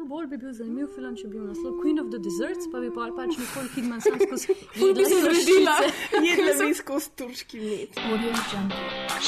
[0.00, 2.80] Ful bolj bi bil zanimiv film, če bi bil naslov Queen of the Deserts, pa
[2.80, 5.90] bi pa pač Nicole Kidman sam skozi Ful bi se sršice.
[6.28, 8.00] jedla bi skozi turški med.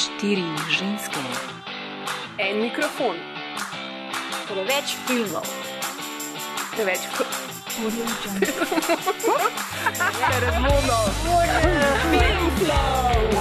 [0.01, 1.21] Štiri ženske,
[2.41, 3.21] En mikrofon,
[4.49, 5.53] preveč filmov,
[6.73, 8.49] preveč Audio Jungle.
[10.41, 10.99] Redmono.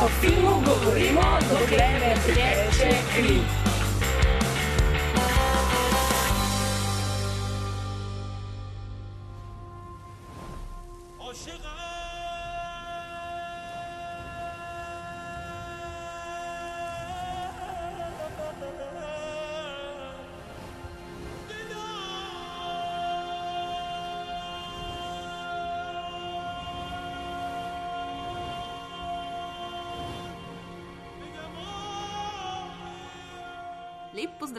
[0.05, 3.72] O filmu govorimo, dokler ne teče kri.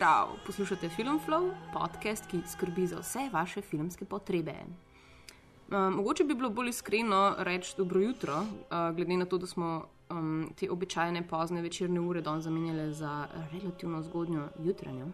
[0.04, 4.54] Lep pozdrav, poslušate Film Flow, podcast, ki skrbi za vse vaše filmske potrebe.
[4.54, 9.88] Uh, mogoče bi bilo bolj iskreno reči dobro jutro, uh, glede na to, da smo
[10.10, 15.08] um, te običajne pozne večerne ure danes zamenjali za relativno zgodnjo jutranjo.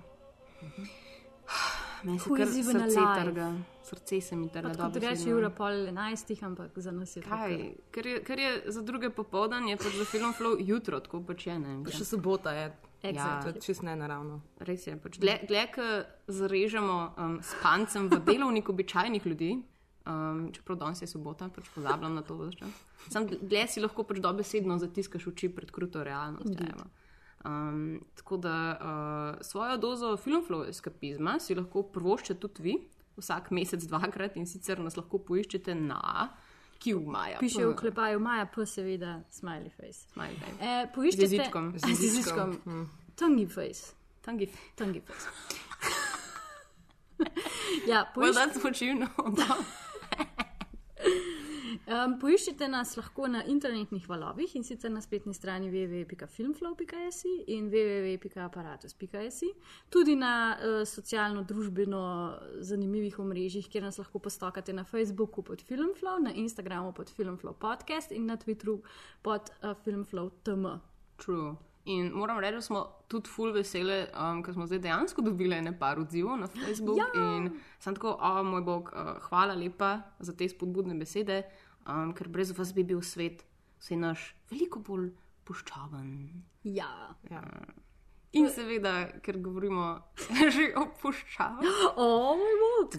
[2.04, 3.54] Meni se kar srce trga,
[3.84, 4.70] srce se mi trga.
[4.70, 5.38] Reči dobesedno.
[5.38, 7.30] ura pol enajstih, ampak za nas je to.
[7.30, 7.74] Kaj?
[7.92, 11.48] Ker je, ker je za druge popoldan, je pač za Film Flow jutro, tako pač
[11.48, 11.60] je.
[11.60, 11.84] Ne?
[11.92, 12.72] Še sobota je,
[13.04, 13.44] Exactly.
[13.44, 14.42] to je čist nenaravno.
[14.60, 14.98] Res je.
[15.00, 15.88] Pač dlje, dlje ko
[16.28, 19.54] zarežemo um, s pancem v delovnik običajnih ljudi,
[20.04, 22.68] um, čeprav danes je sobota, pač pozabljam na to vse.
[23.08, 26.90] Sam dlje si lahko pač dobesedno zatiskaš oči pred kruto realnostjo.
[27.48, 32.76] Um, tako da uh, svojo dozo filmflow eskapizma si lahko prvoščete tudi vi,
[33.20, 36.34] vsak mesec dvakrat in sicer nas lahko poiščete na
[36.80, 37.40] Q-Maja.
[37.40, 40.08] Piše v klepaju Maja, pa seveda smiley face.
[40.14, 40.58] Smiley face.
[40.62, 41.74] E, poiščite Z jezičkom.
[41.80, 42.56] Z jezičkom.
[43.16, 43.94] Tongi face.
[44.22, 44.48] Tangi.
[44.76, 45.28] Tongi face.
[47.88, 49.10] ja, Well, poiščite, that's what you know.
[51.90, 59.40] um, poiščite nas lahko na internetnih valovih in sicer na spletni strani www.filmflow.js in www.aparatus.js,
[59.90, 62.02] tudi na uh, socialno-družbeno
[62.72, 68.12] zanimivih omrežjih, kjer nas lahko postokate na Facebooku pod Filmflow, na Instagramu pod Filmflow podcast
[68.12, 68.80] in na Twitteru
[69.22, 70.78] pod uh, Filmflow TM.
[71.20, 71.58] True.
[71.90, 76.04] In moram reči, da smo tudi full vesele, um, ker smo zdaj dejansko dobili nekaj
[76.04, 77.00] odzivov na Facebook.
[77.00, 77.08] Ja.
[77.16, 77.50] In
[77.80, 81.42] sem tako, o moj bog, uh, hvala lepa za te spodbudne besede,
[81.90, 83.44] um, ker brez vas bi bil svet
[83.80, 85.12] vse naš veliko bolj
[85.48, 86.10] puščaven.
[86.64, 87.16] Ja.
[87.32, 87.44] Ja.
[88.38, 88.92] In seveda,
[89.26, 89.86] ker govorimo
[90.54, 91.72] že o puščavi.
[91.98, 92.98] O, moj bog!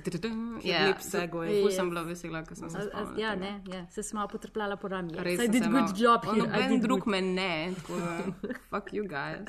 [0.66, 1.44] Ja, lep segue.
[1.46, 3.14] Ful sem bila vesela, ker sem se spomnila.
[3.20, 3.44] Ja, tega.
[3.44, 5.14] ne, ja, se sem malo potrpljala po rami.
[5.22, 6.42] Res I sem did good job here.
[6.42, 7.14] Noben drug good.
[7.14, 8.00] me ne, tako
[8.72, 9.46] fuck you guys.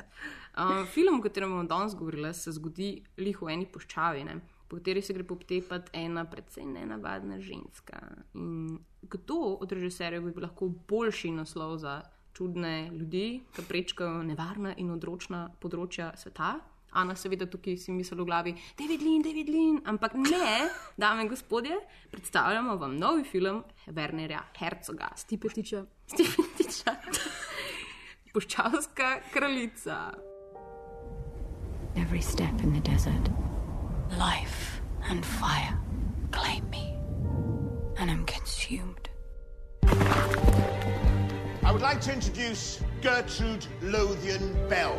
[0.54, 4.38] Uh, film, o katerem bomo danes govorili, se zgodi lih v eni puščavi, ne,
[4.72, 8.00] po kateri se gre poptepati ena precej nenavadna ženska.
[8.34, 12.00] In kdo od režiserjev bi bil lahko boljši naslov za
[12.32, 16.54] čudne ljudi, ki prečkajo nevarna in odročna področja sveta?
[16.96, 21.28] Ana, seveda, tukaj si misli v glavi, David Lean, David Lean, ampak ne, dame in
[21.28, 21.76] gospodje,
[22.12, 23.62] predstavljamo vam novi film
[23.92, 25.12] Wernerja Herzoga.
[25.28, 25.84] Tipetiča.
[26.16, 26.96] Stipetiča.
[28.32, 30.12] Puščavska kraljica.
[31.96, 33.51] every step in the desert.
[34.18, 35.78] Life and fire
[36.30, 36.96] claim me,
[37.96, 39.08] and I'm consumed.
[39.84, 44.96] I would like to introduce Gertrude Lothian Bell.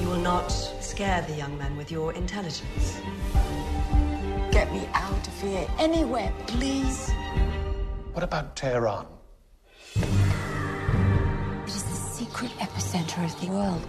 [0.00, 3.00] You will not scare the young man with your intelligence.
[4.50, 5.66] Get me out of here.
[5.78, 7.10] Anywhere, please.
[8.12, 9.06] What about Tehran?
[9.94, 10.02] It
[11.66, 13.86] is the secret epicenter of the world.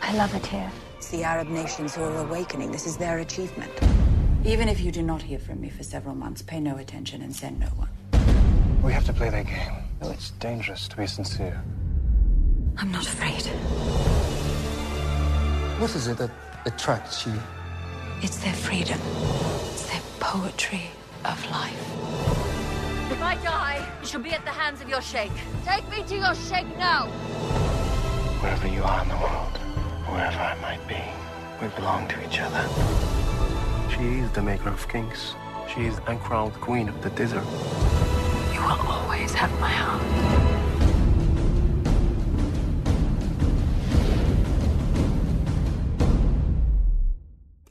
[0.00, 0.70] I love it here.
[0.98, 2.72] It's the Arab nations who are awakening.
[2.72, 3.70] This is their achievement.
[4.44, 7.34] Even if you do not hear from me for several months, pay no attention and
[7.34, 7.88] send no one.
[8.82, 9.74] We have to play their game.
[10.02, 11.62] It's dangerous to be sincere.
[12.78, 13.46] I'm not afraid.
[15.80, 16.32] What is it that
[16.66, 17.34] attracts you?
[18.20, 18.98] It's their freedom.
[19.70, 20.90] It's their poetry
[21.24, 21.92] of life.
[23.12, 25.30] If I die, it shall be at the hands of your sheikh.
[25.64, 27.06] Take me to your sheikh now.
[28.40, 29.57] Wherever you are in the world,
[30.10, 31.00] wherever I might be,
[31.60, 32.64] we belong to each other.
[33.92, 35.34] She is the maker of kings.
[35.68, 37.44] She is the uncrowned queen of the desert.
[38.54, 40.02] You will always have my heart.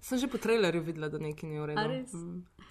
[0.07, 2.21] Sem že po trailerju videla, da nekaj ni v redu.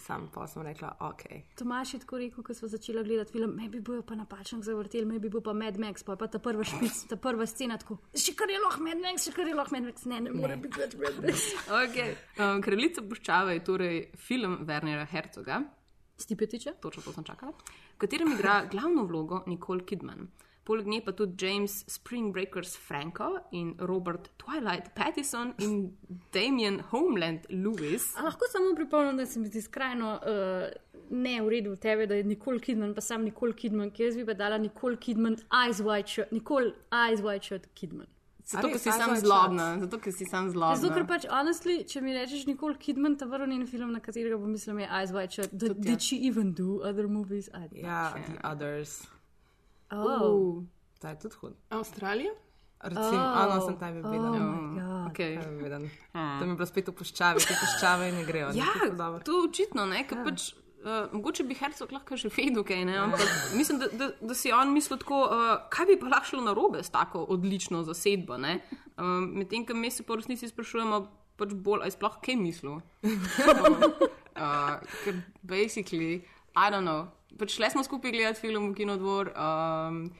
[0.06, 1.22] Sam pa sem rekla, ok.
[1.58, 5.04] Tomaš je tako rekel, ko smo začeli gledati film, me bi bojo pa napačno zavrteli,
[5.04, 7.78] me bi bil pa Mad Max, pa je pa ta prva špic, ta prva scena
[7.78, 10.34] tako, še kar je lahko Mad Max, še kar je lahko Mad Max, ne, ne
[10.36, 11.48] more biti več Mad Max.
[11.86, 12.14] Okay.
[12.38, 13.98] Um, Kraljica puščave je torej
[14.28, 15.58] film Wernera Herzoga,
[16.22, 16.76] Stipetiče?
[16.80, 17.52] točno to sem čakala,
[17.96, 20.28] v katerem igra glavno vlogo Nicole Kidman.
[20.66, 25.92] Poleg nje pa tudi James Springbreakers Franco in Robert Twilight Pattison in
[26.34, 28.16] Damien Homeland Lewis.
[28.16, 30.66] A lahko samo pripomnim, da se mi zdi skrajno uh,
[31.10, 34.26] ne v redu tebe, da je Nicole Kidman, pa sam Nicole Kidman, ki jaz bi
[34.26, 38.10] pa dala Nicole Kidman, Eyes Wide Shut, Nicole Eyes Wide Shut Kidman.
[38.46, 39.72] Zato, ker si sam zlobna.
[39.80, 40.76] Zato, ker si sam zlobna.
[40.78, 44.38] Zato, ker pač, honestly, če mi rečeš Nicole Kidman, ta vrl njen film, na katerega
[44.38, 45.54] pomislim, je Eyes Wide Shut.
[45.54, 47.50] Tudi did she even do other movies?
[47.54, 49.02] I don't Ja, The Others.
[49.90, 50.58] Oh.
[50.58, 50.64] Uh,
[50.98, 51.54] Ta je tudi hud.
[51.70, 52.32] Avstralija?
[52.80, 53.38] Recimo, Oh.
[53.38, 53.54] oh.
[53.54, 54.28] no, sem tam videla.
[54.28, 54.74] Oh Oh.
[54.74, 55.10] God.
[55.10, 55.32] okay.
[55.40, 58.50] To mi je bilo spet v puščavi, te puščave ne grejo.
[58.52, 59.20] Ja, ni tako dobro.
[59.20, 60.52] to je očitno, ne, ker pač.
[60.78, 63.22] Uh, mogoče bi Hercog lahko še fedel, kaj ne, ampak
[63.54, 66.78] mislim, da, da, da si on mislil tako, uh, kaj bi pa lahko šlo narobe
[66.78, 68.36] s tako odlično zasedbo.
[68.38, 71.00] Um, Medtem, ko mi se po resnici sprašujemo,
[71.36, 72.78] pač bolj, aj sploh kaj mislil.
[73.02, 76.22] uh, ker basically,
[76.54, 77.08] I don't know.
[77.38, 80.10] Pač šli smo skupaj gledati film v Kinodvor, um,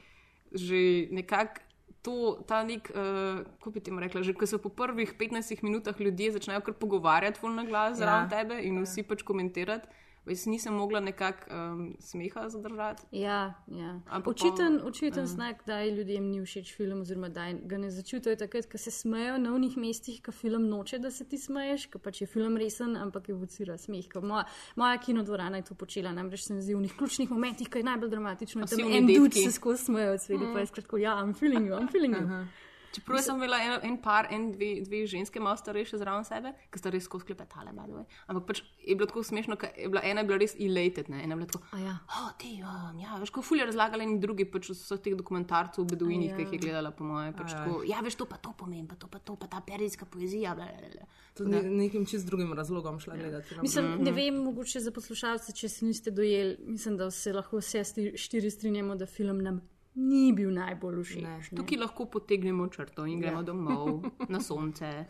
[0.51, 1.63] že nekako.
[2.05, 5.97] To, ta nek, uh, kako bi ti rekla, že ko se po prvih 15 minutah
[5.99, 8.37] ljudje začnejo kar pogovarjati, fulno glas zraven Ja.
[8.37, 9.89] tebe in vsi pač komentirati,
[10.29, 13.03] jaz nisem mogla nekako um, smeha zadržati.
[13.11, 13.99] Ja, ja.
[14.09, 15.27] Ampak Očiten, pol- očiten ja.
[15.27, 19.37] znak, da ljudem ni všeč film, oziroma da ga ne začutijo takrat, ko se smejo
[19.37, 22.95] na unih mestih, ko film noče, da se ti smeješ, ko pač je film resen,
[22.97, 24.09] ampak evocira smeh.
[24.13, 24.43] Ko Moja,
[24.75, 27.83] moja kinodvorana je to počela, namreč se mi zdi v njih ključnih momentih, ko je
[27.83, 30.97] najbolj dramatično, da tam si oni en se skozi smejo od sveta, pa je skratko,
[30.97, 32.45] ja, I'm feeling you, I'm feeling you.
[32.91, 36.79] Čeprav sem imela en, en par, en, dve, dve ženske, malo starejše zraven sebe, ki
[36.79, 38.05] sta res skozi klepetale, way.
[38.27, 41.23] Ampak pač je bilo tako smešno, ker je bila ena je bila res elated, ne?
[41.23, 41.63] ena je bila tako.
[41.71, 41.93] A ja.
[42.07, 45.87] Oh, ti, um, ja, veš, ko fulje razlagali in drugi pač so teh dokumentarcev o
[45.87, 46.35] beduinih, Ja.
[46.37, 47.33] ki jih je gledala, po moje.
[47.37, 47.65] Pač Ajaj.
[47.67, 50.55] tako, ja, veš, to pa to pomeni, pa to pa to, pa ta perijska poezija.
[50.55, 51.05] Bla, bla, bla.
[51.37, 53.47] Tudi ne, nekim čist drugim razlogom šla gledati.
[53.47, 53.61] film.
[53.61, 57.83] Mislim, ne vem, mogoče za poslušalce, če se niste dojeli, mislim, da se lahko vse
[58.17, 59.61] štiri strinjamo, da film nam
[59.97, 61.21] ni bil najbolj všeč.
[61.21, 61.41] ne.
[61.51, 63.43] Tukaj lahko potegnemo črto in gremo Ja.
[63.43, 65.05] domov na sonce.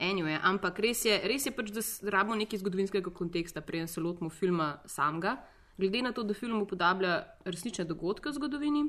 [0.00, 4.30] Anyway, ampak res je, res je pač, da rabimo nekaj zgodovinskega konteksta, preden se lotimo
[4.30, 5.36] filma samega.
[5.76, 7.12] Glede na to, da film upodablja
[7.44, 8.82] resnične dogodke v zgodovini,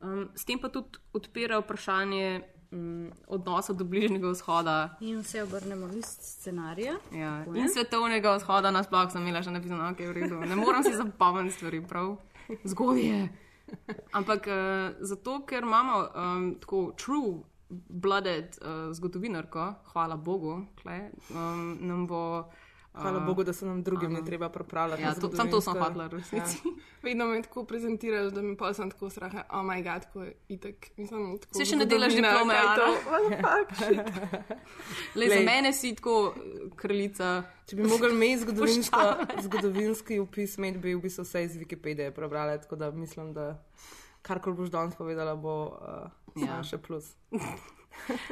[0.00, 4.96] um, s tem pa tudi odpira vprašanje um, odnosa do bližnjega vzhoda.
[5.00, 6.94] In vse obrnemo list scenarija.
[7.12, 7.54] Ja, je.
[7.56, 10.40] in svetovnega vzhoda nasploh sem imela že napisano, da je v redu.
[10.40, 12.16] Ne morem si zapomniti stvari, prav.
[12.64, 13.28] Zgodje.
[14.18, 17.40] Ampak uh, zato, ker imamo um, tako true
[17.70, 22.24] blooded uh, zgodovinarko, hvala Bogu, kle, um, nam bo.
[22.94, 25.02] Uh, Hvala Bogu, da se nam drugim ne treba pripravljati.
[25.02, 26.58] Ja, to, sam to sem v resnici.
[26.64, 26.72] Ja.
[27.02, 30.34] Vedno me tako prezentiraš, da mi pa sem tako straha, oh moj bog, tako je
[30.48, 30.90] itek.
[30.96, 35.14] Mislim, tako Se še ne delaš diplome, the fuck, shit.
[35.14, 37.30] Le, za mene si tako eh, kraljica.
[37.70, 39.06] Če bi imeti zgodovinsko,
[39.46, 43.52] zgodovinski opis, imeti bi v bistvu vse iz Wikipedije prebrali, tako da mislim, da
[44.22, 46.10] karkoli boš danes povedala, bo uh,
[46.42, 46.62] Ja.
[46.62, 47.14] še plus.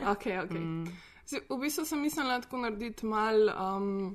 [0.07, 0.53] Ok, ok.
[0.55, 0.85] Mm.
[1.27, 4.15] Zdaj, v bistvu sem mislila tako narediti mal um,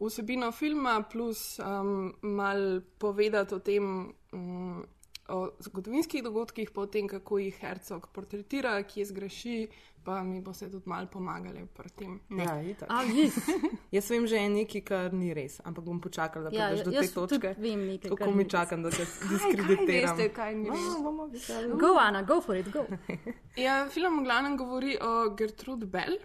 [0.00, 3.84] vsebino filma, plus um, mal povedati o tem,
[4.32, 4.84] um,
[5.28, 9.68] o zgodovinskih dogodkih, pa o tem, kako jih Hercog portretira, kje zgreši,
[10.04, 12.14] pa mi boste tudi mal pomagali pri tem.
[12.30, 12.88] Ja, itak.
[12.90, 13.36] A, yes.
[13.94, 17.36] Jaz vem že nekaj, kar ni res, ampak bom počakala, da Ja, prideš do te
[17.36, 17.54] točke.
[17.58, 18.50] vem nekaj, Tako kar mi res.
[18.50, 20.16] čakam, da te diskreditiram.
[20.16, 20.80] veste, kaj ni res?
[20.88, 21.76] No, bomo videli.
[21.78, 22.86] Go, Ana, go for it, go.
[23.56, 26.16] Ja, film v glavnem govori o Gertrude Bell,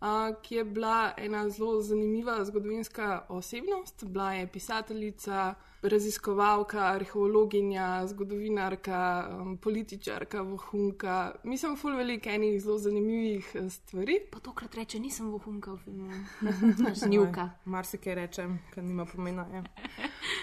[0.00, 4.04] uh, ki je bila ena zelo zanimiva zgodovinska osebnost.
[4.04, 11.34] Bila je pisateljica, raziskovalka, arheologinja, zgodovinarka, um, političarka, vohunka.
[11.44, 14.20] Mislim, ful veliko enih zelo zanimivih eh, stvari.
[14.32, 16.12] Pa tokrat reče, nisem vohunka v filmu.
[17.04, 17.50] Znjuka.
[17.64, 19.46] Marsikaj rečem, ker nima pomena.
[19.52, 19.64] Ja.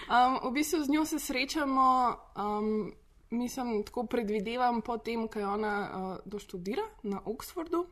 [0.04, 2.92] Um, v bistvu z njo se srečamo, um,
[3.30, 7.86] mislim, tako predvidevam, potem, ko je ona uh, doštudira na Oxfordu.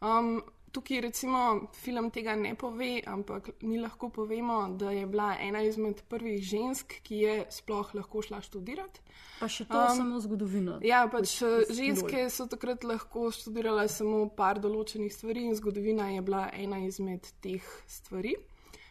[0.00, 5.62] Um, tukaj, recimo, film tega ne pove, ampak mi lahko povemo, da je bila ena
[5.62, 9.00] izmed prvih žensk, ki je sploh lahko šla študirati.
[9.40, 10.78] Pa še to um, samo zgodovino.
[10.84, 16.10] Ja, pač Which eh, ženske so takrat lahko študirale samo par določenih stvari in zgodovina
[16.12, 18.36] je bila ena izmed teh stvari.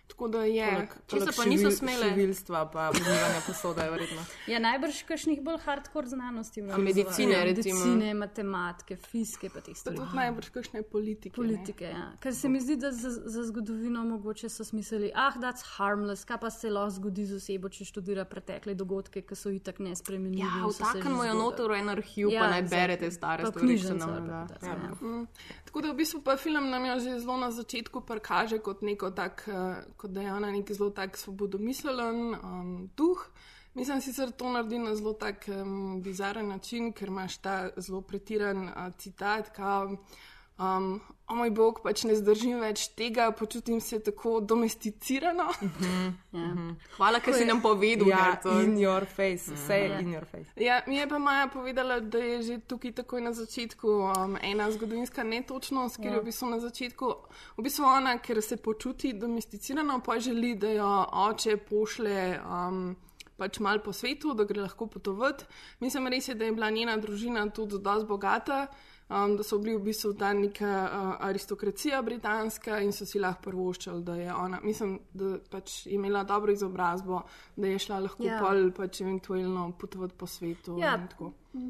[0.10, 0.88] Tako da je.
[1.08, 2.10] Čisto pa niso smele.
[2.10, 4.22] Civilstva, pa pomivanja posode, je verjetno.
[4.48, 6.62] Ja, najbrž kakšnih bolj hardcore znanosti.
[6.64, 7.80] A medicine, ja, recimo.
[7.80, 9.98] Medicine, matematike, fizike, pa teh Pa stvari.
[9.98, 11.30] tudi najbrž kakšne politike.
[11.32, 11.36] ne.
[11.38, 12.12] Politike, ja.
[12.20, 16.38] Ker se mi zdi, da za, za zgodovino mogoče so smislili, ah, that's harmless, kaj
[16.38, 20.40] pa se lahko zgodi z osebo, če študira pretekle dogodke, ki so itak nespremljivi.
[20.40, 23.78] Ja, se vtaknemo jo noter v en arhiv, Ja, pa naj berete stare Pa stvari,
[23.78, 24.42] se knjižnico nam pa da.
[24.50, 24.92] tako, ja.
[25.02, 25.28] Mm.
[25.66, 29.12] Tako da v bistvu pa film nam jo že zelo na začetku prikaže kot neko
[29.12, 33.26] tak, eh, kot da je ona nek zelo tak svobodomiselen um, duh.
[33.74, 38.64] Mislim sicer to naredi na zelo tak um, bizaren način, ker imaš ta zelo pretiran
[38.64, 39.98] uh, citat, kao,
[40.60, 41.00] um,
[41.30, 45.46] o moj bog, pač ne zdržim več tega, počutim se tako domesticirano.
[46.34, 46.48] Ja.
[46.98, 48.64] Hvala, ker si nam povedal, Ja, Hercog.
[48.64, 50.00] in your face, vse je Ja.
[50.00, 50.50] in your face.
[50.58, 54.72] Ja, mi je pa Maja povedala, da je že tukaj takoj na začetku um, ena
[54.72, 56.14] zgodovinska netočnost, ker Ja.
[56.14, 57.14] je v bistvu na začetku,
[57.58, 60.90] v bistvu ona, ker se počuti domesticirano, pa želi, da jo
[61.30, 62.40] oče pošle.
[62.42, 62.96] Um,
[63.40, 65.46] Pač malo po svetu, da gre lahko potovati.
[65.80, 68.68] Mislim, res je, da je bila njena družina tudi dosti bogata,
[69.10, 73.50] um, da so bili v bistvu ta neka uh, aristokracija britanska in so si lahko
[73.50, 77.22] prvoščali, da je ona, mislim, da pač je imela dobro izobrazbo,
[77.56, 78.40] da je šla lahko Ja.
[78.40, 80.78] pol pač eventualno potovati po svetu.
[80.80, 81.08] Ja.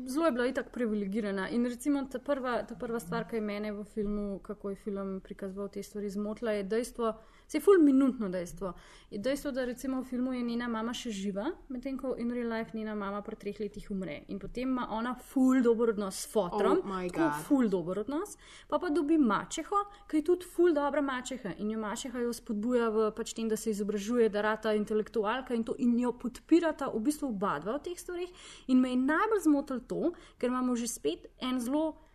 [0.05, 1.49] Zelo je bila itak privilegirana.
[1.49, 5.21] In recimo ta prva, ta prva stvar, ki je mene v filmu, kako je film
[5.23, 7.13] prikazoval te stvari, zmotila, je dejstvo,
[7.49, 8.73] se je full minutno dejstvo.
[9.09, 12.51] Je dejstvo, da recimo v filmu je njena mama še živa, medtem ko in real
[12.53, 14.19] life njena mama po treh letih umre.
[14.29, 16.83] In potem ima ona full dober odnos s fotrom,
[17.19, 18.37] Oh full dober odnos,
[18.69, 22.89] pa pa dobi mačeho, ki je tudi full dobra mačeha in jo mačeha jo spodbuja
[22.93, 27.01] v pač tem, da se izobražuje, da rata intelektualka in to in jo podpirata v
[27.09, 28.29] bistvu oba dva v teh stvarih.
[28.67, 32.08] In me je najbolj zmotil to, ker imamo že spet en zelo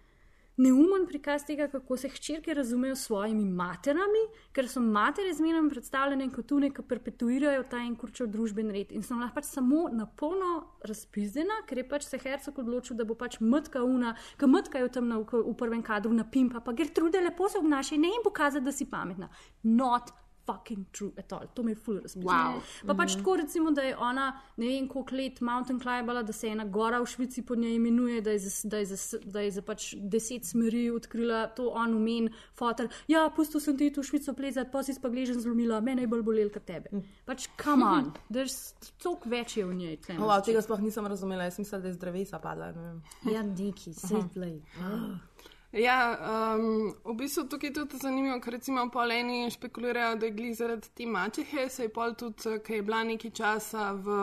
[0.56, 6.30] neumen prikaz tega, kako se hčerke razumejo s svojimi materami, ker so matere zmeraj predstavljene
[6.32, 8.92] kot tune, ki perpetuirajo ta en kurčev družben red.
[8.94, 13.04] In sem lahko pač samo na polno razpizdena, ker je pač se Hercog odločil, da
[13.04, 16.72] bo pač mrtka una, ki mrtka je tam na, v prvem kadru na pimpa, pa
[16.72, 19.30] Gertrude lepo se obnaša in ne jim pokazati, da si pametna.
[19.62, 20.14] Not
[20.46, 21.46] fucking true at all.
[21.54, 22.60] To me je full razpisalo.
[22.60, 22.86] Wow.
[22.86, 26.48] Pa pač tako recimo, da je ona ne vem koliko let mountain climbala, da se
[26.48, 29.50] ena gora v Švici po njej imenuje, da je za, da je za, da je
[29.50, 32.88] za pač deset smeri odkrila to on umen, fotor.
[33.08, 36.22] Ja, pustil sem ti tu v Švico plezati, pa si spagležen zlomila, mene je bolj
[36.22, 37.02] bolel kot tebe.
[37.24, 39.96] Pač come on, there's toliko več je v njej.
[40.06, 42.72] tle na Oh, wow, tega sploh nisem razumela, jaz mislim, da je z drevesa padla.
[42.72, 43.02] ne vem.
[43.32, 44.60] Ja, neki, sedlej.
[45.74, 46.18] Ja,
[46.54, 50.90] um, v bistvu tukaj je tudi zanimivo, ker recimo poleni špekulirajo, da je glih zaradi
[50.94, 54.18] te mačehe, se je pol tudi, ki je bila nekaj časa v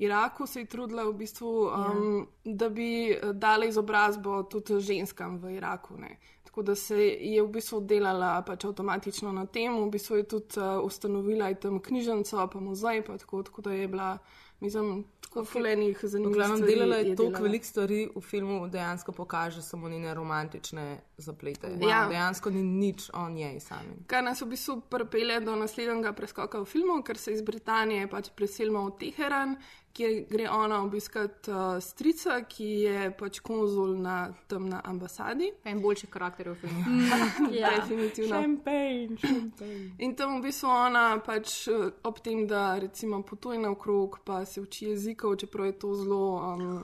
[0.00, 2.00] Iraku, se je trudila v bistvu, um,
[2.44, 2.54] ja.
[2.62, 5.98] da bi eh, dala izobrazbo tudi ženskam v Iraku.
[6.00, 6.16] Ne.
[6.48, 10.60] Tako da se je v bistvu delala pač avtomatično na tem, v bistvu je tudi
[10.62, 14.14] uh, ustanovila tam knjižnico, pa muzej, pa tako, tako da je bila,
[14.60, 17.42] mislim, tako fulenih V zanimivih stvari delala je toliko delala.
[17.42, 21.78] velik stvari v filmu, dejansko pokaže samo njene romantične zaplete.
[21.88, 22.06] Ja.
[22.08, 23.96] Dejansko ni nič o njej sami.
[24.06, 28.30] Kar nas v bistvu pripelje do naslednjega preskoka v filmu, ker se iz Britanije pač
[28.36, 29.56] preselimo v Teheran,
[29.96, 35.50] kjer gre ona obiskat uh, strica, ki je pač konzul na tam na ambasadi.
[35.64, 36.84] En boljši karakter v filmu.
[37.60, 38.34] ja, definitivno.
[38.34, 39.90] Šampejn, šampejn.
[40.04, 44.60] In tam v bistvu ona pač eh, ob tem, da recimo potuje naokrog, pa se
[44.60, 46.24] uči jezikov, čeprav je to zelo.
[46.52, 46.80] Um,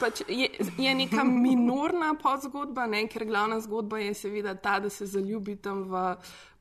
[0.00, 0.48] Pač je,
[0.78, 3.06] je neka minorna podzgodba, ne?
[3.08, 6.02] ker glavna zgodba je seveda ta, da se zaljubi tam v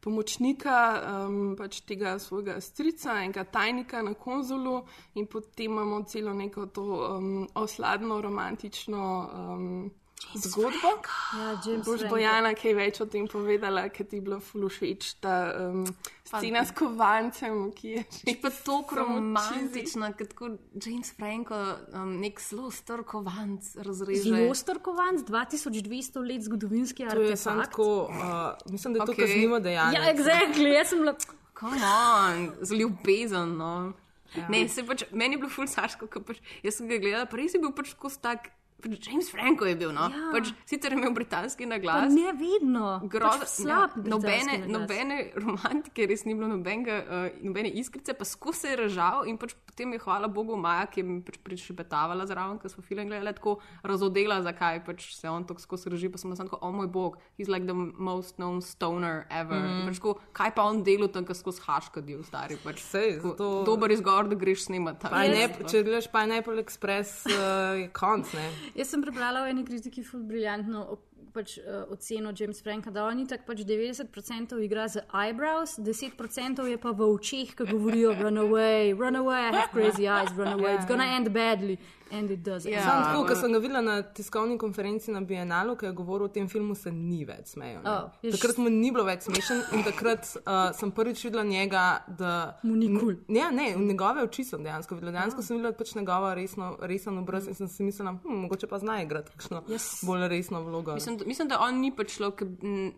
[0.05, 4.83] pomočnika um, pač tega svojega strica, enega tajnika na konzulu,
[5.15, 9.91] in potem imamo celo neko to um, osladno, romantično um,
[10.35, 10.91] zgodbo.
[11.37, 12.05] Ja, James Boš.
[12.09, 15.85] Bojana kaj več o tem povedala, ker ti je bila fulušeč ta um,
[16.25, 21.59] scena s kovancem, ki je že Pa tako romantična, kot tako James Franco,
[21.93, 24.29] um, nek zelo star kovanc razreže.
[24.29, 27.71] Zelo strkovan, 2200 let zgodovinski To je samo artefakt.
[27.71, 29.25] tako, uh, mislim, da je to Okej.
[29.25, 29.99] kaznivo dejanje.
[29.99, 31.15] Ja, exactly, jaz sem bila.
[31.55, 33.57] Come on, z ljubezen.
[33.57, 33.93] No.
[34.35, 34.49] Ja.
[34.51, 37.39] Ne, se pač, meni je bilo ful saško, ker pač, jaz sem ga gledala, pa
[37.39, 38.51] res je bil pač skozi tak.
[38.85, 40.01] James Franco je bil, no?
[40.13, 40.29] Ja.
[40.31, 42.13] pač, sicer je imel britanski Pa naglas.
[42.13, 43.01] ne vedno.
[43.09, 43.95] Groza, pač slab.
[43.97, 44.69] ja, nobene, naglas.
[44.69, 49.37] nobene romantike, res ni bilo nobenega, uh, nobene iskrice, pa skozi se je režal in
[49.37, 53.09] pač potem je hvala Bogu Maja, ki je mi pač prišepetavala zraven, ker smo film
[53.09, 56.61] gledali, tako razodela, zakaj pač se on tako skozi reži, pa sem bila samo tako,
[56.61, 59.57] oh moj bog, he's like the most known stoner ever.
[59.59, 59.89] Mm.
[59.89, 62.55] Pač, tako, kaj pa on delo tam, ker skozi haška del stari.
[62.63, 65.09] Pač, Sej, tako, zato- Dober izgovor, da greš snemati.
[65.09, 68.29] Pa ne, če gledaš Pineapple Express, uh, je konc.
[68.33, 68.47] Ne?
[68.73, 70.97] Jaz sem prebrala v eni kritiki briljantno,
[71.33, 76.77] pač uh, ocenil James Franka, da on itak pač 90% igra z eyebrows, 10% je
[76.77, 80.75] pa v očeh, ki govorijo run away, run away, I have crazy eyes, run away,
[80.75, 81.77] it's gonna end badly.
[82.11, 82.65] And it does.
[82.65, 86.29] Ja, Sam tako, ko sem ga videla na tiskovni konferenci na Bienalu, ki je govoril
[86.29, 87.81] o tem filmu, se ni več smejal.
[87.81, 91.85] Oh, je takrat mu ni bilo več smešen in takrat uh, sem prvič videla njega,
[92.07, 92.33] da.
[92.63, 93.17] Mu ni kul.
[93.33, 95.15] Ja, ne, v njegove oči sem dejansko videla.
[95.17, 98.79] Dejansko sem videla pač njegova resno, resen obraz in sem si mislila, hm, mogoče pa
[98.83, 99.89] zna igrati kakšno yes.
[100.05, 100.93] bolj resno vlogo.
[100.93, 102.43] Mislim, da- mislim, da on ni pač človek,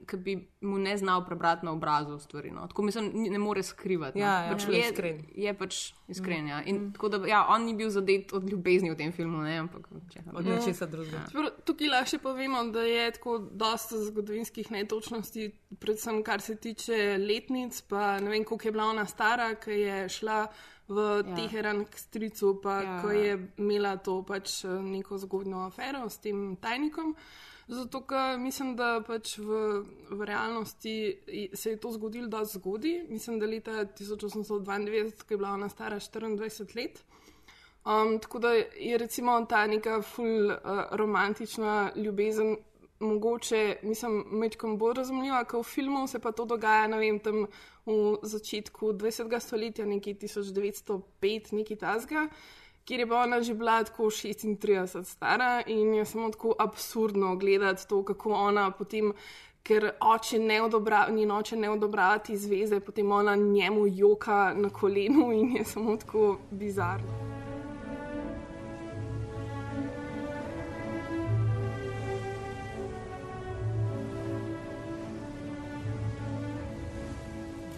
[0.05, 2.51] ki, bi mu ne znal prebrati na obrazu stvari.
[2.51, 2.67] No.
[2.67, 4.19] Tako mislim, ni- ne more skrivati.
[4.19, 4.53] Ja, ja, no.
[4.53, 5.23] pač je je, iskren.
[5.35, 6.47] je pač iskren.
[6.47, 6.61] Ja.
[6.63, 9.87] In, tako da, ja, on ni bil zadet od ljubezni v tem filmu, ne, ampak
[10.07, 10.55] česa Od drugega.
[10.57, 11.23] nečesa drugega.
[11.27, 16.97] Čeprav Tukaj lahko še povemo, da je tako dosta zgodovinskih netočnosti, predvsem kar se tiče
[17.19, 17.81] letnic.
[17.83, 20.47] Pa ne vem, koliko je bila ona stara, ki je šla
[20.87, 21.17] v Ja.
[21.19, 21.35] ja.
[21.35, 22.83] Teheran k stricu, pa Ja.
[22.85, 23.01] ja.
[23.01, 27.11] ko je imela to pač eh, neko zgodno afero s tem tajnikom.
[27.67, 30.93] Zato, ker mislim, da pač v, v realnosti
[31.53, 33.01] se je to zgodilo dosti zgodaj.
[33.09, 37.03] Mislim, da leta 1892, ko je bila ona stara 24 let.
[37.87, 40.57] Um, tako da je recimo ta neka ful uh,
[40.91, 42.57] romantična ljubezen
[42.99, 47.45] mogoče, mislim, mečkom bolj razumljiva, kot v filmu, se pa to dogaja, ne vem, tam
[47.85, 49.39] v začetku 20.
[49.39, 52.27] stoletja, nekje 1905, nekaj tasga,
[52.87, 57.87] kjer je pa ona že bila tako 36 stara in je samo tako absurdno gledati
[57.87, 59.13] to, kako ona potem.
[59.67, 64.69] Ker oče ne odobrava, njen oče ne odobrava te zveze, potem ona njemu joka na
[64.69, 67.27] kolenu in je samo tako bizarno.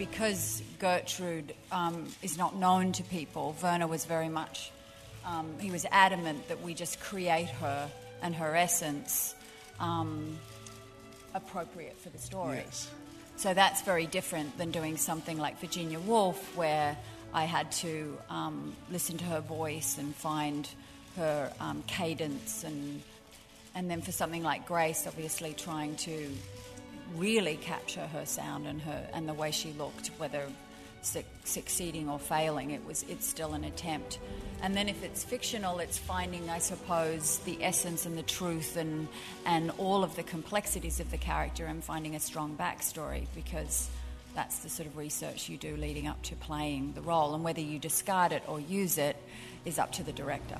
[0.00, 4.72] because Gertrude um, is not known to people, Werner was very much,
[5.24, 7.90] um, he was adamant that we just create her
[8.22, 9.34] and her essence
[9.78, 10.38] um,
[11.34, 12.62] appropriate for the story.
[12.64, 12.90] Yes.
[13.36, 16.96] So that's very different than doing something like Virginia Woolf, where
[17.32, 20.68] I had to um, listen to her voice and find
[21.16, 23.02] her um, cadence, and
[23.74, 26.30] and then for something like Grace, obviously trying to
[27.16, 30.42] really capture her sound and her and the way she looked, whether
[31.02, 34.18] su- succeeding or failing, it was it's still an attempt.
[34.62, 39.08] And then if it's fictional, it's finding, I suppose, the essence and the truth and
[39.46, 43.88] and all of the complexities of the character and finding a strong backstory because
[44.34, 47.60] that's the sort of research you do leading up to playing the role, and whether
[47.60, 49.16] you discard it or use it
[49.64, 50.58] is up to the director.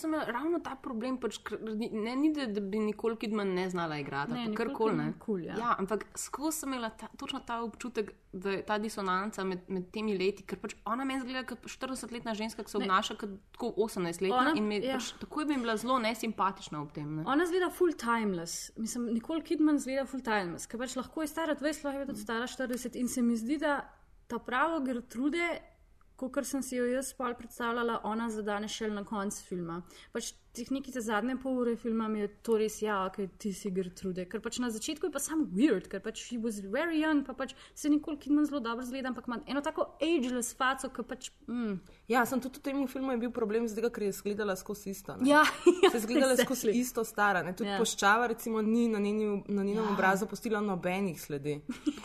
[0.00, 3.98] Sem imel ravno ta problem, pač, ne, ni da, da bi nikoli Kidman ne znala
[3.98, 4.94] igrati, Ne, kar koli.
[4.94, 5.54] Kidman kul, ja.
[5.56, 9.88] ja, ampak skozi sem imela ta, točno ta občutek, da je ta disonanca med, med
[9.90, 12.84] temi leti, ker pač ona meni zgleda kot 40-letna ženska, ki se Ne.
[12.84, 14.96] obnaša kot tako 18-letna Ona- in me, ja.
[14.96, 17.16] pač, takoj bi bila zelo nesimpatična ob tem.
[17.16, 17.24] Ne.
[17.26, 18.70] Ona zgleda full timeless.
[18.76, 22.20] Mislim, Nikoli Kidman zgleda full timeless, ker pač lahko je stara 20, lahko je tudi
[22.20, 22.96] stara 40.
[22.96, 23.80] In se mi zdi, da
[24.26, 25.46] ta pravo Gertrude,
[26.28, 29.80] kot sem si jo jaz pol predstavljala, ona zadane šele na koncu filma.
[30.12, 33.52] Pač teh nekaj te zadnje pol ure filma mi je to res, ja, ok, ti
[33.52, 34.24] si Gertrude.
[34.26, 37.32] Ker pač na začetku je pa sam weird, ker pač she was very young, pa
[37.32, 41.30] pač se Nikoli Kidman zelo dobro zgleda, ampak ima eno tako ageless faco, ki pač.
[41.46, 41.78] Mm,
[42.10, 44.90] Ja, sem tudi v tem filmu je bil problem z tega, ker je izgledala skozi
[44.90, 45.14] isto.
[45.14, 45.28] ne.
[45.28, 45.44] ja,
[45.82, 46.44] ja, Se je izgledala exactly.
[46.44, 47.42] skozi isto stara.
[47.42, 47.52] Ne?
[47.52, 47.78] Tudi Ja.
[47.78, 49.90] poščava, recimo, ni na, njeni, na njenem ja.
[49.90, 51.60] obrazu postila nobenih sledi.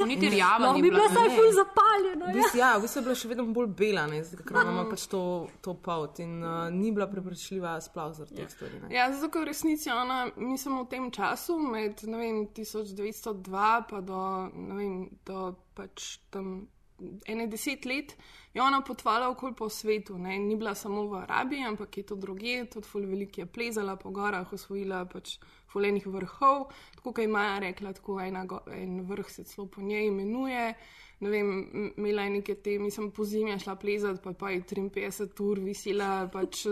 [0.06, 1.36] Niti rjava ni bi bila saj Ne.
[1.36, 2.26] full zapaljena.
[2.32, 2.46] Ja.
[2.56, 5.24] ja, v bistvu je bila še vedno bolj bela, ne, ker ona ima pač to,
[5.60, 8.80] to pout in uh, ni bila prepričljiva sploh zaradi teh stvari.
[8.84, 8.94] ne.
[8.94, 14.22] Ja, zato, ker v resnici ona, mislim, v tem času, med vem, 1902 pa do,
[14.54, 14.96] vem,
[15.28, 16.68] do pač tam
[17.28, 18.16] ene deset let,
[18.56, 20.18] je ona potovala okoli po svetu.
[20.18, 20.40] Ne?
[20.40, 24.10] Ni bila samo v Arabiji, ampak je to druge, tudi ful veliko je plezala po
[24.16, 25.38] gorah, osvojila pač
[25.72, 26.70] fulejnih vrhov.
[26.96, 30.74] Tako kot je Maja rekla, tako ena, en vrh se celo po njej imenuje.
[31.20, 31.50] Ne vem,
[31.98, 35.60] imela je neke te, mislim, po zimi je šla plezati, pa, pa je 53 ur
[35.60, 36.66] visela pač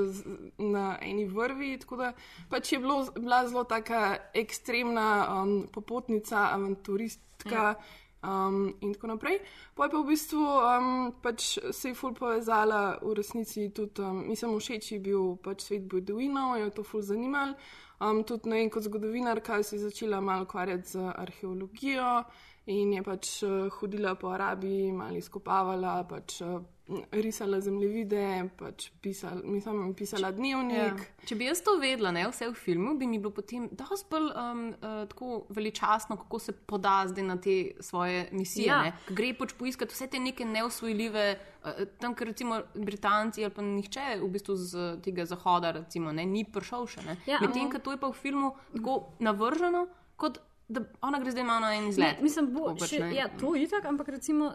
[0.58, 1.78] na eni vrvi.
[1.80, 2.14] Tako da
[2.50, 7.76] pač je bilo, bila zelo taka ekstremna um, popotnica, avanturistka.
[8.24, 9.40] Um, in tako naprej.
[9.76, 14.24] Pa je pa v bistvu um, pač se je ful povezala v resnici tudi, um,
[14.30, 17.58] mislim, všeč je bil pač svet Beduinov, jo je to ful zanimalo.
[18.00, 22.24] Um, tudi ne vem, kot zgodovinarka se je začela malo ukvarjati z arheologijo
[22.66, 26.62] in je pač uh, hodila po Arabiji, malo izkopavala, pač uh,
[27.12, 31.00] risala zemljevide, pač pisala, mislim, pisala dnevnik.
[31.00, 31.28] Ja.
[31.30, 34.28] Če bi jaz to vedela, ne, vse v filmu, bi mi bilo potem dosti bolj
[34.34, 38.68] um, uh, tako veličastno, kako se poda zdaj na te svoje misije.
[38.68, 38.82] Ja.
[38.92, 38.96] Ja.
[39.16, 41.26] Gre pač poiskati vse te neke neosvojljive,
[41.64, 46.28] uh, tam, ker recimo Britanci ali pa nihče v bistvu z tega zahoda recimo, ne,
[46.28, 47.06] ni prišel še.
[47.26, 49.88] Ja, Medtem, ampak- ko to je pa v filmu tako navrženo,
[50.20, 52.18] kot da ona gre zdaj malo na en izlet.
[52.18, 53.16] Ne, mislim, bo, Tako pač, še, ne.
[53.16, 54.52] ja, to je tako, ampak recimo,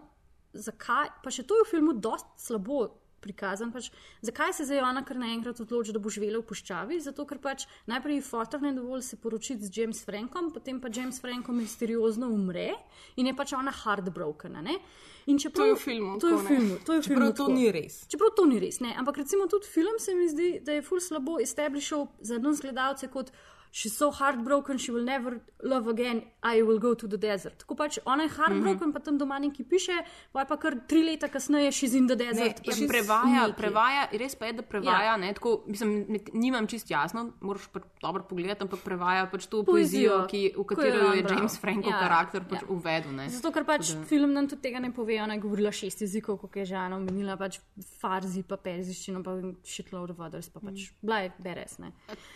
[0.52, 2.88] zakaj, pa še to je v filmu dosti slabo
[3.20, 3.72] prikazan.
[3.74, 3.90] Pač,
[4.22, 7.00] zakaj se zdaj ona kar naenkrat odloči, da bo živela v puščavi?
[7.02, 10.86] Zato, ker pač najprej ji fotor ne dovolj se poročiti z James Frankom, potem pa
[10.86, 12.70] James Franko misteriozno umre
[13.16, 14.62] in je pač ona heartbroken.
[14.62, 14.78] ne?
[15.26, 16.74] In čeprav, To je v filmu, To je v filmu.
[16.86, 17.52] To je v Čeprav filmu to tako.
[17.52, 18.06] ni res.
[18.08, 18.94] Čeprav to ni res, ne.
[18.96, 23.10] Ampak recimo tudi film se mi zdi, da je ful slabo establishal za nas gledalce
[23.10, 23.28] kot
[23.72, 27.58] she's so heartbroken, she will never love again, I will go to the desert.
[27.58, 28.92] Tako pač ona je heartbroken, mm -hmm.
[28.92, 29.96] pa tam doma nekaj piše,
[30.32, 32.60] pa je pa kar tri leta kasneje she's in the desert.
[32.66, 33.56] Ja, pa prevaja, nekaj.
[33.56, 35.16] prevaja, res pa je, da prevaja.
[35.16, 35.16] Ja.
[35.16, 35.34] Ja.
[35.34, 40.10] Tako, mislim, ne, nimam čist jasno, moraš pa dobro pogledati, ampak prevaja pač to Poezijo,
[40.10, 41.38] poezijo, ki, v je katero je bral.
[41.38, 42.68] James Franko Ja, karakter pač ja.
[42.68, 43.12] uvedel.
[43.12, 43.28] Ne.
[43.28, 46.38] Zato, ker pač da- film nam tudi tega ne pove, ona je govorila šest jezikov,
[46.38, 47.60] kot je že Ana omenila, pač
[48.00, 49.30] farzi, pa perziščino, pa
[49.64, 51.78] shitload of others, pa pač bila je beres.
[51.78, 51.92] Ne.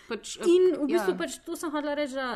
[0.09, 1.18] Pač, In v bistvu ja.
[1.23, 2.29] Pač to sem hodila reči, da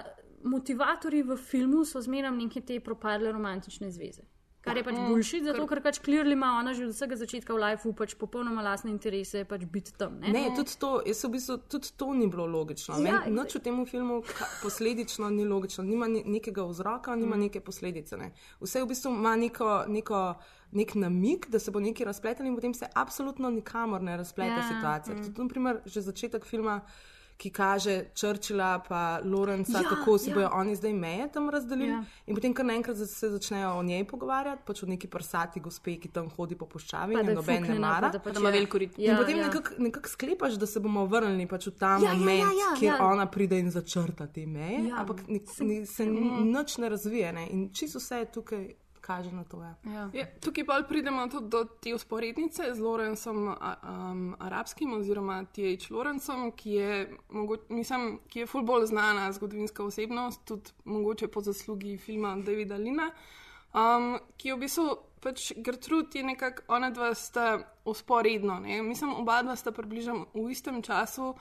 [0.47, 4.23] motivatorji v filmu so zmeraj neke te propadle romantične zveze.
[4.63, 7.55] Kar je pač Mm, boljši, zato ker pač clearly ima ona že od vsega začetka
[7.55, 10.19] v lifeu pač popolnoma lastne interese, pač biti tam.
[10.19, 12.99] Ne, Ne, tudi to, v bistvu, tudi to ni bilo logično.
[12.99, 17.37] Ja, Ja, Noč v tem filmu ka- posledično ni logično, nima ni, nekega vzroka, nima
[17.37, 17.41] Mm.
[17.43, 18.17] neke posledice.
[18.17, 18.33] Ne.
[18.61, 20.35] Vse v bistvu ima neko, neko,
[20.73, 24.67] nek namik, da se bo nekaj razpletalo in potem se absolutno nikamor ne razplete ja,
[24.69, 25.15] situacija.
[25.15, 25.23] mm.
[25.23, 26.83] Tudi, naprimer, že začetek filma.
[27.37, 28.81] Ki kaže Churchilla
[29.23, 30.35] in Lorenza, Ja, kako si ja.
[30.35, 31.91] bodo oni zdaj meje tam razdelili.
[31.91, 32.05] Ja.
[32.27, 36.09] In potem, kar naenkrat se začnejo o njej pogovarjati, pač o neki prsati gospe, ki
[36.09, 38.09] tam hodi po puščavi Pa in je noben ne fuknjena, pa mara.
[38.11, 38.95] da ima je- veliko rit.
[38.99, 39.47] Ja, in potem ja.
[39.47, 42.71] nekako nekak sklepaš, da se bomo vrnili pač v ta Ja, ja, moment, ja, ja,
[42.75, 43.05] kjer ja.
[43.05, 44.97] ona pride in začrta te meje, Ja.
[44.97, 47.33] ampak ni, ni, se nič ne razvije.
[47.33, 47.47] Ne?
[47.49, 48.65] In čisto vse tukaj
[49.07, 49.63] kaže na to.
[49.63, 49.75] Ja.
[49.85, 50.11] Ja.
[50.13, 55.95] Ja, tukaj pa pridemo tudi do te usporednice z Lorencem um, Arabskim oziroma T.H.
[55.95, 61.41] Lorencem, ki je, mogo, mislim, ki je ful bolj znana zgodovinska osebnost, tudi mogoče po
[61.41, 63.11] zaslugi filma Davida Lina,
[63.75, 64.89] um, ki je v bistvu
[65.27, 68.83] pač Gertrud je nekako, ona dva sta usporedno, ne?
[68.83, 71.35] mislim, oba dva sta približno v istem času.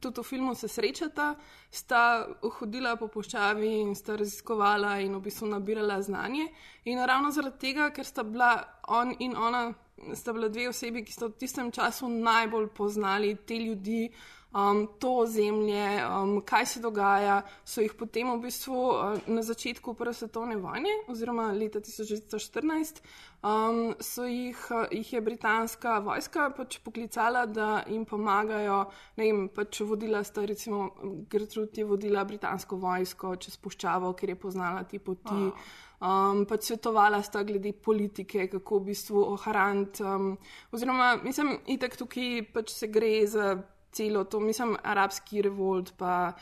[0.00, 1.34] Tudi v filmu se srečata,
[1.70, 2.28] sta
[2.60, 6.50] hodila po puščavi in sta raziskovala in v bistvu nabirala znanje.
[6.84, 8.52] In ravno zaradi tega, ker sta bila
[8.88, 9.72] on in ona,
[10.14, 14.10] sta bila dve osebi, ki sta v tistem času najbolj poznali te ljudi,
[14.52, 19.94] um, to ozemlje, um, kaj se dogaja, so jih potem v bistvu uh, na začetku
[19.94, 23.02] Prve svetovne vojne, oziroma leta 1914,
[23.42, 28.84] um, so jih, uh, jih je britanska vojska pač poklicala, da jim pomagajo.
[29.16, 30.88] Ne vem, pač vodila sta, recimo,
[31.30, 35.52] Gertrud je vodila britansko vojsko čez puščavo, ker je poznala te poti.
[35.98, 40.04] Um, pač svetovala sta glede politike, kako v bistvu ohraniti.
[40.06, 40.36] Um,
[40.70, 43.56] oziroma, mislim, itek tukaj pač se gre za
[43.92, 46.34] celo to, mislim, arabski revolt, pa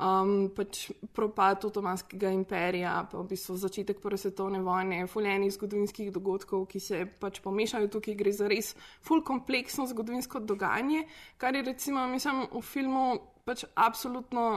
[0.00, 6.66] um, pač propad Otomanskega imperija, pa v bistvu začetek Prve svetovne vojne, fuljenih zgodovinskih dogodkov,
[6.70, 11.06] ki se pač pomešajo tukaj, gre za res ful kompleksno zgodovinsko dogajanje,
[11.40, 13.06] kar je recimo, mislim, v filmu
[13.48, 14.50] pač absolutno.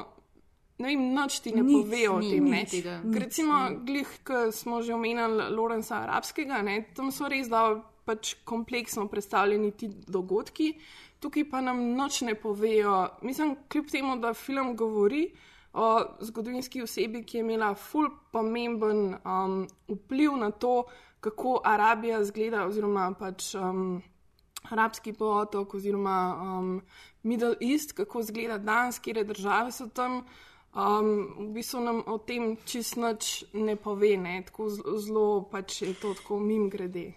[0.82, 2.48] Ne vem, noč ti ne Nič, povejo o tem.
[2.50, 2.96] nič, tega.
[3.06, 7.68] Ker Recimo, glih, ki smo že omenjali Lorenza Arabskega, ne, tam so res da
[8.04, 10.74] pač kompleksno predstavljeni ti dogodki,
[11.24, 13.08] tukaj pa nam noč ne povejo.
[13.22, 15.26] Mislim, kljub temu, da film govori
[15.74, 15.90] o
[16.22, 20.84] zgodovinski osebi, ki je imela ful pomemben um, vpliv na to,
[21.24, 23.54] kako Arabija zgleda, oziroma pač.
[23.56, 24.02] Um,
[24.70, 26.82] Arabski polotok oziroma um,
[27.24, 30.24] Middle East, kako izgleda danes, kje države so tam,
[30.76, 31.10] um,
[31.40, 34.42] v bistvu nam o tem čist nič ne pove, ne?
[34.46, 37.14] tako zelo, pač je to tako mim grede.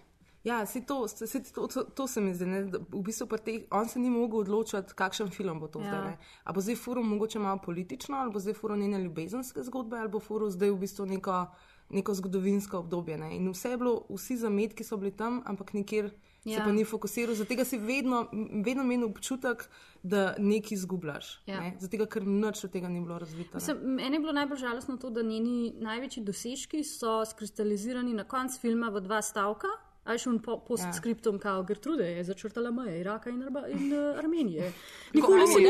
[0.47, 2.45] Ja, se to, se, to, to, to se mi zdi.
[2.45, 5.85] Ne, da v bistvu teh, on se ni mogel odločiti, kakšen film bo to Ja.
[5.85, 5.91] ja.
[5.91, 6.05] zdaj.
[6.05, 6.17] Ne.
[6.43, 10.09] A bo zdaj furo mogoče malo politično, ali bo zdaj furo njene ljubezenske zgodbe, ali
[10.09, 11.45] bo furo zdaj v bistvu neko,
[11.89, 13.17] neko zgodovinsko obdobje.
[13.17, 13.35] Ne.
[13.35, 16.51] In vse je bilo, vsi zametki so bili tam, ampak nikjer ja.
[16.51, 16.57] Ja.
[16.57, 17.35] se pa ni fokusiral.
[17.35, 18.27] Zato si vedno,
[18.63, 19.69] vedno imel občutek,
[20.03, 21.41] da nekaj izgubljaš.
[21.45, 21.59] Ja.
[21.59, 21.75] Ne.
[21.79, 23.57] Zato, ker nič od tega ni bilo razvito.
[23.57, 28.59] Mislim, meni je bilo najbolj žalostno to, da njeni največji dosežki so skristalizirani na koncu
[28.59, 29.67] filma v dva stavka.
[30.07, 31.39] A je šel po, postskriptom, ja.
[31.41, 34.71] kao Gertrude je začrtala meje Iraka in, Arba, in uh, Armenije.
[35.13, 35.67] Nikoli Oh, se ni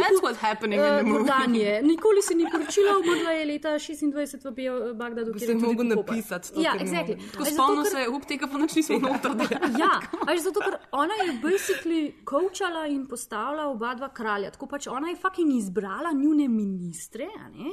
[0.77, 1.03] eh.
[1.07, 1.81] Jordanije.
[1.91, 5.33] Nikoli se ni poročila, umrla je leta 26 v Bio- Bagdadu.
[5.33, 7.17] Bi se je mogel napisati to, Ja, exactly.
[7.31, 9.31] Tako je ker- se, up tega pa nič nismo noter.
[9.81, 9.93] Ja,
[10.27, 14.51] a je zato, ker ona je basically coachala in postavila oba dva kralja.
[14.51, 17.71] Tako pač ona je fucking izbrala njune ministre, a ne?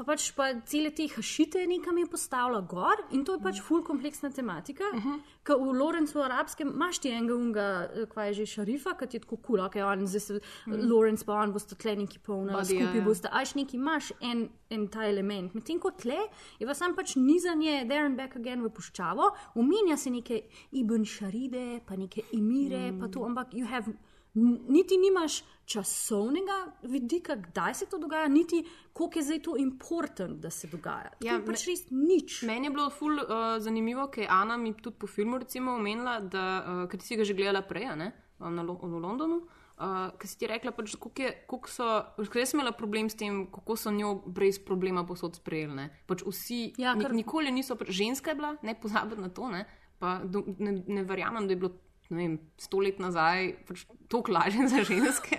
[0.00, 3.82] Pa pač pa cele te hašite nekam je postavila gor in to je pač full
[3.84, 4.84] kompleksna tematika.
[4.94, 5.18] Uh -huh.
[5.44, 9.20] Ker v Lorencu arabskem imaš ti enega unga, eh, kva je že šarifa, ki je
[9.20, 10.76] tako kul, cool, okay, on zdaj se Mhm.
[10.76, 10.90] mm.
[10.90, 13.04] Lorenz pa on boste tle neki polna, Body, skupaj ja, ja.
[13.04, 15.54] boste, až neki imaš en, en ta element.
[15.54, 16.18] Medtem ko tle
[16.58, 21.04] je pa sam pač nizanje there and back again v puščavo, omenja se neke Ibn
[21.04, 23.00] Šaride, pa neke Emire, mm.
[23.00, 23.92] pa to, ampak you have.
[24.34, 30.50] Niti nimaš časovnega vidika, kdaj se to dogaja, niti koliko je zdaj to important, da
[30.50, 31.10] se dogaja.
[31.18, 32.42] To Ja, pač res nič.
[32.42, 36.20] Meni je bilo ful uh, zanimivo, ker je Ana mi tudi po filmu recimo omenila,
[36.20, 39.42] da uh, ker si ga že gledala prej, ne, um, na v Londonu.
[39.80, 41.86] Uh, ker si ti rekla, pač, koliko je, koliko so,
[42.28, 45.86] ker sem imela problem s tem, kako so njo brez problema posod sprejeli.
[46.06, 47.14] Pač vsi, Ja, ker...
[47.16, 49.64] nikoli niso, pač, ženska je bila, ne pozabiti na to, ne,
[50.02, 51.72] pa do, ne, ne verjamem, da je bilo
[52.10, 55.38] ne vem, sto let nazaj pač toliko lažje za ženske.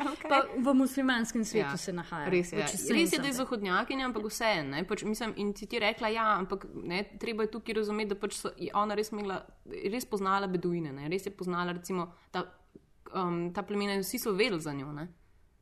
[0.58, 2.30] v muslimanskem svetu ja, se nahaja.
[2.32, 4.80] Res je, which is res je da je zahodnjakinja, ampak vseeno.
[4.88, 8.38] Pač, mislim, in ti ti rekla, ja, ampak ne, treba je tukaj razumeti, da pač
[8.40, 12.46] so, je ona res, imela, res poznala beduine, ne, res je poznala recimo, ta,
[13.12, 14.94] um, ta plemena, in vsi so vedeli za njo.
[14.96, 15.10] Ne.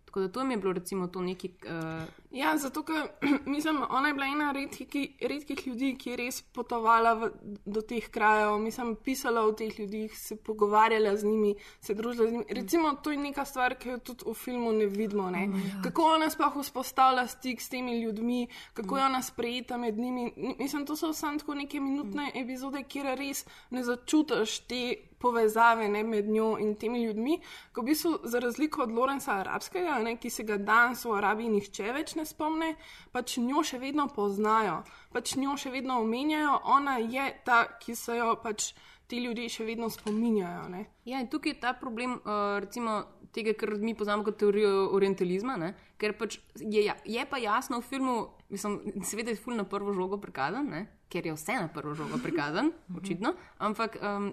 [0.06, 1.56] Tako da to mi je bilo recimo to neki.
[1.66, 3.08] Uh, Ja, zato, ker
[3.46, 4.88] mislim, ona je bila ena redkih,
[5.22, 7.30] redkih ljudi, ki je res potovala v,
[7.66, 12.32] do teh krajev, mislim, pisala o teh ljudeh, se pogovarjala z njimi, se družila z
[12.32, 12.46] njimi.
[12.50, 15.30] Recimo, to je neka stvar, ki jo tudi v filmu ne vidimo.
[15.34, 15.48] Ne?
[15.84, 20.32] Kako ona sploh vzpostavlja stik s temi ljudmi, kako je ona sprejeta med njimi.
[20.60, 24.84] Mislim, to so samo tako neke minutne epizode, kjer res ne začutiš te
[25.20, 27.40] povezave ne, med njo in temi ljudmi,
[27.74, 31.50] ko v bistvu za razliko od Lorenza Arabskega, ne, ki se ga danes v Arabiji
[31.58, 32.74] nihče več ne spomne,
[33.16, 34.82] pač njo še vedno poznajo,
[35.16, 38.74] pač njo še vedno omenjajo, ona je ta, ki se jo pač
[39.10, 40.68] ti ljudje še vedno spominjajo.
[40.70, 40.84] Ne.
[41.10, 43.02] Ja, in tukaj je ta problem, uh, recimo,
[43.34, 45.74] tega, kar mi poznamo kot teorijo orientalizma, ne?
[46.00, 48.16] ker pač je, ja- je pa jasno v filmu,
[48.54, 50.86] mislim, seveda je ful na prvo žogo prikazan, ne?
[51.10, 54.30] ker je vse na prvo žogo prikazan, očitno, ampak um,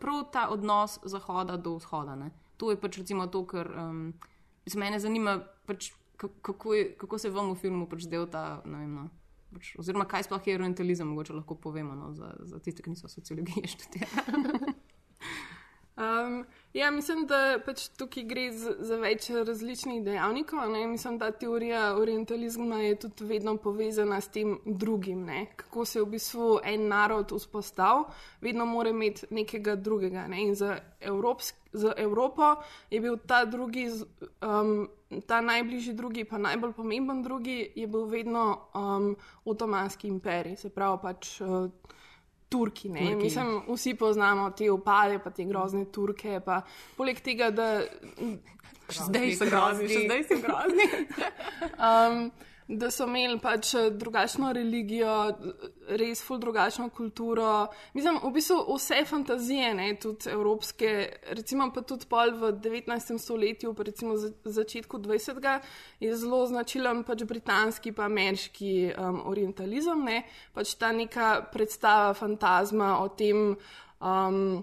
[0.00, 2.30] prav ta odnos zahoda do vzhoda, ne?
[2.60, 4.12] to je pač recimo to, kar um,
[4.76, 5.92] mene zanima, pač,
[6.28, 9.06] kako, je, kako se vam v filmu pač zdel ta, ne vem, no,
[9.54, 13.08] pač, oziroma kaj sploh je orientalizem, mogoče lahko povemo no, za, za tiste, ki niso
[13.08, 14.74] sociologije študirali.
[16.00, 20.70] Um, ja, mislim, da pač tukaj gre za, za več različnih dejavnikov.
[20.70, 20.86] Ne?
[20.86, 25.24] Mislim, da teorija orientalizma je tudi vedno povezana s tem drugim.
[25.24, 25.46] Ne?
[25.56, 28.04] Kako se v bistvu en narod vzpostavil,
[28.40, 30.26] vedno mora imeti nekega drugega.
[30.28, 30.42] Ne?
[30.46, 32.54] In za, Evropsk, za Evropo
[32.90, 34.06] je bil ta drugi, z-
[34.42, 34.88] um,
[35.26, 40.98] ta najbližji drugi, pa najbolj pomemben drugi, je bil vedno um, Otomanski imperij, se pravi
[41.02, 41.40] pač.
[41.40, 41.70] Uh,
[42.50, 43.06] Turki, ne?
[43.06, 43.24] Turki.
[43.24, 46.40] Mislim, vsi poznamo te opade, pa te grozne Turke.
[46.44, 46.62] Pa,
[46.96, 47.72] poleg tega, da.
[48.90, 50.86] Zdaj so grozni, še zdaj so grozni.
[51.88, 52.24] um,
[52.70, 55.14] da so imeli pač eh, drugačno religijo,
[55.98, 57.66] res ful drugačno kulturo.
[57.94, 60.92] Mislim, v bistvu vse fantazije, ne, tudi evropske,
[61.34, 63.18] recimo pa tudi pol v 19.
[63.18, 65.50] stoletju, pa recimo za, začetku 20.
[66.00, 70.22] je zelo značilen pač britanski pa ameriški um, orientalizem, ne,
[70.54, 73.56] pač ta neka predstava fantazma o tem.
[74.00, 74.62] Um,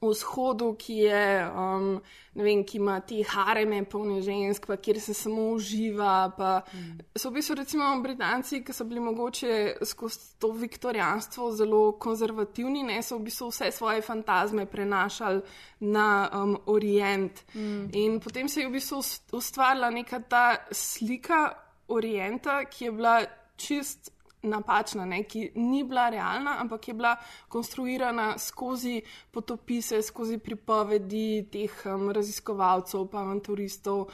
[0.00, 2.00] vzhodu, ki, je, um,
[2.34, 6.30] vem, ki ima te hareme, polne žensk, pa kjer se samo uživa.
[6.36, 6.98] Pa, mm.
[7.16, 13.00] So v bistvu recimo Britanci, ki so bili mogoče skozi to viktorijanstvo zelo konzervativni, ne
[13.02, 15.42] so v bistvu vse svoje fantazme prenašali
[15.80, 17.44] na um, Orient.
[17.54, 17.88] Mm.
[17.92, 21.52] In potem se je v bistvu ust- ustvarila neka ta slika
[21.88, 23.20] Orienta, ki je bila
[23.56, 27.16] čist napačna, ne, ki ni bila realna, ampak je bila
[27.48, 34.08] konstruirana skozi potopise, skozi pripovedi teh um, raziskovalcev, pa avanturistov.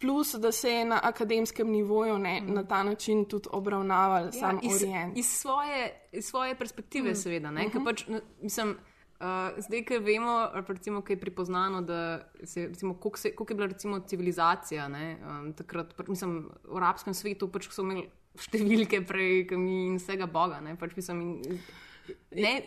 [0.00, 2.54] Plus, da se je na akademskem nivoju ne, mm.
[2.54, 5.16] na ta način tudi obravnaval ja, sam iz, Orient.
[5.18, 7.16] iz, svoje, iz svoje perspektive, mm.
[7.16, 7.50] seveda.
[7.50, 7.84] Mm -hmm.
[7.84, 8.04] pač,
[8.42, 8.76] mislim,
[9.20, 10.36] uh, zdaj, ki vemo,
[10.68, 12.00] recimo, ki je pripoznano, da
[12.44, 17.14] se, recimo, koliko, se, koliko je bila recimo, civilizacija ne, um, takrat, mislim, v arabskem
[17.14, 20.60] svetu pač so imeli številke prej, kot mi in vsega Boga.
[20.64, 21.60] Ne, pač, mislim, in,
[22.36, 22.62] Ne,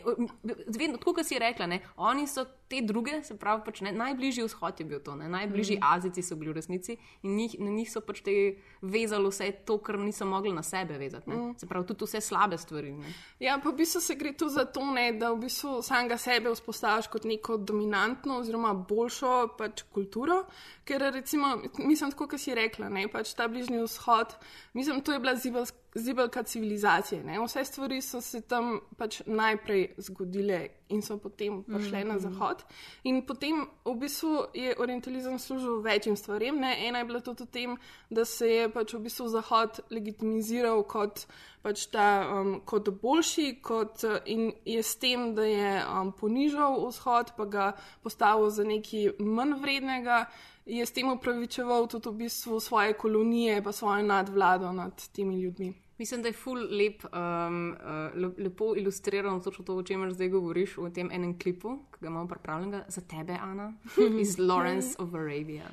[0.67, 4.45] vedno, tako kot si rekla, ne, oni so te druge, se pravi, pač, ne, najbližji
[4.45, 5.87] vzhod je bil to, ne, najbližji mm.
[5.89, 8.35] Azici so bili v resnici in njih, na njih so pač te
[8.81, 11.29] vezali vse to, kar niso mogli na sebe vezati.
[11.29, 11.55] Mm.
[11.57, 12.91] Se pravi, tudi vse slabe stvari.
[12.93, 13.13] Ne.
[13.41, 16.53] Ja, pa v bistvu se gre tu za to, ne, da v bistvu samega sebe
[16.53, 20.43] vzpostaviš kot neko dominantno oziroma boljšo pač, kulturo.
[20.85, 24.37] Ker recimo, mislim, tako kot si rekla, ne, pač ta bližnji vzhod,
[24.77, 27.23] mislim, to je bila zibelska zibelka civilizacije.
[27.23, 27.39] Ne?
[27.45, 29.21] Vse stvari so se tam pač
[29.59, 32.13] najprej zgodile in so potem prišle mm -hmm.
[32.13, 32.63] na zahod.
[33.03, 36.59] In potem v bistvu je orientalizem služil večjim stvarem.
[36.59, 36.87] Ne?
[36.87, 37.77] Ena je bila tudi v tem,
[38.09, 41.27] da se je pač v bistvu zahod legitimiziral kot,
[41.61, 47.31] pač ta, um, kot boljši kot, in je s tem, da je um, ponižal vzhod,
[47.37, 47.71] pa ga
[48.03, 50.25] postavil za nekaj manj vrednega
[50.65, 55.88] je s tem upravičeval tudi v bistvu svoje kolonije, pa svojo nadvlado nad temi ljudmi.
[55.99, 57.75] Mislim, da je ful lep, um,
[58.15, 62.07] uh, lepo ilustrirano točno to, o čemer zdaj govoriš v tem enem klipu, ki ga
[62.07, 63.73] imamo pripravljenega za tebe, Ana,
[64.23, 65.67] iz Lawrence of Arabia.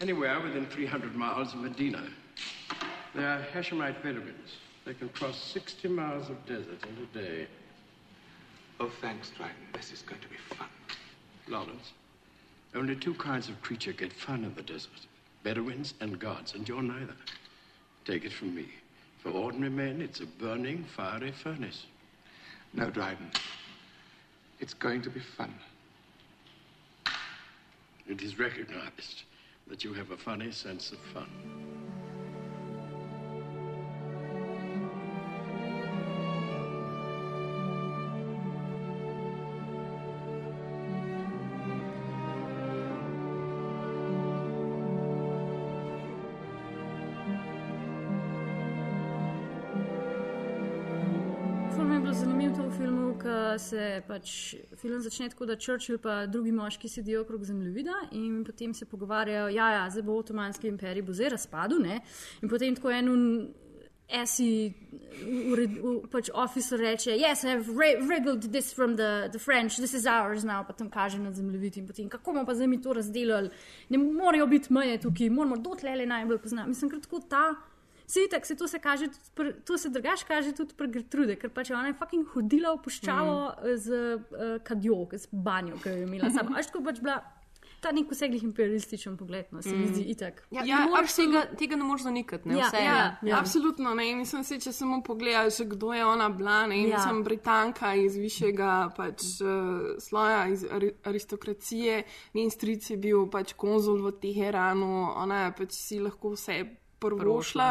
[0.00, 2.00] Anywhere within 300 miles of Medina,
[3.12, 4.56] there are Hashemite Bedouins.
[4.84, 7.46] They can cross 60 miles of desert in a day.
[8.80, 9.68] Oh, thanks, Dryden.
[9.72, 10.68] This is going to be fun.
[11.48, 11.92] Lawrence.
[12.74, 15.06] Only two kinds of creature get fun in the desert
[15.42, 17.16] Bedouins and gods, and you're neither.
[18.06, 18.79] Take it from me.
[19.22, 21.86] For ordinary men, it's a burning, fiery furnace.
[22.72, 23.30] No, Dryden.
[24.60, 25.54] It's going to be fun.
[28.06, 29.24] It is recognized
[29.68, 31.28] that you have a funny sense of fun.
[53.58, 58.74] Se pač film začne tako, da Churchill in drugi moški sedijo okrog zemljevida in potem
[58.74, 61.80] se pogovarjajo, da ja, ja, bo Otomanski imperij bo zdaj razpadel.
[61.80, 62.00] Ne?
[62.42, 63.08] In potem tako en
[64.10, 64.74] esi,
[66.10, 67.68] pač officer reče: Yes, I have
[68.08, 71.76] regaled this from the, the French, this is ours now, pa tam kaže na zemljevid
[71.76, 73.50] in potem kako bomo pa zdaj mi to razdelili.
[73.88, 76.68] Ne morajo biti meje tukaj, moramo dotlele najbolj poznati.
[76.68, 77.54] Mislim, kratko ta.
[78.10, 81.50] Vse tako se to se kaže, pr, to se drugače kaže tudi pri Gertrude, ker
[81.54, 83.76] pač ona je fucking hodila v puščavo mm.
[83.78, 86.58] z uh, kadjo, z banjo, ki jo je imela sama.
[86.58, 87.20] Až tako pač bila.
[87.80, 89.92] Ta nek vseglih imperialističen pogled, no, se mi mm.
[89.94, 90.42] zdi itak.
[90.52, 90.80] Ja, ja
[91.14, 92.50] tega, tega ne moreš zanikati.
[92.50, 93.38] Ne, ja, vse, ja, ja.
[93.38, 94.08] Absolutno ne.
[94.18, 96.58] Mislim si, če samo pogledaš, kdo je ona bila.
[96.68, 97.00] Ne, ja.
[97.06, 100.66] Sem Britanka iz višjega pač, uh, sloja, iz
[101.08, 102.02] aristokracije.
[102.34, 106.60] Njen stric je bil pač konzul v Teheranu, ona je pač si lahko vse
[107.00, 107.68] prvošla,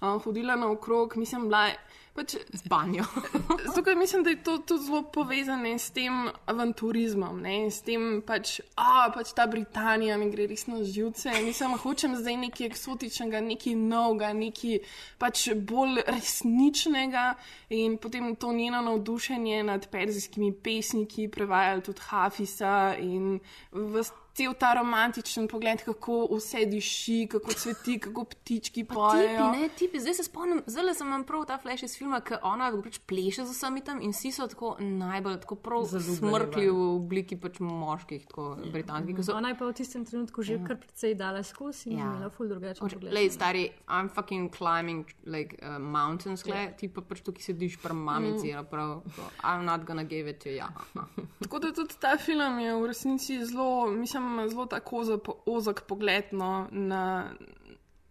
[0.00, 1.76] uh, hodila naokrog, mislim, bila je
[2.14, 3.04] pač z banjo.
[3.74, 7.70] Tukaj mislim, da je to tudi zelo povezano s tem avanturizmom, ne?
[7.70, 11.34] s tem, pač, a pač ta Britanija mi gre resno živce.
[11.42, 14.78] Mislim, hočem zdaj nekaj eksotičnega, nekaj novega, nekaj
[15.18, 17.32] pač bolj resničnega
[17.74, 23.40] in potem to njeno navdušenje nad perzijskimi pesniki, prevajali tudi Hafisa in
[23.72, 29.52] vse cel ta romantičen pogled, kako vse diši, kako cveti, kako ptički pojejo.
[29.52, 30.00] Tipi, ne, tipi.
[30.00, 33.44] Zdaj se spomnim, zelo sem vam prav ta flash iz filma, ker ona pač pleše
[33.46, 38.26] z vsemi tam in vsi so tako najbolj tako prav smrkli v obliki pač moških,
[38.26, 39.22] tako britanskih.
[39.22, 39.36] So...
[39.38, 40.64] Ona je pa v tistem trenutku že ja.
[40.66, 42.10] kar precej dala skozi in ja.
[42.10, 43.14] imela ful drugačen pogled.
[43.14, 46.66] Lej, stari, I'm fucking climbing like uh, mountains, yeah.
[46.66, 46.74] Ja.
[46.74, 48.66] ti pa pač tukaj sediš pri mamici, mm.
[48.70, 50.58] prav, so, I'm not gonna give it to you.
[50.58, 50.74] Ja.
[51.44, 55.04] tako da tudi ta film je v resnici zelo, mislim, imam zelo tako
[55.46, 57.30] ozek pogled no, na.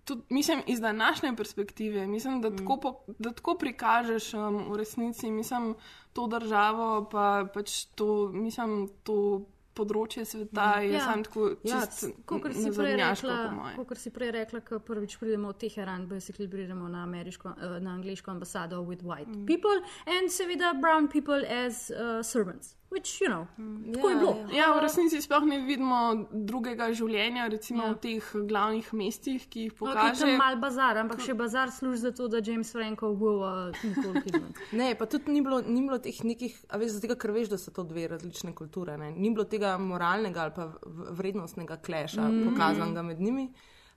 [0.04, 2.58] Tudi, mislim, iz današnje perspektive, mislim, da, mm.
[2.58, 5.76] tako po, da tako prikažeš um, v resnici mislim,
[6.14, 9.46] to državo, pa pač to, mislim, to
[9.78, 10.68] področje sveta.
[10.82, 10.92] Mm.
[10.94, 11.82] Ja, tako, ja,
[12.30, 13.38] kot si prej rekla,
[13.80, 17.96] kot si prej rekla, ko prvič pridemo v Teheran, basically pridemo na, ameriško, uh, na
[17.98, 19.46] angliško ambasado with white mm.
[19.50, 22.76] people and seveda brown people as uh, servants.
[22.94, 23.94] Which, you know, mm.
[23.94, 24.34] tako ja, je bilo.
[24.52, 27.94] Ja, ja, v resnici sploh ne vidimo drugega življenja, recimo ja.
[27.96, 30.28] v teh glavnih mestih, ki jih pokažejo.
[30.28, 33.34] Okay, mal bazar, ampak še bazar služi za to, da James Franco bo
[33.82, 34.46] nikoli videl.
[34.78, 37.58] ne, pa tudi ni bilo, ni bilo teh nekih, a veš, tega, ker veš, da
[37.58, 39.00] so to dve različne kulture.
[39.02, 39.10] Ne?
[39.18, 40.70] Ni bilo tega moralnega ali pa
[41.18, 42.50] vrednostnega kleša mm.
[42.52, 43.48] pokazanega med njimi.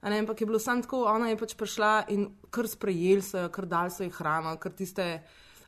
[0.06, 3.52] Ne, ampak je bilo samo tako, ona je pač prišla in kar sprejeli so jo,
[3.52, 5.18] kar dal so jih hrano, kar tiste.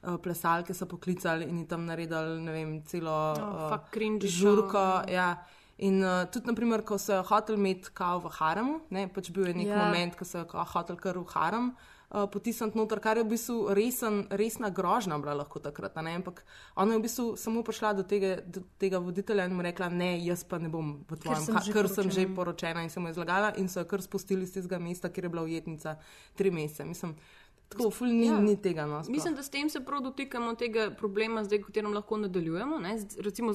[0.03, 5.03] Eh, plesalke so poklicali in tam naredili vem, celo oh, uh, žurko.
[5.11, 5.43] Ja.
[5.79, 9.55] In uh, tudi, naprimer, ko so hoteli imeti kao v haremu, ne, pač bil je
[9.55, 9.79] nek yeah.
[9.79, 9.87] Ja.
[9.87, 11.69] moment, ko so hoteli kar v harem
[12.11, 15.95] uh, potisniti noter, kar je v bistvu resen, resna grožnja bila lahko takrat.
[16.03, 16.43] ne, Ampak
[16.75, 20.19] ona je v bistvu samo prišla do tega, do tega voditelja in mu rekla, ne,
[20.23, 22.91] jaz pa ne bom v tvojem, sem ha- že ker sem že poročena." poročena in
[22.91, 25.43] se mu je zlagala in so jo kar spustili z tistega mesta, kjer je bila
[25.43, 25.99] ujetnica
[26.35, 26.85] tri mesece.
[26.87, 27.15] Mislim,
[27.69, 28.41] tako, ful ni, Ja.
[28.41, 28.87] ni tega.
[28.87, 29.13] No, sploh.
[29.13, 32.79] Mislim, da s tem se prav dotikamo tega problema, zdaj, katerem lahko nadaljujemo.
[32.79, 32.95] Ne?
[33.19, 33.55] Recimo,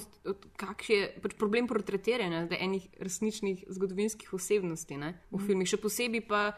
[0.55, 5.17] kakšen je pač problem portretiranja enih resničnih zgodovinskih osebnosti ne?
[5.31, 5.45] v Mhm.
[5.45, 6.53] filmih, še posebej pa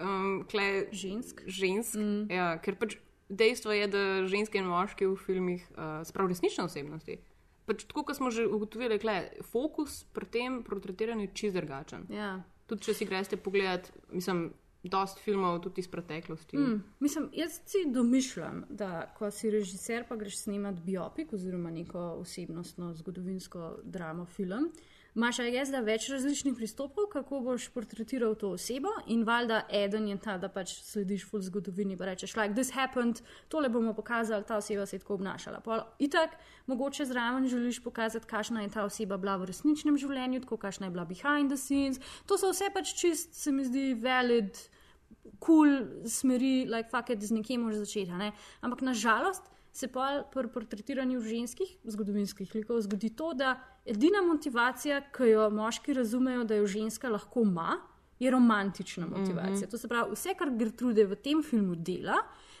[0.00, 1.44] um, kle, žensk.
[1.46, 2.30] žensk Mm.
[2.30, 2.96] ja, ker pač
[3.28, 7.18] dejstvo je, da ženske in moški v filmih uh, sprav resnične osebnosti.
[7.64, 12.04] Pač tako, kot smo že ugotovili, kle, fokus pri tem portretiranju je čist drugačen.
[12.12, 12.44] Ja.
[12.66, 14.52] Tudi če si greste pogledat, mislim,
[14.88, 16.56] dost filmov tudi iz preteklosti.
[16.56, 21.98] Mm, mislim, jaz si domišljam, da ko si režiser, pa greš snemati biopik oziroma neko
[21.98, 24.72] osebnostno zgodovinsko dramo film.
[25.14, 30.16] Imaš aj zdaj več različnih pristopov, kako boš portretiral to osebo, in valjda eden je
[30.18, 34.58] ta, da pač slediš full zgodovini, pa rečeš, like this happened, tole bomo pokazali, ta
[34.58, 35.60] oseba se je tako obnašala.
[35.62, 36.34] Pol, itak,
[36.66, 40.96] mogoče zraven želiš pokazati, kakšna je ta oseba bila v resničnem življenju, tako kakšna je
[40.98, 42.02] bila behind the scenes.
[42.26, 44.58] To so vse pač čist, se mi zdi, valid
[45.38, 48.12] kul cool smeri, like fuck it, z nekje moraš začeti.
[48.12, 48.32] ne.
[48.60, 55.32] Ampak nažalost se pa pri portretiranju ženskih zgodovinskih likov zgodi to, da edina motivacija, ki
[55.32, 57.80] jo moški razumejo, da jo ženska lahko ima,
[58.18, 59.50] je romantična motivacija.
[59.50, 59.54] Mm.
[59.54, 59.70] -hmm.
[59.70, 62.16] To se pravi, vse, kar Gertrude v tem filmu dela,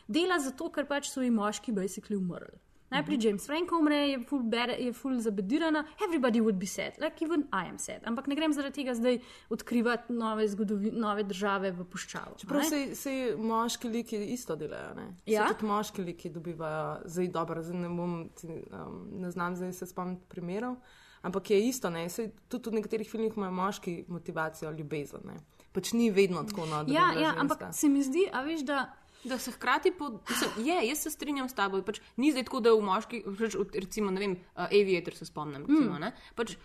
[0.08, 2.58] dela zato, ker pač so ji moški basically umrli.
[2.94, 7.24] Najprej James Franco umre, je full, bere, je full zabedirana, everybody would be sad, like
[7.24, 8.04] even I am sad.
[8.06, 9.18] Ampak ne grem zaradi tega zdaj
[9.50, 10.46] odkrivati nove,
[10.92, 12.36] nove države v puščavo.
[12.40, 14.94] Čeprav se, se moški liki isto delajo.
[14.94, 15.08] Ne?
[15.26, 15.48] Ja?
[15.48, 19.86] Se tudi moški liki dobivajo, zdaj dobro, zdaj ne, bom, um, ne znam zdaj se
[19.86, 20.76] spomniti primerov,
[21.22, 21.90] ampak je isto.
[21.90, 22.06] Ne?
[22.08, 25.26] Sej, tudi v nekaterih filmih imajo moški motivacijo ljubezen.
[25.26, 25.40] Ne?
[25.74, 27.40] Pač ni vedno tako, no, da Ja, ja ženska.
[27.40, 28.84] ampak se mi zdi, a veš, da.
[29.24, 31.82] Da se hkrati, po, mislim, je, jaz se strinjam s tabo.
[31.82, 35.62] Pač, ni zdaj tako, da v moški, pač, recimo, ne vem, uh, Aviator se spomnim.
[35.62, 36.02] Recimo, Mm.
[36.02, 36.12] mm.
[36.34, 36.56] pač,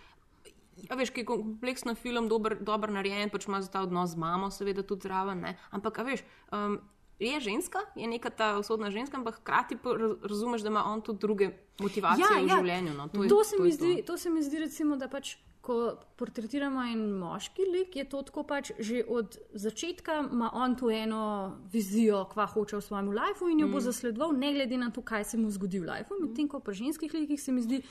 [0.86, 4.16] a veš, ki je kompleksno film, dober, dober narejen, pač ima za ta odnos z
[4.18, 5.40] mamo, seveda tudi zraven.
[5.40, 5.56] Ne?
[5.70, 6.20] Ampak, veš.
[6.50, 6.80] Um,
[7.20, 9.76] Je ženska, je neka ta usodna ženska, ampak hkrati
[10.22, 12.94] razumeš, da ima on tudi druge motivacije v življenju.
[12.94, 13.08] No.
[13.08, 15.76] To, je- to, se je mi zdi, to se mi zdi, recimo, da pač, ko
[16.16, 21.58] portretiramo en moški lik, je to tako pač že od začetka ima on tu eno
[21.72, 23.76] vizijo, kva hoče v svojem lifeu in jo mm.
[23.76, 26.20] bo zasledoval, ne glede na to, kaj se mu zgodi v lifeu.
[26.22, 27.82] Medtem ko pri ženskih likih se mi zdi,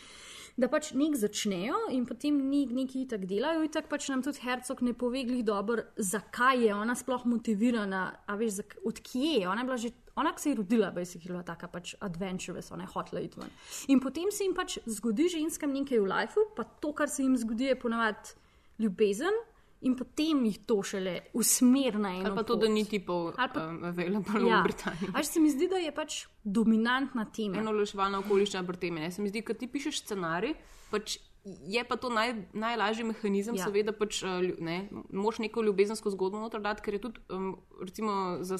[0.58, 4.42] da pač nek začnejo in potem nek, neki tak delajo, in tako pač nam tudi
[4.44, 9.48] Hercog ne pove glih dobro, zakaj je ona sploh motivirana, a veš, odkje je.
[9.48, 12.84] Ona je bila že, ona se je rodila, pa je bila taka pač adventurous, ona
[12.84, 13.50] je hotela iti ven.
[13.88, 17.38] In potem se jim pač zgodi ženskam nekaj v lifeu, pa to, kar se jim
[17.38, 18.36] zgodi, je ponavadi
[18.80, 19.34] ljubezen.
[19.82, 22.26] In potem jih to šele usmer na eno.
[22.26, 22.60] Ali pa to, pot.
[22.60, 24.60] da ni tipov Ali pa- um, available Ja.
[24.60, 25.08] v Britaniji.
[25.10, 27.58] A veš, se mi zdi, da je pač dominantna tema.
[27.58, 28.98] Eno ločevalno okoliščina pri tem.
[28.98, 29.12] je, Ne?
[29.12, 30.54] Se mi zdi, da ti pišeš scenarij,
[30.92, 31.16] pač
[31.46, 33.66] je pa to naj, najlažji mehanizem, Ja.
[33.66, 38.38] seveda, pač, lju- ne, moš neko ljubezensko zgodbo noter dati, ker je tudi, um, recimo,
[38.42, 38.58] za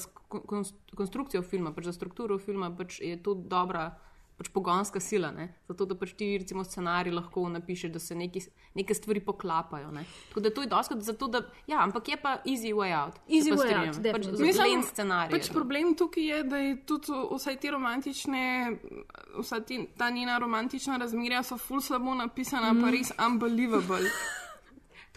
[0.88, 3.98] konstrukcijo filma, pač za strukturo filma, pač je to dobra.
[4.40, 5.50] Pač pogonska sila, ne?
[5.68, 8.40] zato da pač ti, recimo, scenarij lahko napišeš, da se neki,
[8.74, 9.90] neke stvari poklapajo.
[9.92, 10.06] Ne?
[10.30, 11.42] Tako da to je doskrat zato, da.
[11.68, 13.20] Ja, ampak je pa easy way out.
[13.28, 13.88] Easy way strinjam.
[13.92, 14.52] out, pač definitivno.
[14.56, 15.34] zelen scenarij.
[15.36, 18.44] Pač problem tukaj je, da je tudi vse te romantične,
[19.42, 22.80] vsa ti, ta njena romantična razmerja so ful slabo napisana, mm.
[22.80, 22.96] pa Mhm.
[22.96, 24.08] res unbelievable.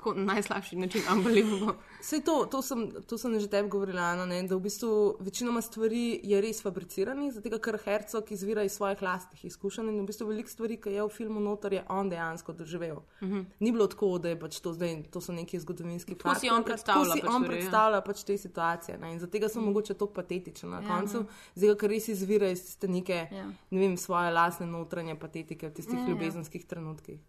[0.03, 1.73] Tako najslabši način, unbelievable.
[2.01, 4.89] Sej to, to sem, to sem že tebi govorila, Ana, ne, da v bistvu
[5.19, 10.05] večinoma stvari je res fabriciranih, zato ker Hercog izvira iz svojih lastnih izkušenj in v
[10.05, 12.99] bistvu veliko stvari, ki je v filmu notor, je on dejansko doživel.
[13.21, 13.41] Mhm.
[13.59, 16.49] Ni bilo tako, da je pač to zdaj, to so neki zgodovinski Tako si fakti,
[16.49, 17.47] on ampak predstavlja Tako si pač on ja.
[17.47, 18.97] predstavlja pač te situacije.
[18.97, 19.65] Ne, in zato so Mhm.
[19.65, 21.25] mogoče tako patetične na Ja, koncu, ja.
[21.55, 23.47] zdaj ker res izvira iz tiste neke, Ja.
[23.71, 26.09] ne vem, svoje lastne notranje patetike v tistih Ja, ja.
[26.09, 27.19] ljubezenskih trenutkih.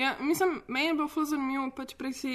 [0.00, 1.70] Ja, mislim, meni je bilo zelo zanimivo.
[1.76, 2.30] Pač si,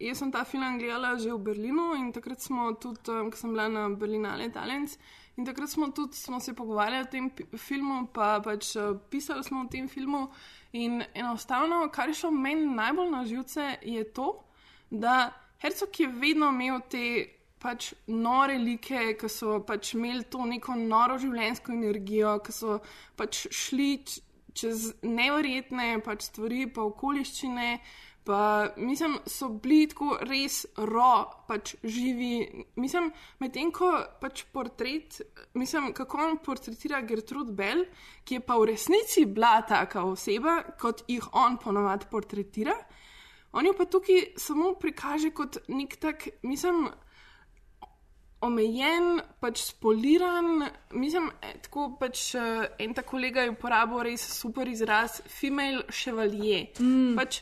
[0.00, 3.54] jaz sem ta film gledala že v Berlinu in takrat smo tudi, um, ko sem
[3.54, 4.98] bila na Berlinale Talents,
[5.36, 9.64] in takrat smo tudi smo se pogovarjali o tem filmu, pa pač uh, pisali smo
[9.64, 10.28] o tem filmu.
[10.72, 14.44] In enostavno, kar je šlo meni najbolj na živce, je to,
[14.90, 17.32] da Hercog je vedno imel te.
[17.56, 22.76] Pač nore like, ki so pač imeli to neko noro življenjsko energijo, ki so
[23.16, 23.88] pač šli
[24.56, 27.70] čez neverjetne pač stvari, pa okoliščine.
[28.26, 31.10] Pa, mislim, so bili tako res ro,
[31.46, 32.64] pač živi.
[32.82, 35.20] Mislim, medtem ko pač portret,
[35.54, 37.84] mislim, kako on portretira Gertrude Bell,
[38.26, 42.74] ki je pa v resnici bila taka oseba, kot jih on ponovadi portretira,
[43.54, 46.88] on jo pa tukaj samo prikaže kot nek tak, mislim,
[48.40, 50.68] omejen, pač spoliran.
[50.92, 56.68] Mislim, eh, tako pač eh, en ta kolega je uporabil res super izraz, female chevalier.
[56.80, 57.14] Mm.
[57.16, 57.40] Pač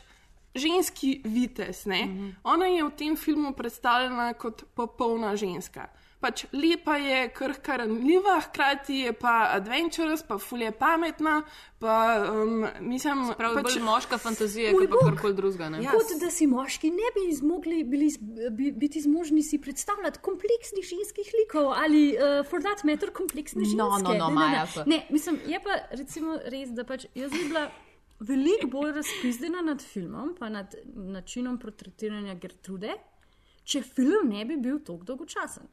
[0.55, 1.85] ženski vitez.
[1.85, 2.33] Mm -hmm.
[2.43, 5.89] Ona je v tem filmu predstavljena kot popolna ženska.
[6.25, 11.43] Pač lepa je, krhka ranljiva, hkrati je pa adventurous, pa fulje pametna.
[11.79, 11.95] Pa,
[12.31, 15.69] um, mislim, Prav, pač, bolj moška fantazija, kot pa karkoli drugega.
[15.69, 15.83] ne.
[15.83, 15.93] Ja.
[15.93, 18.09] Kot da si moški ne bi zmogli bili,
[18.57, 23.77] bi, biti zmožni si predstavljati kompleksnih ženskih likov ali, uh, for that matter, kompleksne ženske.
[23.77, 24.71] No, no, no, ne, ne, Maja, ne.
[24.75, 24.89] pa.
[24.89, 27.67] ne, mislim, je pa recimo res, da pač jaz bi bila
[28.19, 32.95] veliko bolj razpizdena nad filmom, pa nad načinom portretiranja Gertrude,
[33.65, 35.67] če film ne bi bil tako dolgočasen.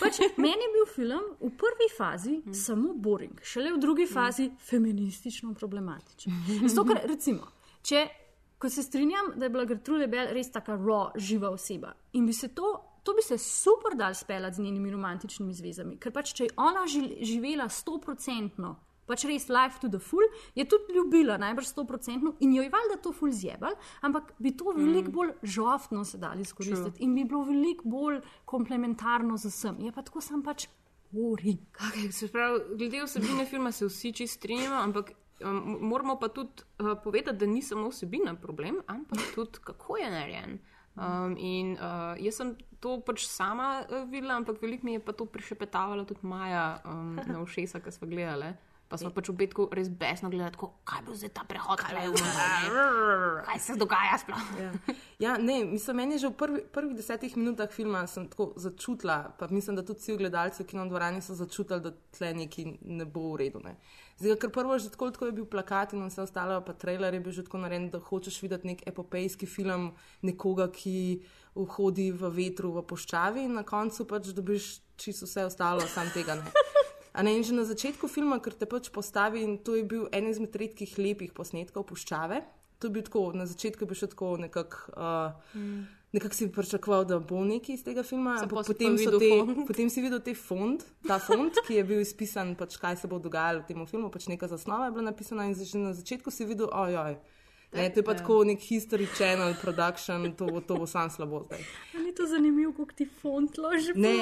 [0.00, 2.54] Pač, meni je bil film v prvi fazi mm.
[2.54, 6.32] samo boring, šele v drugi fazi feministično problematičen.
[6.68, 7.48] Zato, ker recimo,
[7.82, 8.06] če,
[8.58, 12.36] ko se strinjam, da je bila Gertrude Bell res taka raw, živa oseba in bi
[12.36, 16.48] se to, to bi se super dal speljati z njenimi romantičnimi zvezami, ker pač, če
[16.48, 18.76] je ona ži- živela stoprocentno.
[19.06, 23.00] Pač res life to the full, je tudi ljubila, najbrž 100% in jo je valjda
[23.02, 23.76] to full zjebal,
[24.06, 29.36] ampak bi to veliko bolj žoftno se dali izkoristiti in bi bilo veliko bolj komplementarno
[29.36, 29.80] z vsem.
[29.86, 30.66] Je pa tako sam pač
[31.10, 31.58] boring.
[31.90, 35.12] Okay, se pravi, glede vsebine filma se vsi čisto strinjamo, ampak
[35.44, 40.10] um, moramo pa tudi uh, povedati, da ni samo vsebina problem, ampak tudi kako je
[40.10, 40.58] narejen.
[40.96, 45.12] Um, in uh, jaz sem to pač sama uh, videla, ampak veliko mi je pa
[45.12, 48.54] to prišepetavala tudi Maja um, na ušesa, ki smo gledali.
[48.86, 52.06] Pa smo pač v petku res besno gledali, tako, kaj bo zdaj ta prehod, kaj,
[53.48, 54.44] kaj se dogaja sploh.
[54.62, 54.70] Ja.
[55.24, 59.34] ja, ne, mislim, meni je že v prvi, prvih desetih minutah filma sem tako začutila,
[59.38, 63.32] pa mislim, da tudi vsi gledalci v kinodvorani so začutili, da tle nekaj ne bo
[63.34, 63.64] v redu.
[63.66, 63.74] Ne.
[64.22, 67.20] Zdaj, ker prvo že tako, tako je bil plakat in vse ostalo, pa trailer je
[67.26, 69.90] bil že tako narejen, da hočeš videti nek epopejski film
[70.22, 71.26] nekoga, ki
[71.58, 76.38] hodi v vetru v puščavi in na koncu pač dobiš čisto vse ostalo, sam tega
[76.38, 76.54] ne.
[77.22, 80.28] Ne, in že na začetku filma, ker te pač postavi, in to je bil en
[80.28, 82.42] izmed redkih lepih posnetkov puščave.
[82.80, 84.92] To je bil tako, na začetku je bil še tako nekako.
[84.92, 85.84] Uh, mm.
[86.16, 89.30] Nekako si pričakoval, da bo nekaj iz tega filma, ampak potem, te,
[89.68, 93.18] potem si videl te fond, ta fond, ki je bil izpisan, pač, kaj se bo
[93.20, 96.46] dogajalo v tem filmu, pač neka zasnova je bila napisana in že na začetku si
[96.48, 97.18] videl, ojoj.
[97.72, 98.16] Ne, to je pa Ja.
[98.16, 101.60] tako nek history channel production, to, bo- to bo sam slabo zdaj.
[101.94, 103.92] Ali je to zanimivo, kako ti font loži?
[103.94, 104.12] Ne,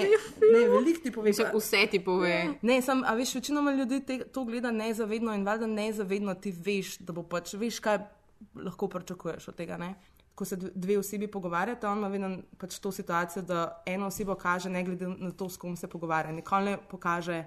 [0.52, 1.30] ne veliko ti pove.
[1.30, 2.48] Vse- vse ti pove.
[2.62, 6.98] Ne, sam, a veš, večinoma ljudi te, to gleda nezavedno in valjda nezavedno ti veš,
[6.98, 7.98] da bo pač, veš, kaj
[8.56, 9.76] lahko pričakuješ od tega.
[9.76, 9.94] Ne?
[10.34, 14.68] Ko se dve- osebi pogovarjata, on ima vedno pač to situacijo, da eno osebo kaže,
[14.68, 16.32] ne glede na to, s kom se pogovarja.
[16.32, 17.44] Nikoli ne pokaže,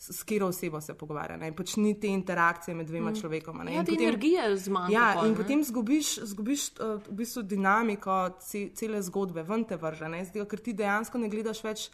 [0.00, 1.36] s, katero osebo se pogovarja.
[1.36, 1.52] Ne?
[1.52, 3.14] Pač ni te interakcije med dvema Mm.
[3.14, 3.64] človekoma.
[3.64, 3.72] ne.
[3.72, 5.36] Ja, In te energije zmanjka Ja, pol, in ne.
[5.36, 10.08] potem zgubiš, zgubiš uh, v bistvu dinamiko ce, cele zgodbe, ven te vrže.
[10.24, 11.90] Zdaj, ker ti dejansko ne gledaš več,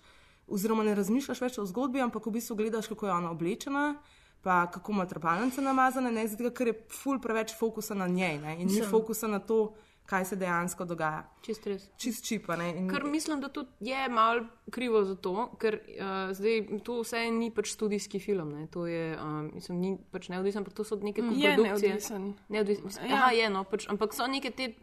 [0.47, 3.97] oziroma ne razmišljaš več o zgodbi, ampak v bistvu gledaš, kako je ona oblečena.
[4.41, 8.53] Pa kako ima trpalnice namazane, ne zato, ker je ful preveč fokusa na njej ne?
[8.53, 9.75] in ni Mislim- fokusa na to,
[10.07, 11.25] kaj se dejansko dogaja.
[11.43, 11.87] Čist res.
[11.99, 12.57] Čist čipa.
[12.57, 12.71] Ne?
[12.79, 17.25] In, Kar mislim, da tudi je malo krivo za to, ker uh, zdaj to vse
[17.31, 18.53] ni pač študijski film.
[18.55, 18.67] Ne.
[18.75, 21.35] To je, um, mislim, ni pač neodvisen, ampak to so neke Mm.
[21.35, 21.89] Je koprodukcije.
[21.89, 22.35] neodvisen.
[22.49, 22.91] Neodvisen.
[23.09, 23.15] Ja.
[23.15, 24.75] Aha, je, no, pač, ampak so neke te.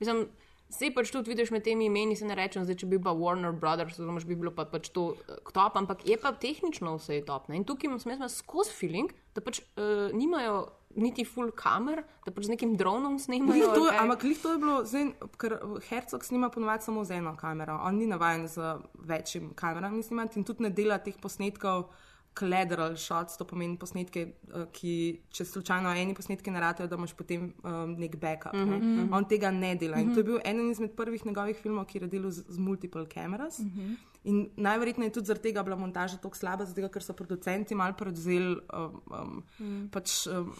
[0.00, 0.28] Mislim,
[0.70, 3.50] Zdaj pač tudi vidiš med temi imeni, se ne rečem, zdaj, če bi pa Warner
[3.50, 7.24] Brothers, oziroma bi bilo pa, pač to eh, top, ampak je pa tehnično vse je
[7.26, 7.48] top.
[7.50, 7.58] Ne?
[7.58, 7.98] In tukaj imam
[8.30, 13.74] skozi feeling, da pač uh, nimajo niti full kamer, da pač z nekim dronom snemajo.
[13.74, 15.56] to, ampak glih to je bilo, zdaj, ker
[15.88, 20.44] Hercog snima ponovadi samo z eno kamero, on ni navaden z večjim kamerami snimati in
[20.44, 21.90] tudi ne dela teh posnetkov.
[22.34, 24.20] Collateral shots, to pomeni posnetke,
[24.54, 24.92] eh, ki,
[25.30, 28.52] če slučajno eni posnetki naratajo, da imaš potem um, nek backup.
[28.54, 28.96] Mm Mhm, -hmm.
[28.96, 29.04] ne?
[29.04, 29.14] mhm.
[29.14, 29.96] On tega ne dela.
[29.98, 30.26] In to je Mhm.
[30.26, 33.58] bil eden izmed prvih njegovih filmov, ki je delal z, z multiple cameras.
[33.58, 33.94] Mhm.
[34.24, 37.94] In najverjetneje je tudi zaradi tega bila montaža tako slaba, zato ker so producenti malo
[37.94, 39.66] prevzeli um, um, Mm.
[39.66, 39.88] mm.
[39.90, 40.52] pač, um,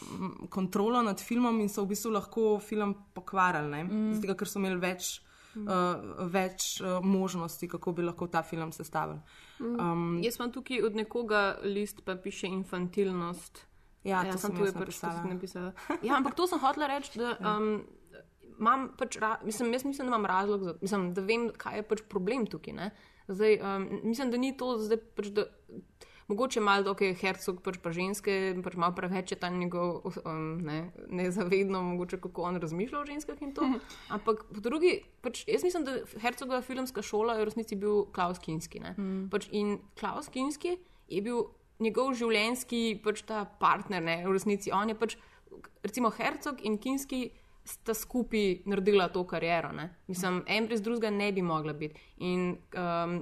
[0.48, 3.90] kontrolo nad filmom in so v bistvu lahko film pokvarili, Mm.
[3.90, 4.14] mm.
[4.14, 5.20] zato ker so imeli več,
[5.54, 5.62] Mm.
[5.62, 5.68] mm.
[5.68, 9.18] uh, več uh, možnosti, kako bi lahko ta film sestavili.
[9.60, 13.66] Um, Jaz imam tukaj od nekoga list, pa piše infantilnost.
[14.04, 15.72] Ja, ja to sem sem tu je jaz pač napisala.
[15.72, 15.96] to.
[16.06, 17.82] Ja, ampak to sem hotela reči, da um,
[18.56, 21.88] imam pač, ra, mislim, jaz mislim, da imam razlog za mislim, da vem, kaj je
[21.88, 22.76] pač problem tukaj.
[22.76, 22.90] Ne?
[23.28, 25.46] Zdaj, um, mislim, da ni to zdaj pač, da.
[26.30, 30.04] Mogoče malo, da okay, je hercog, pač pa ženske, pač malo preveč je ta njegov
[30.22, 33.66] um, ne, nezavedno, mogoče kako on razmišlja o ženskah in to.
[34.14, 38.38] Ampak po drugi, pač, jaz mislim, da hercogova filmska šola je v resnici bil Klaus
[38.38, 38.78] Kinski.
[38.78, 39.26] Mm.
[39.32, 40.76] Pač, in Klaus Kinski
[41.10, 41.48] je bil
[41.82, 44.70] njegov življenjski pač, ta partner, ne, v resnici.
[44.70, 45.18] On je pač,
[45.82, 47.24] recimo, hercog in Kinski
[47.66, 49.74] sta skupaj naredila to kariero.
[49.74, 49.90] Ne.
[50.06, 51.98] Mislim, en brez drugega ne bi mogla biti.
[52.22, 53.18] In, um,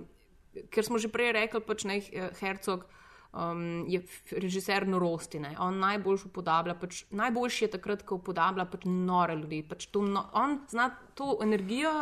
[0.69, 2.01] ker smo že prej rekli, pač ne
[2.43, 2.85] Hercog.
[3.29, 4.01] Um, je
[4.41, 5.37] režiser norosti.
[5.39, 5.51] Ne?
[5.61, 9.61] On najbolj upodablja, pač, najboljši je takrat, ko upodablja pač nore ljudi.
[9.69, 11.93] Pač to, no, on zna to energijo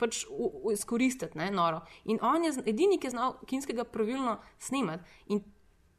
[0.00, 1.82] pač u- u- izkoristiti, ne, noro.
[2.04, 5.04] In on je edini, ki je znal kinskega pravilno snemati.
[5.28, 5.42] In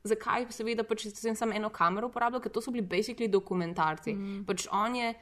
[0.03, 4.15] zakaj, seveda, pač sem samo eno kamero uporabljal, ker to so bili basically dokumentarci.
[4.15, 4.43] Mm.
[4.49, 5.13] Pač on je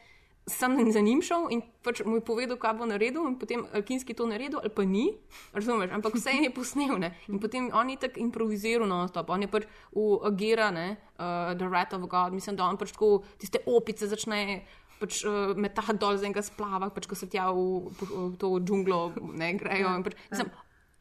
[0.47, 3.85] sam za njim šel in pač mu je povedal, kaj bo naredil, in potem ali
[3.85, 5.13] kinski to naredil, ali pa ni,
[5.53, 6.97] razumeš, ampak vse je posnel.
[6.99, 7.13] Ne?
[7.27, 11.53] In potem on je tako improviziral na stop, on je pač v Agira, ne, uh,
[11.57, 14.63] The Rat of God, mislim, da on pač tako tiste opice začne.
[15.01, 19.17] Pač, uh, metati dol z enega splava, pač, ko se tja v, v to džunglo
[19.33, 19.95] ne grejo.
[20.05, 20.51] Pač, mislim,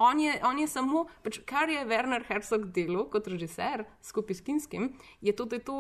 [0.01, 4.47] on, je, on je samo, pač, kar je Werner Herzog delal kot režiser skupaj s
[4.47, 5.77] Kinskim, je to, da je to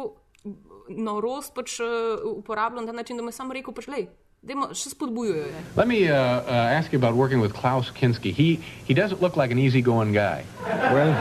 [0.89, 4.09] norost pač, uh, uporabljal na ta način, da mu je samo rekel, pač, lej,
[4.43, 5.47] dajmo, še spodbujajo.
[5.47, 8.33] je." Let me uh, uh, ask you about working with Klaus Kinski.
[8.33, 10.45] He he doesn't look like an easygoing guy.
[10.67, 11.13] Well,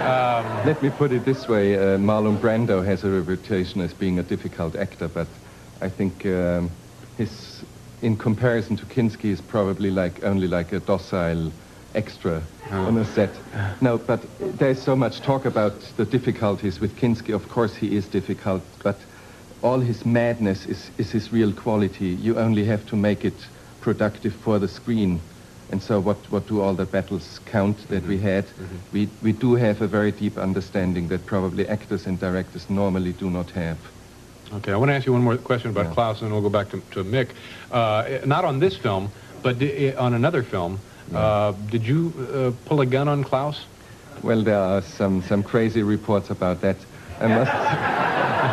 [0.65, 4.24] let me put it this way: uh, Marlon Brando has a reputation as being a
[4.24, 5.28] difficult actor, but
[5.82, 6.72] I think um,
[7.17, 7.63] his,
[8.01, 11.51] in comparison to Kinski, is probably like only like a docile
[11.95, 12.41] extra
[12.72, 13.32] on a set.
[13.82, 14.20] No, but
[14.59, 17.34] there's so much talk about the difficulties with Kinski.
[17.34, 18.97] Of course, he is difficult, but
[19.62, 22.07] all his madness is, is his real quality.
[22.07, 23.47] You only have to make it
[23.82, 25.20] productive for the screen.
[25.72, 28.45] And so what, what do all the battles count that we had?
[28.91, 33.30] We, we do have a very deep understanding that probably actors and directors normally do
[33.30, 33.78] not have.
[34.51, 36.49] Okay, I want to ask you one more question about Klaus, and then we'll go
[36.49, 37.30] back to, to Mick.
[37.70, 39.12] Uh, not on this film,
[39.43, 40.80] but di- on another film.
[41.14, 43.66] Uh, did you uh, pull a gun on Klaus?
[44.24, 46.78] Well, there are some, some crazy reports about that.
[47.20, 47.51] I must,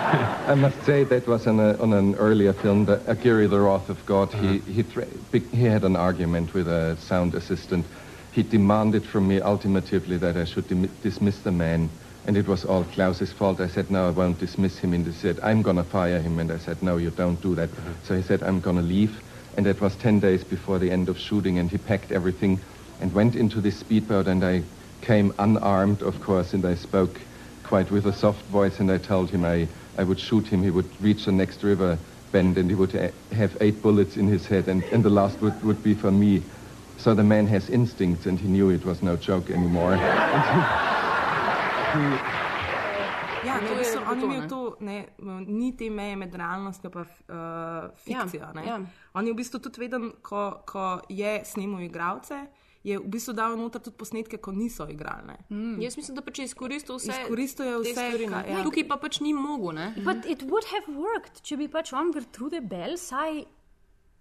[0.06, 3.60] I must say that was on, a, uh, on an earlier film, the Aguirre, the
[3.60, 4.32] Wrath of God.
[4.32, 4.72] He, uh-huh.
[4.72, 7.84] he, thre- he had an argument with a sound assistant.
[8.32, 10.68] He demanded from me ultimately that I should
[11.02, 11.90] dismiss the man,
[12.26, 13.60] and it was all Klaus's fault.
[13.60, 14.92] I said, no, I won't dismiss him.
[14.92, 16.38] And he said, I'm going to fire him.
[16.38, 17.70] And I said, no, you don't do that.
[17.70, 17.92] Uh-huh.
[18.04, 19.20] So he said, I'm going to leave.
[19.56, 22.60] And that was 10 days before the end of shooting, and he packed everything
[23.00, 24.62] and went into this speedboat, and I
[25.00, 27.20] came unarmed, of course, and I spoke
[27.64, 29.66] quite with a soft voice, and I told him I,
[29.98, 30.62] I would shoot him.
[30.62, 31.98] He would reach the next river
[32.32, 35.40] bend, and he would ha- have eight bullets in his head, and, and the last
[35.40, 36.42] would, would be for me.
[36.98, 39.96] So the man has instincts, and he knew it was no joke anymore.
[43.44, 44.48] Ja, To ne, je bistvu, on je to, imel ne.
[44.48, 45.06] to, ne,
[45.46, 48.42] ni te meje med realnostjo in uh, fikcijo.
[48.54, 48.80] Ja, Ja, ja.
[49.14, 52.46] On je v bistvu tudi veden, ko, ko je snimal igralce,
[52.86, 55.34] je v bistvu dal noter tudi posnetke, ko niso igralne.
[55.50, 55.80] Mm.
[55.82, 57.10] Jaz mislim, da pač je izkoristil vse.
[57.12, 58.36] Izkoristil je vse, stvari, ne.
[58.36, 58.62] kaj- ja.
[58.62, 59.74] Tukaj pa pač ni mogel.
[59.74, 59.88] Ne?
[59.98, 63.42] But it would have worked, če bi pač on Gertrude Bell vsaj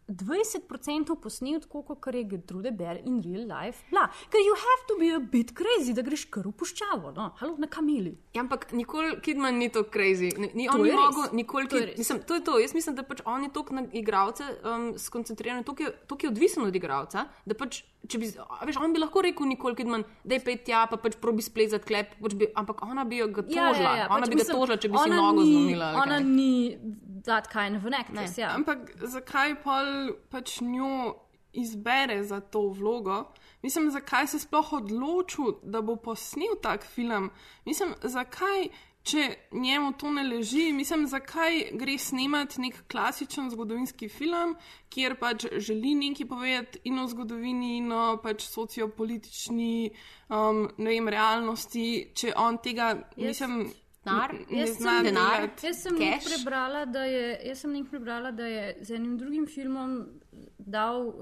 [0.07, 3.83] 20% posnel tako, kot je Gertrude Bell in real life.
[3.89, 4.05] Bla.
[4.29, 7.55] Ker you have to be a bit crazy, da greš kar v puščavo, no, halo
[7.57, 8.13] na kameli.
[8.35, 10.29] Ja, ampak nikoli Kidman ni tako crazy.
[10.37, 11.67] Ni, ni, To on mogel nikoli.
[11.67, 12.59] To je Kid, mislim, to je to.
[12.59, 16.29] Jaz mislim, da pač on je toliko na igralce um, skoncentriran, toliko je, toliko je
[16.29, 20.05] odvisen od igralca, da pač, če bi, a veš, on bi lahko rekel nikoli Kidman,
[20.23, 23.41] da je pet tja, pa pač probi splezati klep, pač bi, ampak ona bi ga
[23.41, 23.95] tožila.
[24.05, 25.89] ona pač bi ga mislim, tožila, če bi si nogo ni- zlomila.
[25.97, 26.29] Ona kaj.
[26.29, 26.51] ni
[27.25, 28.37] that kind of an actress.
[28.37, 28.53] Ja.
[28.55, 31.15] Ampak zakaj pol pač njo
[31.53, 33.23] izbere za to vlogo?
[33.61, 37.31] Mislim, zakaj se sploh odločil, da bo posnel tak film?
[37.65, 38.67] Mislim, zakaj,
[39.05, 44.55] če njemu to ne leži, mislim, zakaj gre snemati nek klasičen zgodovinski film,
[44.89, 49.91] kjer pač želi nekaj povedati in o zgodovini, in o pač sociopolitični,
[50.29, 53.59] um, ne vem, realnosti, če on tega, Jaz- mislim,
[54.05, 54.31] Denar?
[54.49, 55.65] ne Jaz sem, delati.
[55.67, 55.95] jaz sem
[56.25, 59.95] prebrala, da je, jaz sem nekaj prebrala, da je z enim drugim filmom
[60.57, 61.13] dal uh,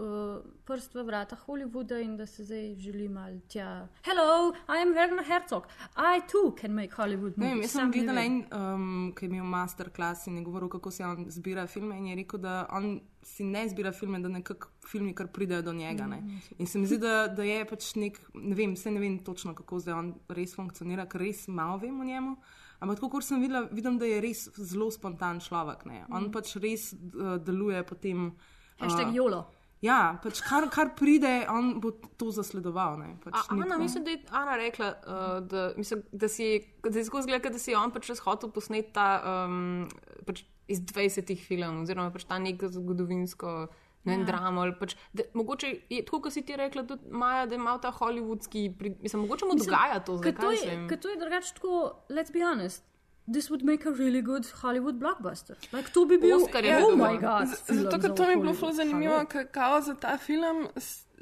[0.66, 3.88] prst v vrata Hollywooda in da se zdaj želi mal tja.
[4.04, 5.68] Hello, I am Werner Herzog.
[5.98, 7.64] I too can make Hollywood Ne movies.
[7.66, 8.18] jaz sem ne vem.
[8.18, 11.98] en, um, ki je imel masterclass in je govoril, kako se on zbira filme.
[11.98, 15.74] In je rekel, da on si ne zbira filme, da nekako filmi kar pridejo do
[15.74, 16.08] njega.
[16.08, 16.24] Ne.
[16.58, 19.54] In se mi zdi, da, da je pač nek, ne vem, vse ne vem točno,
[19.56, 22.36] kako zdaj on res funkcionira, ker res malo vem o njemu.
[22.84, 25.86] Ampak tako, kot sem videla, vidim, da je res zelo spontan človek.
[25.88, 26.04] Ne.
[26.12, 26.32] On Mm.
[26.32, 28.34] pač res uh, deluje potem.
[28.78, 29.44] Hashtag uh, YOLO.
[29.84, 32.98] Ja, pač kar, kar pride, on bo to zasledoval.
[32.98, 33.18] Ne.
[33.20, 36.48] Pač A, Ana, tako- mislim, da je Ana rekla, uh, da, mislim, da si,
[36.84, 39.08] da je skozi gleda, da si on pač res hotel posneti ta
[39.46, 39.88] um,
[40.26, 43.68] pač iz 20 filmov, oziroma pač ta nek zgodovinsko.
[44.04, 44.52] Ne, Ja.
[44.60, 47.92] ali pač, da, mogoče je tako, kot si ti rekla, tudi Maja, da ima ta
[47.92, 51.92] hollywoodski, pri- mislim, mogoče mu Mislim, dogaja to, zdaj je, ker to je drugače tako,
[52.10, 52.84] let's be honest.
[53.32, 55.56] This would make a really good Hollywood blockbuster.
[55.72, 57.48] Like, to bi bil, Oscar je oh my god.
[57.68, 60.68] Zato, za ker to mi je bilo zelo zanimivo, kako za ta film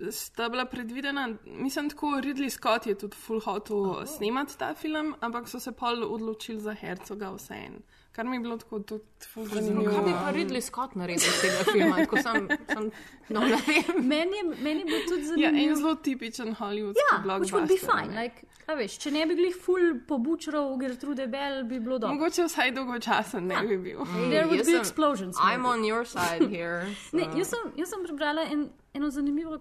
[0.10, 1.30] sta bila predvidena.
[1.46, 4.06] Mislim, tako Ridley Scott je tudi full hotel oh.
[4.06, 7.80] snemati ta film, ampak so se pol odločili za Hercoga vseeno.
[8.12, 9.04] Kar mi je bilo tako tudi
[9.46, 9.92] zanimivo.
[9.92, 11.96] Kaj bi pa Ridley Scott naredil iz tega filma?
[11.98, 12.92] Tako sem, sem,
[13.30, 14.08] no, ne vem.
[14.08, 15.70] Meni je, meni je bilo tudi Ja, zanimivo.
[15.70, 17.40] en zelo tipičen hollywoodski Ja, blockbuster.
[17.40, 18.14] which would be fine.
[18.14, 18.22] ne.
[18.22, 18.38] Like,
[18.68, 22.16] a veš, če ne bi glih full pobučral Gertrude Bell, bi bilo dobro.
[22.16, 24.04] Mogoče vsaj dolgočasen ne bi bil.
[24.30, 25.36] There would be sem- explosions.
[25.38, 25.70] I'm maybe.
[25.70, 26.84] on your side here.
[27.14, 29.58] Ne, so- jaz, sem, jaz sem prebrala en, eno zanimivo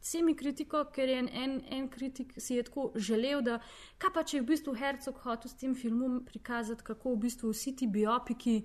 [0.00, 3.60] semi kritiko, ker je en, en, en kritik si je tako želel, da
[3.98, 7.52] kaj pa če je v bistvu Hercog hotel s tem filmom prikazati, kako v bistvu
[7.52, 8.60] vsi ti biopiki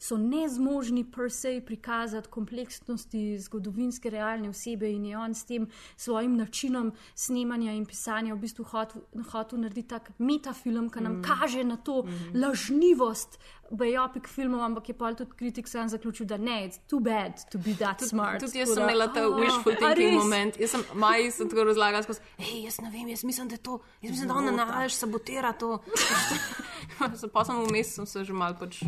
[0.00, 6.36] so nezmožni per se prikazati kompleksnosti zgodovinske realne osebe in je on s tem svojim
[6.36, 11.22] načinom snemanja in pisanja v bistvu hotel, hotel narediti tak metafilm, ki nam Mm.
[11.22, 12.36] kaže na to Mhm.
[12.36, 13.38] lažnivost
[13.70, 17.58] biopik filmov, ampak je pa tudi kritik sam zaključil, da ne, it's too bad to
[17.58, 18.40] be that Tudi, smart.
[18.40, 20.56] tudi jaz sem imela ta "Ah, wishful thinking res?" moment.
[20.56, 23.58] Jaz sem Maji sem tako razlagala skozi, hej, jaz ne vem, jaz mislim, da je
[23.60, 24.64] to, jaz mislim, da ona Zmota.
[24.64, 25.78] nalaž sabotira to.
[27.32, 28.82] pa sem vmes sem se že mal pač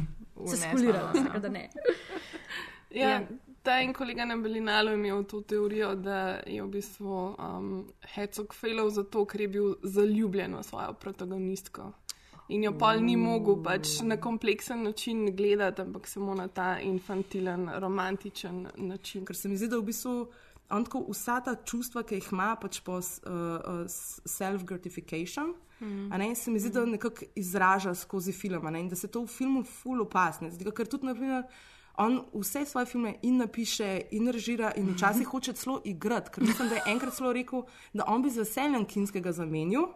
[0.46, 1.68] Se skulirala, tako da ne.
[2.94, 3.20] Ja, Ja.
[3.62, 8.54] ta en kolega na Belinalu je imel to teorijo, da je v bistvu um, Hercog
[8.54, 11.92] failal zato, ker je bil zaljubljen v svojo protagonistko.
[12.48, 17.70] In jo pol ni mogel pač na kompleksen način gledati, ampak samo na ta infantilen,
[17.80, 19.24] romantičen način.
[19.24, 20.26] Ker se mi zdi, da v bistvu
[20.72, 25.54] on tako vsa ta čustva, ki jih ima, pač po uh, uh, self-gratification.
[25.82, 29.24] A Ne, se mi zdi, da nekako izraža skozi film ne, in da se to
[29.24, 30.50] v filmu ful opasne.
[30.50, 31.42] Zdi, ker tudi, naprimer,
[31.98, 36.30] on vse svoje filme in napiše, in režira, in včasih hoče celo igrati.
[36.30, 39.90] Ker mislim, da je enkrat celo rekel, da on bi z veseljem kinskega zamenil.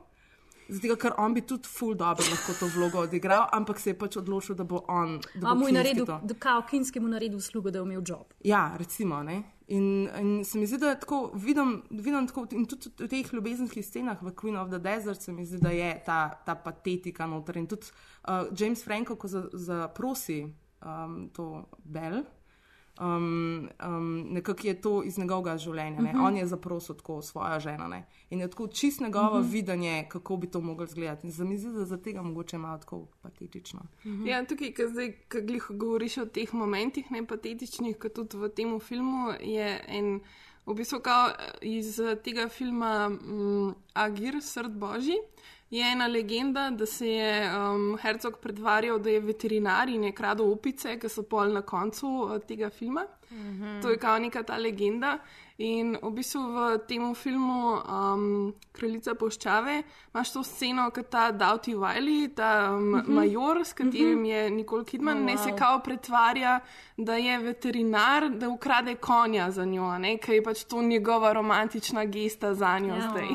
[0.68, 4.16] Zato, ker on bi tudi ful dobro lahko to vlogo odigral, ampak se je pač
[4.16, 5.20] odločil, da bo on.
[5.34, 6.20] Da bo mu je naredil, to.
[6.38, 8.32] kao Kinski mu naredil uslugo, da je imel job.
[8.44, 9.22] Ja, recimo.
[9.22, 9.42] Ne?
[9.68, 13.86] In, in se mi zdi, da tako vidim, vidim tako, in tudi v teh ljubezenskih
[13.86, 17.56] scenah v Queen of the Desert se mi zdi, da je ta, ta patetika noter.
[17.56, 17.86] In tudi
[18.28, 20.44] uh, James Franco, ko za- zaprosi
[20.82, 22.22] um, to Bell,
[23.00, 26.00] um, um, nekako je to iz njegovega življenja.
[26.00, 26.12] Ne?
[26.12, 26.20] Mhm.
[26.20, 27.88] On je zaprosil tako svojo ženo.
[27.88, 28.00] Ne?
[28.30, 29.48] In je tako čist njegovo Mhm.
[29.50, 31.30] videnje, kako bi to moglo izgledati.
[31.30, 33.80] Zdi, da za tega mogoče malo tako patetično.
[34.24, 38.48] Ja, tukaj, ko zdaj, ko glih govoriš o teh momentih, ne patetičnih, kot tudi v
[38.48, 40.20] tem filmu, je en,
[40.66, 41.30] v bistvu, kao
[41.62, 45.16] iz tega filma um, Agir, Srd Božji.
[45.70, 50.52] Je ena legenda, da se je um, Hercog predvarjal, da je veterinar in je kradel
[50.52, 53.06] opice, ki so pol na koncu uh, tega filma.
[53.30, 53.80] Mhm.
[53.82, 55.18] To je kao neka ta legenda.
[55.58, 58.24] In v bistvu v tem filmu um,
[58.72, 59.78] Kraljica poščave
[60.12, 63.08] imaš to sceno, kot ta Doughty Wiley, ta um, Mhm.
[63.10, 64.24] major, s katerim Mhm.
[64.26, 65.56] je Nicole Kidman, Oh, ne se wow.
[65.56, 66.60] kao pretvarja,
[66.98, 70.18] da je veterinar, da ukrade konja za njo, ne?
[70.18, 73.10] ker je pač to njegova romantična gesta za njo Ja.
[73.10, 73.28] zdaj.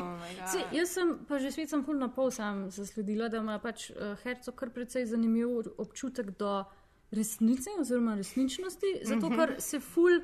[0.46, 3.90] Se, jaz sem pa že svet sem ful na pol sam zasledila, da ima pač
[3.90, 6.64] uh, Hercog kar precej zanimiv občutek do
[7.10, 9.34] resnice oziroma resničnosti, zato Mhm.
[9.36, 10.20] ker se ful.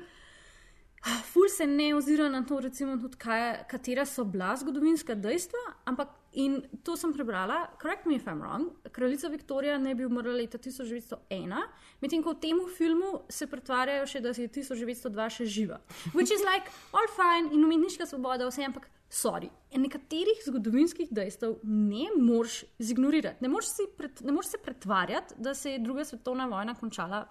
[1.23, 6.11] Ful se ne ozira na to, recimo, tudi kaj, katera so bila zgodovinska dejstva, ampak
[6.33, 10.57] in to sem prebrala, correct me if I'm wrong, kraljica Viktorija ne bi umrla leta
[10.57, 11.55] 1901,
[12.01, 15.79] medtem ko v tem filmu se pretvarjajo še, da je 1902 še živa.
[16.13, 19.49] Which is like, all fine in umetniška svoboda, vse, ampak sorry.
[19.71, 23.41] In nekaterih zgodovinskih dejstev ne moreš zignorirati.
[23.41, 27.25] Ne moreš, pret, ne moreš se pretvarjati, da se je druga svetovna vojna končala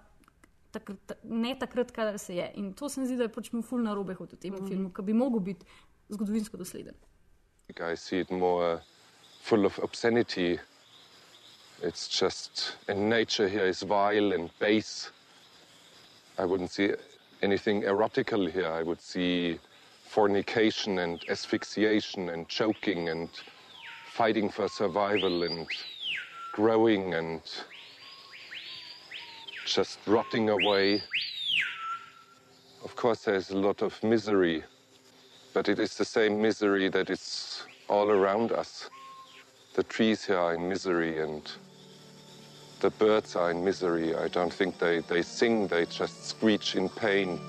[0.71, 2.51] takrat, ta- ne takrat, kadar se je.
[2.55, 4.53] In to se mi zdi, da je pač mu ful na robe hod v tem
[4.53, 4.67] mm.
[4.67, 5.65] filmu, ki bi mogel biti
[6.09, 6.95] zgodovinsko dosleden.
[7.69, 8.81] I see it more uh,
[9.41, 10.59] full of obscenity.
[11.81, 15.11] It's just, and nature here is vile and base.
[16.37, 16.93] I wouldn't see
[17.41, 18.67] anything erotical here.
[18.67, 19.59] I would see
[20.09, 23.29] fornication and asphyxiation and choking and
[24.11, 25.67] fighting for survival and
[26.51, 27.41] growing and
[29.73, 31.01] just rotting away.
[32.83, 34.63] Of course, there's a lot of misery,
[35.53, 38.89] but it is the same misery that is all around us.
[39.75, 41.49] The trees here are in misery and
[42.79, 44.15] the birds are in misery.
[44.15, 47.39] I don't think they, they sing, they just screech in pain.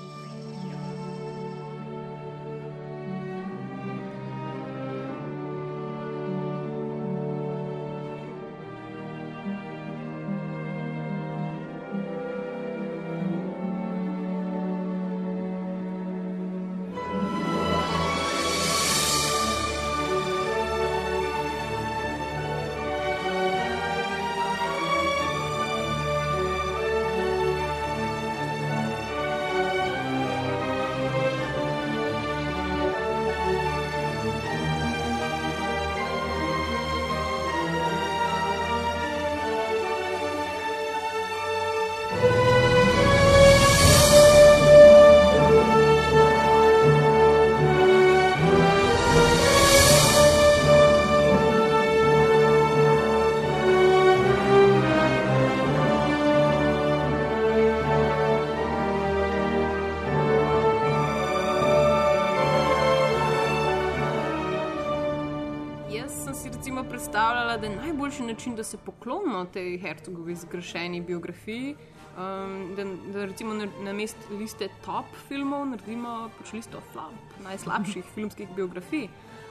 [68.11, 71.77] Najboljši način, da se poklonimo tej hercogovi zgrešeni biografiji.
[72.19, 78.05] Um, da, da recimo na, na mest liste top filmov naredimo pač listo flop, najslabših
[78.15, 79.09] filmskih biografij.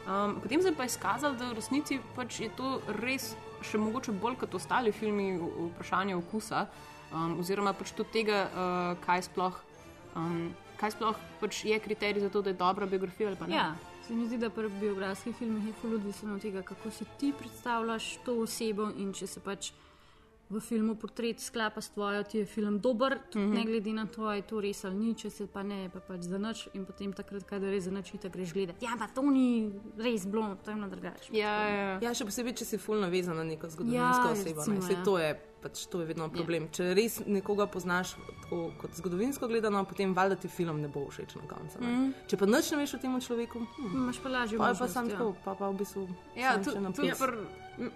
[0.07, 4.11] Um, potem se je pa izkazalo, da v resnici pač je to res še mogoče
[4.11, 6.67] bolj kot ostali filmi vprašanje okusa,
[7.13, 9.55] um, oziroma pač tudi tega, uh, kaj sploh,
[10.19, 10.51] um,
[10.81, 13.55] kaj sploh pač je kriterij za to, da je dobra biografija ali pa ne.
[13.55, 13.71] Ja,
[14.09, 17.33] se mi zdi, da pri biografskih filmih je zelo odvisno od tega, kako si ti
[17.39, 19.69] predstavljaš to osebo in če se pač
[20.49, 23.53] v filmu portret sklapa s tvojo, ti je film dober, tudi Mhm.
[23.53, 25.99] ne glede na to, ali je to res ali ni, če se pa ne, pa
[26.01, 28.81] pač za nič in potem takrat, kadar je za nič, tako greš gledati.
[28.81, 31.29] Ja, pa to ni res bilo, to je na drugače.
[31.31, 31.99] Ja, ja.
[31.99, 33.93] Ja, še posebej, če si fulno navezan na neko zgodovinsko
[34.25, 34.59] Ja, osebo.
[34.59, 34.89] recimo, ne.
[34.91, 35.03] Ja.
[35.03, 35.29] to je,
[35.61, 36.63] pač, to je vedno problem.
[36.63, 36.69] Ja.
[36.71, 41.35] Če res nekoga poznaš tako, kot zgodovinsko gledano, potem valjda ti film ne bo všeč
[41.35, 41.77] na koncu.
[41.77, 41.87] ne.
[41.87, 42.13] Mhm.
[42.25, 44.87] Če pa nič ne veš o tem človeku, hm, Imaš pa lažje pa je pa
[44.89, 45.13] sam ja.
[45.13, 47.21] tako, pa, pa v bistvu Ja, tu- na tudi plus.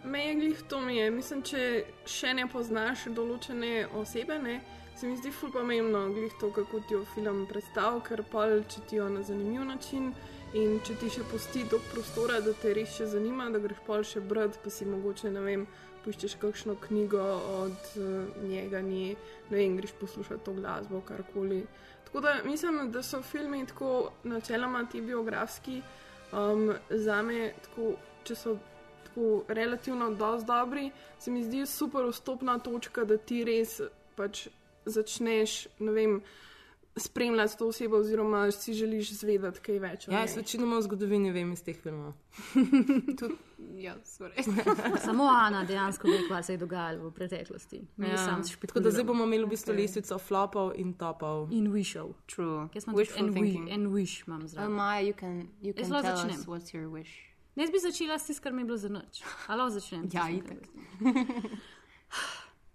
[0.04, 1.12] Me je glih to mi je.
[1.12, 4.60] Mislim, če še ne poznaš določene osebe, ne,
[4.96, 8.86] se mi zdi ful pomembno, glih to, kako ti jo film predstavlja, ker pol, če
[8.90, 10.12] ti jo na zanimiv način
[10.54, 14.06] in če ti še pusti dovolj prostora, da te res še zanima, da greš pol
[14.06, 15.66] še brati, pa si mogoče, ne vem,
[16.04, 17.24] poiščeš kakšno knjigo
[17.64, 19.16] od uh, njega, nje,
[19.50, 21.64] ne vem, greš poslušati to glasbo, karkoli.
[22.06, 25.82] Tako da mislim, da so filmi tako načeloma ti biografski,
[26.32, 27.96] um, za me, tako,
[28.28, 28.58] če so
[29.14, 33.82] tako relativno dosti dobri, se mi zdi super vstopna točka, da ti res
[34.16, 34.48] pač
[34.86, 36.22] začneš, ne vem,
[36.96, 40.08] spremljati to osebo, oziroma si želiš zvedeti kaj več.
[40.08, 42.14] o Ja, jaz večinoma o zgodovini vem iz teh filmov.
[43.76, 44.44] Ja, sorry.
[45.06, 47.82] Samo Ana dejansko ve, kaj se je dogajalo v preteklosti.
[47.98, 48.42] Mi Ja.
[48.68, 51.48] Tako da zdaj bomo imeli v bistvu lestvico flopov in topov.
[51.52, 52.14] In wishov.
[52.28, 52.68] True.
[52.74, 54.72] Jaz imam Wishful tudi en, wish, imam Oh, zraven.
[54.72, 57.33] Maja, you can, you can Jaz lahko tell us what's your wish.
[57.56, 59.22] Ne, bi začela s tistim, kar mi je bilo za noč.
[59.48, 60.08] Ali začnem?
[60.14, 60.28] Ja.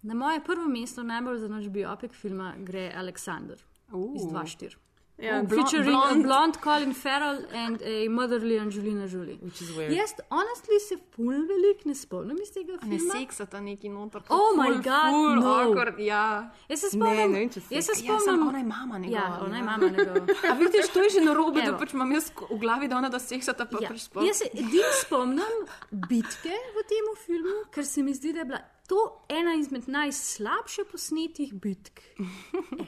[0.03, 4.17] Na moje prvo mesto, najbolj za noč biopik filma, gre Aleksandr Uh.
[4.17, 4.77] iz 2-4.
[5.21, 6.25] Ja, Oh, blond- featuring blond- blond.
[6.25, 9.39] a blonde Colin Farrell and a motherly Angelina Jolie.
[9.77, 9.93] weird.
[9.93, 13.15] Jaz, honestly, se pol velik ne spomnim iz tega A ne filma.
[13.15, 14.23] seksata neki noter.
[14.29, 15.55] Oh ful, my god, ful no.
[15.55, 16.51] awkward, ja.
[16.69, 19.21] Jaz se spomnim, ne vem, če jaz se Ja, spomnim, samo ona je mama njegova,
[19.21, 19.65] Ja, ona je ja.
[19.65, 20.27] mama njegova.
[20.51, 21.79] A vidiš, to je že narobe, da Evo.
[21.79, 23.89] pač imam jaz v glavi, da ona da seksata, pa Ja.
[23.89, 24.23] pač sploh.
[24.25, 25.55] Jaz se edino spomnim
[25.93, 30.85] bitke v tem filmu, ker se mi zdi, da je bila to ena izmed najslabše
[30.85, 32.01] posnetih bitk.
[32.19, 32.87] ever.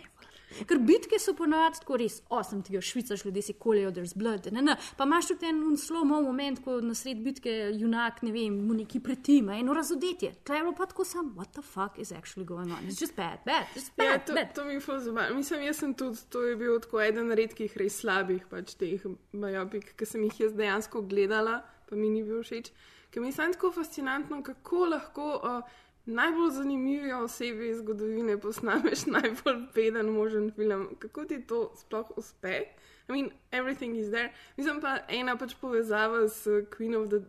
[0.68, 4.48] Ker bitke so ponovadi tako res, osem ti jo švicaš, ljudje si kolijo, there's blood.
[4.52, 4.76] Ne, ne.
[4.96, 8.74] Pa imaš tudi en slow mo moment, ko na sred bitke junak, ne vem, mu
[8.74, 10.32] neki pretima, eno razodetje.
[10.44, 12.84] Tle je pa tako sam, what the fuck is actually going on?
[12.88, 14.54] It's just bad, bad, just bad, Ja, to, bad.
[14.54, 15.36] to mi je zabavno.
[15.36, 19.02] Mislim, jaz sem tudi, to je bil tako eden redkih res slabih pač teh
[19.32, 22.72] biopik, ki sem jih jaz dejansko gledala, pa mi ni bil všeč.
[23.11, 25.78] Ker mi je samo tako fascinantno, kako lahko uh,
[26.11, 30.88] najbolj zanimivi osebi iz zgodovine posnameš najbolj beden možen film.
[30.98, 32.61] Kako ti to sploh uspe?
[33.08, 34.32] I mean, everything is there.
[34.56, 37.20] Mislim pa ena pač povezava s Queen of the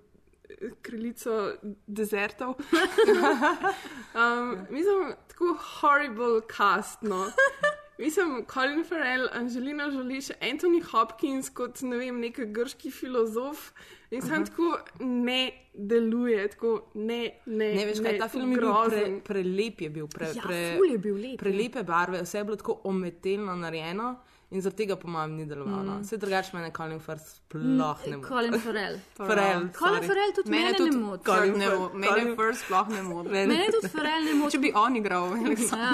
[0.82, 1.54] kraljico
[1.88, 2.50] dezertov.
[4.22, 7.00] um, mislim, tako horrible cast.
[8.02, 13.70] Mislim, Colin Farrell, Angelina Jolie, še Anthony Hopkins kot ne vem, nek grški filozof.
[14.12, 14.74] In sam tako
[15.06, 17.70] ne deluje, tako ne, ne.
[17.78, 20.60] Ne veš, kaj ta tako film je bil pre, prelep, je bil pre, Ja, pre,
[20.90, 21.44] je bil lep, ja.
[21.46, 24.10] prelepe barve, vse je bilo tako ometelno narejeno
[24.52, 25.84] in zaradi tega, po mojem, ni delovalo.
[25.84, 25.98] Mm.
[25.98, 26.02] Mm.
[26.02, 27.62] Vse drugače mene Colin Farrell sploh
[28.06, 28.28] ne moti.
[28.28, 28.98] Colin Farrell.
[29.20, 30.04] Farrell, Colin.
[30.04, 31.24] Farrell tudi mene, tudi ne moti.
[31.26, 33.30] Colin ne Fir- mo- Mene Colin- first sploh ne moti.
[33.30, 34.52] Mene tudi Farrell ne moti.
[34.52, 35.30] Če bi on igral.
[35.74, 35.92] Ja.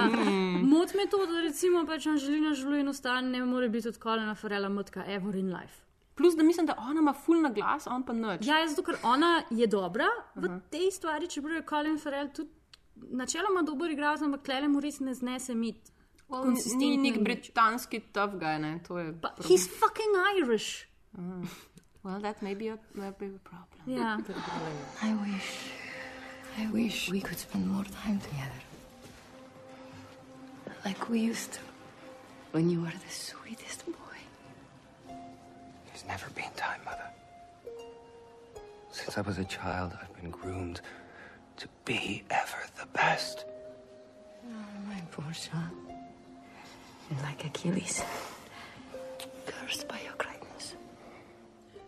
[0.63, 4.35] Mot me to, da recimo pač Anželina Žulu in ostali ne more biti od Colina
[4.35, 5.77] Farrella motka ever in life.
[6.15, 8.41] Plus, da mislim, da ona ima full na glas, on pa nič.
[8.41, 10.05] Ja, zato ker ona je dobra
[10.35, 12.49] v tej stvari, čeprav je Colin Farrell tudi
[13.11, 15.91] načeloma dober igralec, ampak klele mu res ne znese mit.
[16.29, 19.11] Well, ni nek britanski tough guy, ne, to je.
[19.11, 20.87] But he's fucking Irish.
[21.17, 21.47] Uh,
[22.03, 23.81] well, that may be a, a problem.
[23.85, 24.17] Ja.
[25.01, 25.71] I wish.
[26.57, 28.61] I wish we could spend more time together.
[30.83, 31.59] Like we used to.
[32.51, 34.19] When you were the sweetest boy.
[35.87, 37.09] There's never been time, Mother.
[38.91, 40.81] Since I was a child, I've been groomed
[41.57, 43.45] to be ever the best.
[44.45, 45.86] Oh, my poor son.
[47.09, 48.03] Like Achilles.
[49.45, 50.75] Cursed by your greatness.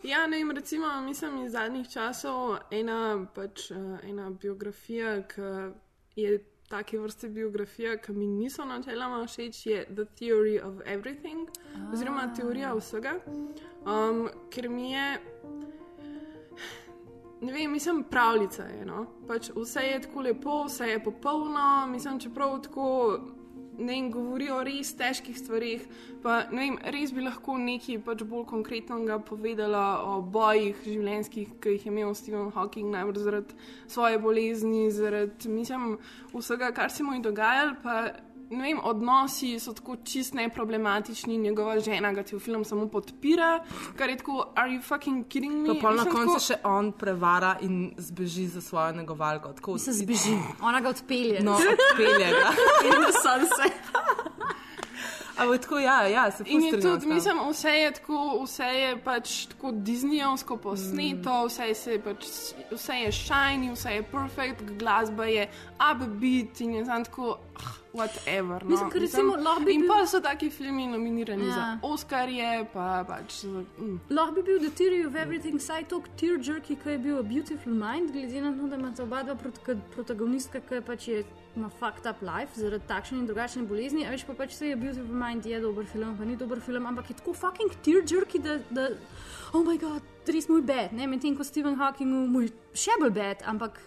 [0.04, 5.42] Ja, ne vem, recimo, mislim iz zadnjih časov ena, pač, uh, ena biografija, ki
[6.16, 6.40] je
[6.70, 11.50] take vrste biografija, ki mi niso načeloma všeč, je The Theory of Everything,
[11.94, 13.18] oziroma teorija vsega.
[13.86, 15.20] Um, ker mi je.
[17.42, 18.86] ne vem, mislim, pravljica je.
[18.86, 19.06] No?
[19.28, 23.20] Pač vse je tako lepo, vse je popolno, mislim, čeprav tako.
[23.80, 25.86] Ne vem, govorijo o res težkih stvarih.
[26.24, 31.76] Pa, ne vem, res bi lahko nekaj pač bolj konkretnega povedala o bojih življenjskih, ki
[31.76, 33.56] jih je imel Stephen Hawking, najbolj zaradi
[33.88, 35.96] svoje bolezni, zaradi mislim,
[36.34, 37.78] vsega, kar se mu je dogajalo.
[37.84, 38.02] Pa,
[38.50, 43.64] ne vem, odnosi so tako čist neproblematični, njegova žena ga ti v filmu samo podpira,
[43.98, 45.68] kar je tako, are you fucking kidding me?
[45.68, 49.54] Pa pol na koncu tako- še on prevara in zbeži za svojo negovalko.
[49.54, 51.40] Tako, Se zbeži, ona ga odpelje.
[51.44, 52.52] No, odpelje ga.
[52.88, 53.90] In na sunset.
[55.40, 59.46] Ampak tako, ja, ja se In je tudi, mislim, vse je tako, vse je pač
[59.46, 61.48] tako Disneyovsko posneto, mm.
[61.48, 62.26] vse, se je pač,
[62.72, 65.48] vse je shiny, vse je perfect, glasba je
[65.92, 67.38] upbeat in je znam tako,
[67.94, 68.60] whatever.
[68.64, 68.70] No.
[68.70, 71.54] Mislim, ker recimo lahko bi In bil- pa so taki filmi nominirani ja.
[71.54, 73.42] Za Oscarje, pa pač.
[73.42, 74.00] za- Mm.
[74.10, 77.24] Lahko bi bil The Theory of Everything, saj to tear jerky, ki je bil A
[77.24, 81.24] Beautiful Mind, glede na to, da imata oba dva prot- protagonistka, ki pač je
[81.56, 84.06] ima fucked up life zaradi takšne in drugačne bolezni.
[84.06, 86.86] A veš pa pač se je Beautiful Mind je dober film, pa ni dober film,
[86.86, 88.90] ampak je tako fucking tear jerky, da, da
[89.54, 93.38] oh moj bog, res moj bed, ne medtem ko Stephen Hawking moj še bolj bed,
[93.46, 93.80] ampak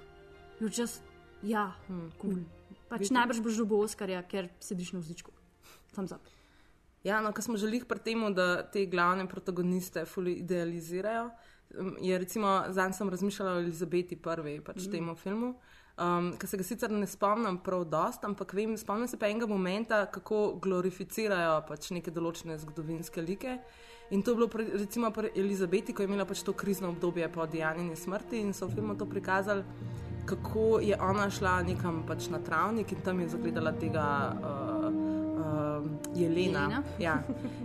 [0.61, 1.03] you're just,
[1.43, 2.35] ja, hmm, cool.
[2.93, 3.17] Pač Vidite?
[3.17, 5.33] najbrž boš dobil Oscarja, ker sediš na vzičku.
[5.97, 6.29] Thumbs up.
[7.03, 11.31] Ja, no, ko smo želeli pri tem, da te glavne protagoniste fully idealizirajo,
[12.05, 14.91] je recimo, zdaj sem razmišljala o Elizabeti I, pač mm.
[14.93, 15.55] temu filmu.
[15.99, 19.47] Um, ki se ga sicer ne spomnim prav dost, ampak vem, spomnim se pa enega
[19.47, 23.59] momenta, kako glorificirajo pač neke določene zgodovinske like.
[24.13, 27.29] In to je bilo pri, recimo pri Elizabeti, ko je imela pač to krizno obdobje
[27.33, 29.65] po dejanjeni smrti in so v filmu to prikazali,
[30.29, 34.05] kako je ona šla nekam pač na travnik in tam je zagledala tega.
[34.37, 36.61] Uh, uh, Jelena.
[36.61, 36.83] Jelena.
[36.99, 37.23] Ja.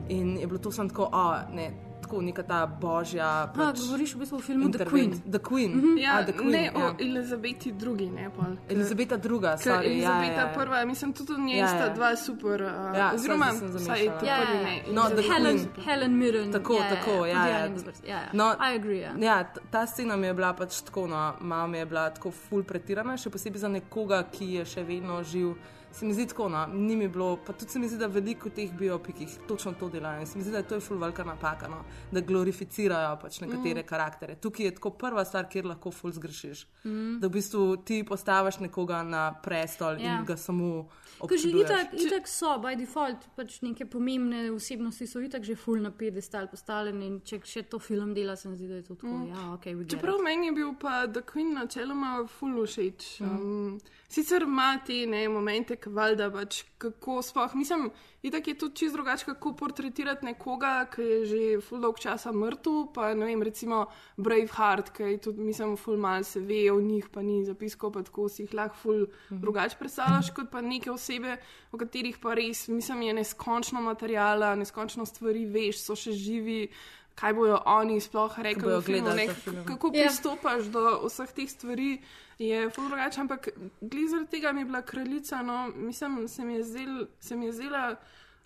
[0.09, 1.71] In je bilo to samo tako, o, ne,
[2.01, 3.25] tako neka ta božja.
[3.25, 4.85] Ha, Pač, govoriš v bistvu o filmu The.
[4.85, 5.11] Queen.
[5.25, 5.71] The Queen.
[5.71, 5.97] Mhm.
[5.97, 6.71] Ja, A, The Queen, ne ja.
[6.75, 8.45] o Elizabeti II, ne pa.
[8.69, 10.83] Elizabeta II, sorry, Elizabeta ja, ja, ja.
[10.83, 11.93] I, mislim, tudi od nje Ja, sta ja.
[11.93, 12.61] dva super.
[12.61, 14.77] Uh, Ja, oziroma, vsaj ta Ja, prvi ja, ne.
[14.77, 14.93] ja.
[14.93, 15.85] No, The Helen, Queen.
[15.85, 16.51] Helen Mirren.
[16.51, 17.65] Tako, ja, tako, ja, ja, ja.
[17.65, 17.69] Ja,
[18.07, 18.29] ja.
[18.33, 19.13] No, I agree, ja.
[19.19, 22.63] Ja, ta scena mi je bila pač tako, no, malo mi je bila tako ful
[22.63, 25.55] pretirana, še posebej za nekoga, ki je še vedno živ.
[25.97, 28.49] Se mi zdi tako, no, ni mi bilo, pa tudi se mi zdi, da veliko
[28.53, 30.21] teh biopikih točno to delajo.
[30.21, 31.79] In se mi zdi, da je to je ful velika napaka, no,
[32.11, 33.87] da glorificirajo pač nekatere mm.
[33.87, 34.35] karaktere.
[34.35, 36.67] Tukaj je tako prva stvar, kjer lahko ful zgrešiš.
[36.85, 37.17] Mm.
[37.21, 40.19] Da v bistvu ti postaviš nekoga na prestol Ja.
[40.19, 40.87] in ga samo
[41.17, 45.81] Ker že itak, itak so, by default, pač neke pomembne osebnosti so itak že full
[45.81, 48.95] na pedestal postavljene in če še to film dela, se mi zdi, da je to
[48.95, 49.07] tako.
[49.07, 49.23] Mm.
[49.23, 49.31] Mm.
[49.33, 53.07] Ja, okay, Čeprav meni je bil pa The Queen načeloma ful všeč.
[53.21, 53.41] Mhm.
[53.41, 57.55] Um, sicer ima te ne, momente, ki valjda pač kako sploh.
[57.55, 57.89] Mislim,
[58.27, 62.93] itak je tudi čisto drugače, kako portretirati nekoga, ki je že ful dolg časa mrtev.
[62.93, 63.85] Pa ne vem, recimo
[64.17, 68.03] Braveheart, ki je tudi, mislim, ful mal se ve o njih, pa ni zapiskov, pa
[68.03, 69.41] tako si jih lahko ful Mhm.
[69.41, 71.37] drugače predstavljaš kot pa neke osebe,
[71.71, 76.69] o katerih pa res, mislim, je neskončno materijala, neskončno stvari veš, so še živi.
[77.17, 79.27] Kaj bojo oni sploh rekli, bojo filmu, ne,
[79.65, 80.03] kako Ja.
[80.03, 82.01] pristopaš do vseh teh stvari,
[82.39, 83.21] je ful drugače.
[83.21, 83.49] Ampak
[83.81, 87.53] zaradi tega mi je bila kraljica, no, mislim, se mi je, zel, se mi je
[87.53, 87.95] zdela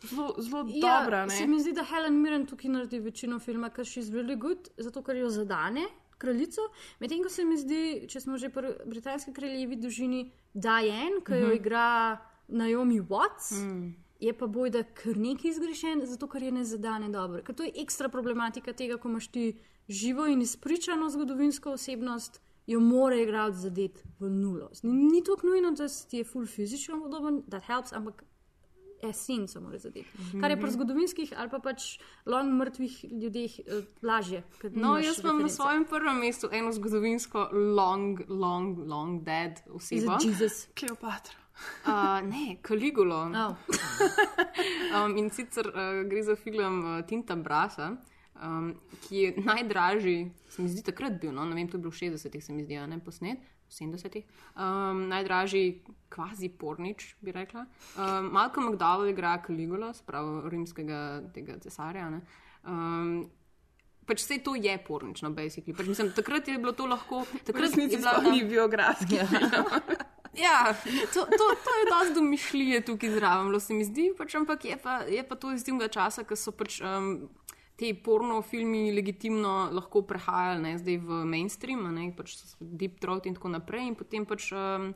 [0.04, 1.30] zelo, zelo Ja, dobra.
[1.30, 1.48] se Ne?
[1.48, 5.16] mi zdi, da Helen Mirren tukaj naredi večino filma, ker she's really good, zato ker
[5.18, 5.84] jo zadane.
[6.18, 6.62] Kraljico,
[7.00, 11.48] medtem ko se mi zdi, če smo že pri britanski kraljevi družini, Diane, ki jo
[11.48, 11.56] Mhm.
[11.56, 12.18] igra
[12.48, 13.94] Naomi Watts, mm.
[14.22, 17.42] Je pa boj, da kar nekaj zgrešen, zato ker je ne zadane dobro.
[17.44, 19.48] Ker to je ekstra problematika tega, ko imaš ti
[19.90, 24.70] živo in izpričano zgodovinsko osebnost, jo mora igrati zadet v nulo.
[24.84, 28.24] Ni, ni tako nujno, da si ti je full fizično podoben, that helps, ampak
[29.04, 30.06] esenco mora zadeti.
[30.42, 30.74] Kar je pri Mhm.
[30.74, 33.64] zgodovinskih ali pa pač long mrtvih ljudeh eh,
[34.02, 34.44] lažje.
[34.64, 40.18] No, jaz imam na svojem prvem mestu eno zgodovinsko long, long, long dead osebo.
[40.24, 40.68] Jesus?
[40.80, 41.41] Kleopatra.
[41.86, 43.32] Uh, ne, Kaligulo.
[43.36, 43.56] Oh.
[44.96, 47.96] um, in sicer uh, gre za film uh, Tinta Brasa,
[48.44, 48.74] um,
[49.08, 52.00] ki je najdražji, se mi zdi takrat bil, no, ne vem, to je bilo v
[52.02, 53.40] 60-ih, se mi zdi, ne posnet.
[53.72, 54.26] v 70-ih.
[54.60, 57.66] Um, najdražji kvazi pornič, bi rekla.
[57.96, 62.10] Um, Malcolm McDowell igra Caligula, spravo rimskega tega cesarja.
[62.10, 62.22] ne.
[62.68, 63.30] Um,
[64.06, 65.78] pač vse to je pornično, basically.
[65.78, 67.24] Pač mislim, takrat je bilo to lahko.
[67.46, 69.24] Takrat resnici je bila sploh ni biografski
[70.38, 70.76] Ja,
[71.14, 75.02] to, to, to je dosti domišljije tukaj zraven, se mi zdi, pač, ampak je pa,
[75.04, 77.30] je pa to iz tega časa, ko so pač um,
[77.76, 83.36] ti pornofilmi legitimno lahko prehajali ne, zdaj v mainstream, a ne, pač Deep Throat in
[83.36, 83.92] tako naprej.
[83.92, 84.52] In potem pač.
[84.54, 84.94] Um,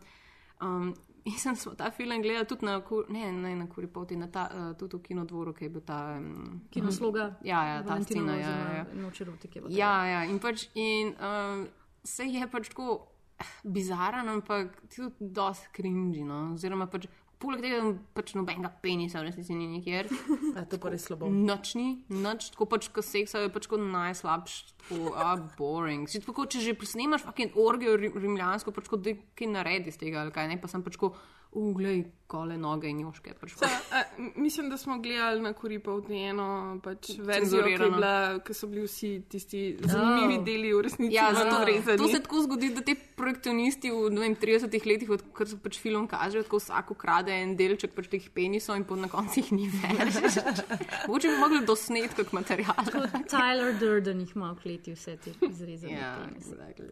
[0.62, 2.76] um, Mislim, smo ta film gledali tudi na,
[3.10, 6.20] ne, ne na Kuripoti, na ta, uh, tudi v kinodvoru, ki je bil ta.
[6.20, 7.32] Um, Kinosloga.
[7.42, 8.36] Ja, ja, ta scena.
[8.38, 8.84] Ja, ja, ja.
[8.86, 9.64] oziroma Noč erotike.
[9.74, 10.68] Ja, ja, in pač.
[10.78, 11.66] In, um,
[12.06, 13.15] se je pač tako eh,
[13.64, 16.24] bizaren, ampak tudi dosti cringy.
[16.28, 16.56] No?
[16.56, 17.08] Oziroma, pač,
[17.42, 17.82] poleg tega
[18.16, 20.10] pač nobenega penisa, v resnici ni nikjer.
[20.58, 21.30] A, to pa res slabo.
[21.30, 26.10] Nočni, noč, tako pač, ko seksa je pač kot najslabši, tako a, boring.
[26.12, 30.00] Si, tako, če že posnemaš fucking orgijo rim, rimljansko, pač kot da kaj naredi iz
[30.02, 31.16] tega, ali kaj ne, pa sem pač tako,
[31.56, 33.34] uglej, kole, noge in joške.
[33.40, 34.02] Pač, Se, a,
[34.36, 38.14] mislim, da smo gledali na Kuripavti eno pač verzijo, ki, bila,
[38.46, 41.14] ki so bili vsi tisti zanimivi deli v resnici.
[41.16, 41.98] Ja, zato, rezani.
[42.02, 46.08] to se tako zgodi, da ti projekcionisti v vem, 30 letih, ko se pač film
[46.10, 49.70] kaže, tako vsak ukrade en delček pač teh penisov in po na koncu jih ni
[49.70, 50.20] več.
[51.08, 52.90] Mogoče bi mogli dosnet kot material.
[53.32, 55.94] Tyler Durden jih ima v kleti vse te izrezane.
[55.94, 56.90] Ja, exactly.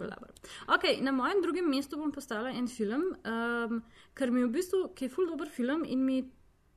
[0.78, 3.82] Okay, na mojem drugem mestu bom postavila en film, um,
[4.14, 6.24] ker mi je v bistvu, ki je ful dober film in mi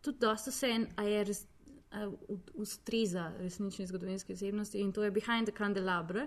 [0.00, 1.46] tudi dosta se en, a je res,
[1.90, 2.10] a,
[2.54, 6.26] ustreza resnični zgodovinski osebnosti in to je Behind the Candelabra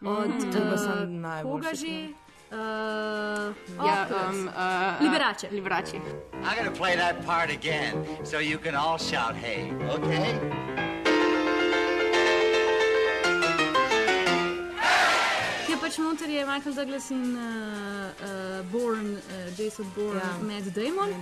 [0.00, 2.26] od Mm, pa eh, sem najboljši koga že?
[2.50, 2.56] Uh,
[3.86, 5.48] Ja, um, uh, Liberace.
[5.50, 5.96] Liberace.
[6.32, 10.95] I'm gonna play that part again so you can all shout hey, okay?
[15.86, 20.34] Pač noter je Michael Douglas in uh, uh, Bourne, uh, Jason Bourne, Ja.
[20.34, 20.42] ja.
[20.42, 21.12] Matt Damon.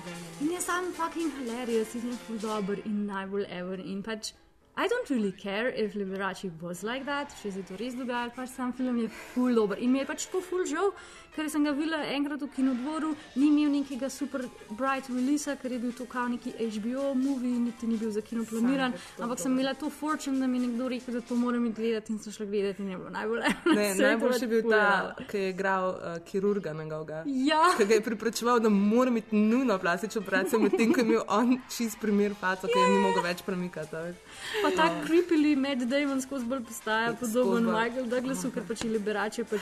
[0.41, 3.75] In je sam fucking hilarious in je full dober in najbolj ever.
[3.75, 4.33] In pač,
[4.77, 8.49] I don't really care if Liberace was like that, če se to res dogajalo, pač
[8.57, 9.77] sam film je full dober.
[9.77, 10.95] In mi je pač tako full žal,
[11.35, 15.78] ker sem ga videla enkrat v kinodvoru, ni imel nekega super bright releasa, ker je
[15.82, 19.74] bil to kao neki HBO movie, niti ni bil za kino planiran, ampak sem imela
[19.74, 22.47] to fortune, da mi je nekdo rekel, da to moram iti gledati in sem šla
[22.47, 23.74] gledati in je bilo najbolj ever.
[23.80, 27.22] Ne, najboljši je bil ta, ki je igral uh, kirurga njegovega.
[27.26, 27.62] Ja.
[27.76, 31.59] Ki ga je pripričeval, da mora imeti nujno plastično operacijo, medtem ko je imel on
[31.76, 33.97] čist primer faco, ki je ni mogel več premikati.
[33.97, 34.16] a veš.
[34.62, 37.64] Pa ta creepily Matt Damon skozi bolj postaja podoben.
[37.64, 39.61] Michael Douglasu, ker pač je liberače pač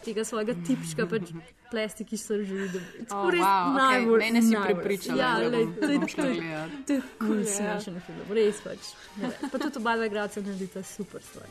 [0.00, 1.30] tega svojega tipčka pač
[1.70, 2.80] plastiki sržili.
[3.10, 6.28] Oh, wow, okej, mene si prepričala, Ja, da lej, bom- to je bom šla to
[6.28, 6.70] je- gledat.
[6.86, 7.44] to je kul Ja.
[7.46, 8.82] smešen film, res pač.
[9.16, 11.46] Ne, Pa tudi oba dva igralca naredita super stvar.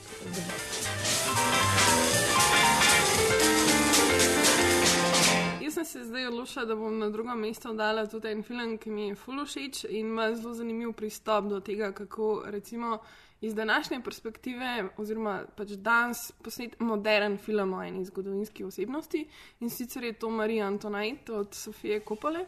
[5.61, 8.89] Jaz sem se zdaj odločila, da bom na drugo mesto dala tudi en film, ki
[8.91, 12.97] mi je fulo všeč in ima zelo zanimiv pristop do tega, kako recimo
[13.41, 19.27] iz današnje perspektive, oziroma pač danes posnet modern film o eni zgodovinski osebnosti
[19.59, 22.45] in sicer je to Marija Antoinette od Sofije Kopale,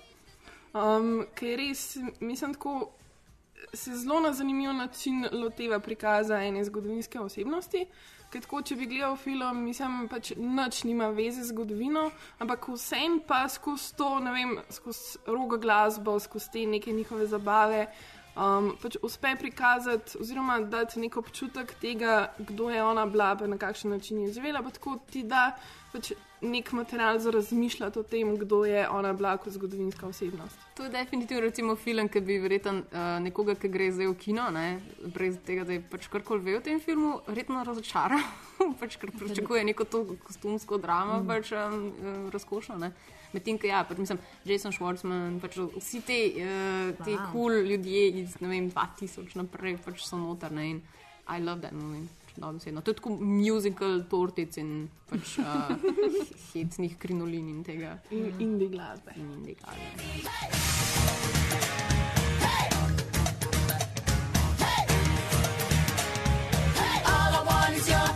[0.73, 2.91] um, ki je res, mislim, tako
[3.73, 7.85] se zelo na zanimiv način loteva prikaza ene zgodovinske osebnosti.
[8.31, 12.05] Ker tako, če bi gledal film, mislim, pač nič nima veze z zgodovino,
[12.39, 17.89] ampak vsem pa skozi to, ne vem, skozi rogo glasbo, skozi te neke njihove zabave,
[18.35, 23.91] um, pač uspe prikazati oziroma dati nek občutek tega, kdo je ona bila, na kakšen
[23.91, 25.51] način je živela, pa tako ti da
[25.91, 30.57] pač nek material za razmišljati o tem, kdo je ona bila kot zgodovinska osebnost.
[30.75, 32.83] To je definitivno recimo film, ki bi verjetno uh,
[33.21, 34.79] nekoga, ki gre zdaj v kino, ne,
[35.13, 38.23] brez tega, da je pač karkoli ve o tem filmu, verjetno razočaral,
[38.81, 41.27] pač ker pričakuje neko to kostumsko dramo, mm.
[41.27, 42.79] pač um, razkošno.
[42.81, 42.93] Ne.
[43.33, 47.27] Medtem, ko ja, pač mislim, Jason Schwartzman, pač vsi te, uh, te Wow.
[47.31, 50.81] kul cool ljudje iz ne vem, 2000 naprej pač so notrne in
[51.29, 52.07] I love that movie.
[52.25, 52.81] pač dobesedno.
[52.81, 55.71] To je tako musical tortic in pač uh,
[56.53, 57.97] hecnih krinolin in tega.
[58.11, 59.11] In indie glasbe.
[59.15, 61.01] In indie glasbe.
[67.05, 68.07] All I want is your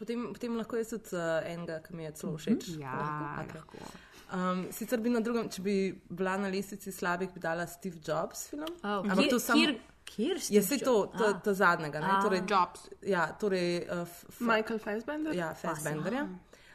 [0.00, 2.70] potem, potem lahko jaz tudi uh, enega, ki mi je celo všeč.
[2.80, 2.96] Ja,
[3.44, 3.78] lahko.
[4.30, 5.74] Um, sicer bi na drugem, če bi
[6.08, 8.68] bila na lestvici slabih, bi dala Steve Jobs film.
[8.80, 11.18] Oh, Ampak kjer- to samo- kjer- kjer Steve Je se to, Jobs?
[11.18, 11.40] to, Ah.
[11.40, 12.06] to zadnjega, ne?
[12.08, 12.20] Ah.
[12.22, 12.80] Torej, Jobs.
[13.04, 13.86] Ja, torej.
[13.90, 14.06] Uh,
[14.40, 15.34] Michael Fassbender?
[15.34, 16.12] Ja, Fassbender.
[16.12, 16.28] Ja.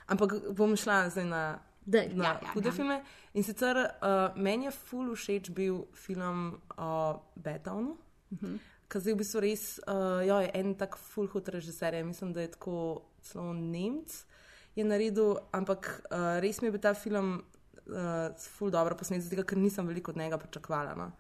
[0.08, 1.44] Ampak bom šla zdaj na,
[1.86, 2.10] Daj.
[2.14, 2.74] na Ja, ja, hude ja.
[2.74, 3.00] filme.
[3.34, 6.92] In sicer uh, meni je ful všeč bil film o
[7.36, 7.98] Betonu.
[8.32, 8.60] Mhm.
[8.88, 12.34] Ker zdaj v bistvu res uh, jo, je en tak full hud režiser, ja, mislim,
[12.34, 14.26] da je tako celo Nemc
[14.76, 19.46] je naredil, ampak uh, res mi je bil ta film uh, full dobro posnet, zato
[19.48, 20.96] ker nisem veliko od njega pričakovala.
[21.00, 21.12] No.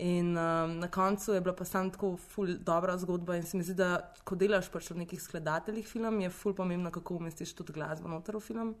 [0.00, 3.64] In um, na koncu je bila pa sam tako ful dobra zgodba in se mi
[3.64, 7.72] zdi, da ko delaš pač v nekih skladateljih film, je ful pomembno, kako umestiš tudi
[7.76, 8.74] glasbo noter v film.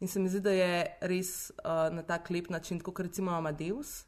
[0.00, 0.72] In se mi zdi, da je
[1.08, 4.04] res uh, na tak lep način, kot recimo Amadeus,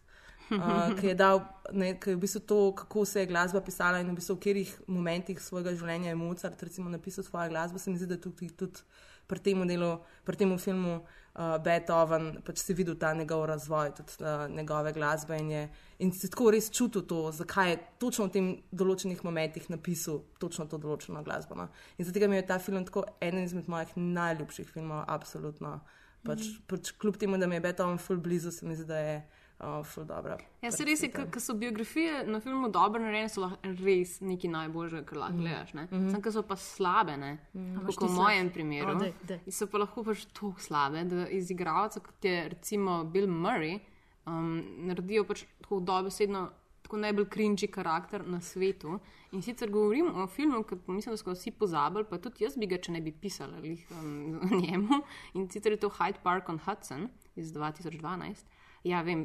[0.50, 1.42] uh, ki je dal,
[1.72, 4.42] ne, ki je v bistvu to, kako se je glasba pisala in v bistvu v
[4.44, 7.78] katerih momentih svojega življenja je Mozart recimo, napisal svojo glasbo.
[7.78, 8.84] Se mi zdi, da tudi, tudi
[9.26, 14.20] pri tem delu, pri tem filmu uh, Beethoven, pač si videl ta njegov razvoj, tudi
[14.20, 15.62] uh, njegove glasbe in, je,
[16.04, 20.68] in si tako res čutil to, zakaj je točno v tem določenih momentih napisal točno
[20.68, 21.56] to določeno glasbo.
[21.58, 21.68] No.
[21.98, 25.80] In zato mi je ta film tako eden izmed mojih najljubših filmov, absolutno.
[26.24, 26.68] Pač, mm.
[26.68, 29.16] pač kljub temu, da mi je Beethoven full blizu, se mi zdi, da je
[29.60, 30.36] uh, full dobro.
[30.62, 34.50] Ja, se res je, ker so biografije na filmu dobro narejene, so lahko res nekaj
[34.50, 35.42] najboljšega, kar lahko Mhm.
[35.42, 35.74] gledaš.
[35.74, 35.84] Ne?
[35.84, 36.10] Mhm.
[36.10, 37.38] Sam, ker so pa slabe, ne.
[37.54, 38.90] Imaš kot v mojem primeru.
[38.90, 39.40] O, daj, daj.
[39.46, 43.80] In so pa lahko pač tako slabe, da iz igralca, kot je recimo Bill Murray,
[44.26, 46.50] um, naredijo pač tako dobesedno.
[46.84, 48.98] Tako najbolj cringy karakter na svetu.
[49.32, 52.66] In sicer govorim o filmu, ki mislim, da smo vsi pozabili, pa tudi jaz bi
[52.66, 54.98] ga, če ne bi pisala lih, um, o njemu.
[55.34, 58.44] In sicer je to Hyde Park on Hudson iz 2012.
[58.84, 59.24] Ja, vem,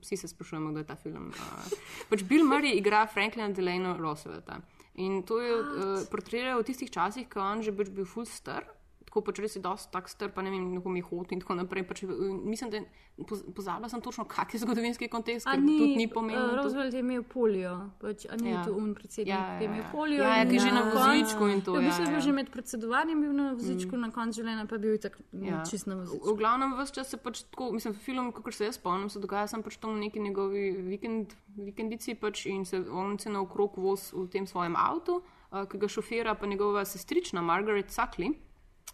[0.00, 1.28] vsi se sprašujemo, kdo je ta film.
[1.28, 1.74] Uh,
[2.08, 4.62] pač Bill Murray igra Franklina Delano Roosevelta.
[5.04, 8.24] In to je uh, portretiral v tistih časih, ko je on že pač bil full
[8.24, 8.64] star.
[9.14, 11.54] Tako pač res je dosti tak star, pa ne vem, kako mi hodi in tako
[11.54, 11.84] naprej.
[11.86, 12.10] Pač, uh,
[12.42, 12.80] mislim, da
[13.22, 16.48] poz- pozabila sem točno, kak je zgodovinski kontekst, ker ni, tudi ni pomembno.
[16.48, 18.56] Uh, Roosevelt je imel polijo, pač, a ni Ja.
[18.58, 18.64] ja.
[18.66, 19.90] tu un predsednik, Ja, ja, ja, ki je imel ja.
[19.92, 20.22] polijo.
[20.24, 22.18] Ja, ja, ki je že na vozičku in to, Ja, v ja, bistvu je bil
[22.18, 22.24] ja.
[22.26, 24.00] že med predsedovanjem bil na vozičku, mm.
[24.00, 25.46] na koncu življenja pa je bil tak Ja.
[25.46, 25.58] ja.
[25.62, 26.26] čist na vozičku.
[26.26, 29.46] V glavnem, vse čas se pač tako, mislim, film, kot se jaz spomnim, se dogaja
[29.46, 34.10] sem pač tam v neki njegovi vikend, vikendici pač in se on se naokrog voz
[34.10, 38.34] v tem svojem avtu, uh, ki ga šofira pa njegova sestrična Margaret Suckley.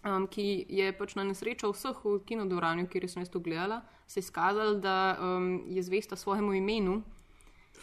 [0.02, 4.20] Um, ki je pač na nesrečo vseh v kinodvorani, kjer sem jaz to gledala, se
[4.20, 7.02] je izkazalo, da um, je zvesta svojemu imenu.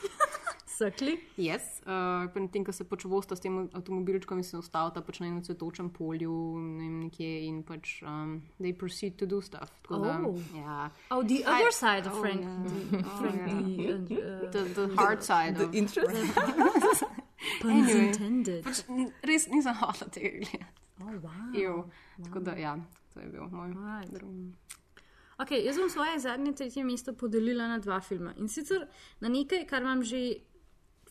[0.77, 1.17] Sakli?
[1.37, 5.27] Yes, uh, tem, ko se pač vosta s tem avtomobilčkom in se ustavita pač na
[5.27, 9.69] enem cvetočem polju ne vem, nekje in pač um, they proceed to do stuff.
[9.85, 10.37] Tako da, Oh.
[10.57, 10.89] ja.
[11.09, 12.41] Oh, the Kaj- other side of oh, Frank.
[12.41, 12.65] yeah.
[12.65, 13.37] the- Oh, Frank
[13.77, 13.97] yeah.
[14.09, 15.55] the, uh, The, the hard side.
[15.57, 16.13] The of- interest?
[17.63, 18.63] Intended.
[18.65, 18.83] Pač,
[19.25, 20.65] res nisem hotela tega gledati.
[21.01, 21.53] Oh, wow.
[21.53, 21.75] Ew.
[22.23, 22.77] Tako da, ja,
[23.13, 24.13] to je bil moj Right.
[24.13, 24.53] drugi.
[25.37, 28.33] Okay, jaz bom svoje zadnje tretje mesto podelila na dva filma.
[28.37, 28.87] In sicer
[29.21, 30.39] na nekaj, kar imam že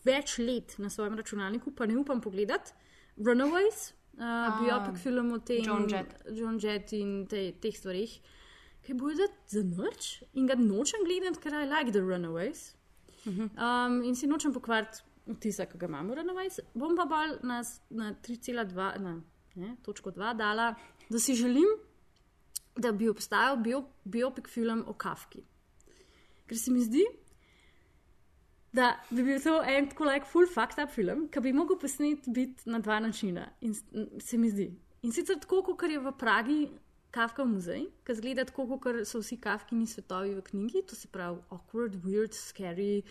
[0.05, 2.71] več let na svojem računalniku, pa ne upam pogledati.
[3.17, 6.13] Runaways, uh, Ah, biopik film o tem, Joan Jett.
[6.35, 8.19] John Jett in te, teh stvarih,
[8.83, 12.73] ki bo da za noč in ga nočem gledati, ker I like the Runaways.
[13.25, 16.59] Um, in si nočem pokvariti vtisa, ki ga imamo, Runaways.
[16.73, 19.21] Bom pa bolj na, na 3,2, na
[19.55, 20.75] ne, točko 2 dala,
[21.09, 21.69] da si želim,
[22.75, 25.43] da bi obstajal bio, biopik film o Kafki.
[26.47, 27.03] Ker se mi zdi,
[28.73, 32.27] da bi bil to en tako like full fucked up film, ki bi mogel posnet
[32.27, 33.47] biti na dva načina.
[33.61, 33.73] In
[34.19, 34.67] se mi zdi.
[35.03, 36.67] In sicer tako, kot je v Pragi
[37.11, 41.39] Kafka muzej, ki zgleda tako, kot so vsi Kafkini svetovi v knjigi, to se pravi
[41.49, 43.01] awkward, weird, scary,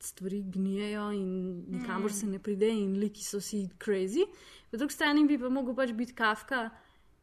[0.00, 2.14] stvari gnijejo in nikamor Mm.
[2.14, 4.24] se ne pride in liki so vsi crazy.
[4.70, 6.70] Po drugi strani bi pa mogel pač biti Kafka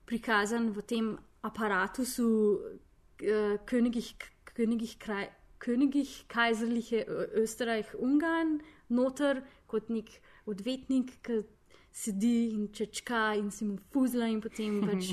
[0.08, 1.12] prikazan v tem
[1.44, 4.16] aparatusu uh, Königih,
[4.56, 5.30] Königih, kraj,
[5.60, 7.06] Königih Kaiserliche
[7.36, 10.10] Österreich Ungarn, noter kot nek
[10.48, 11.44] odvetnik, ki
[11.92, 15.12] sedi in čečka in se mu fuzla in potem pač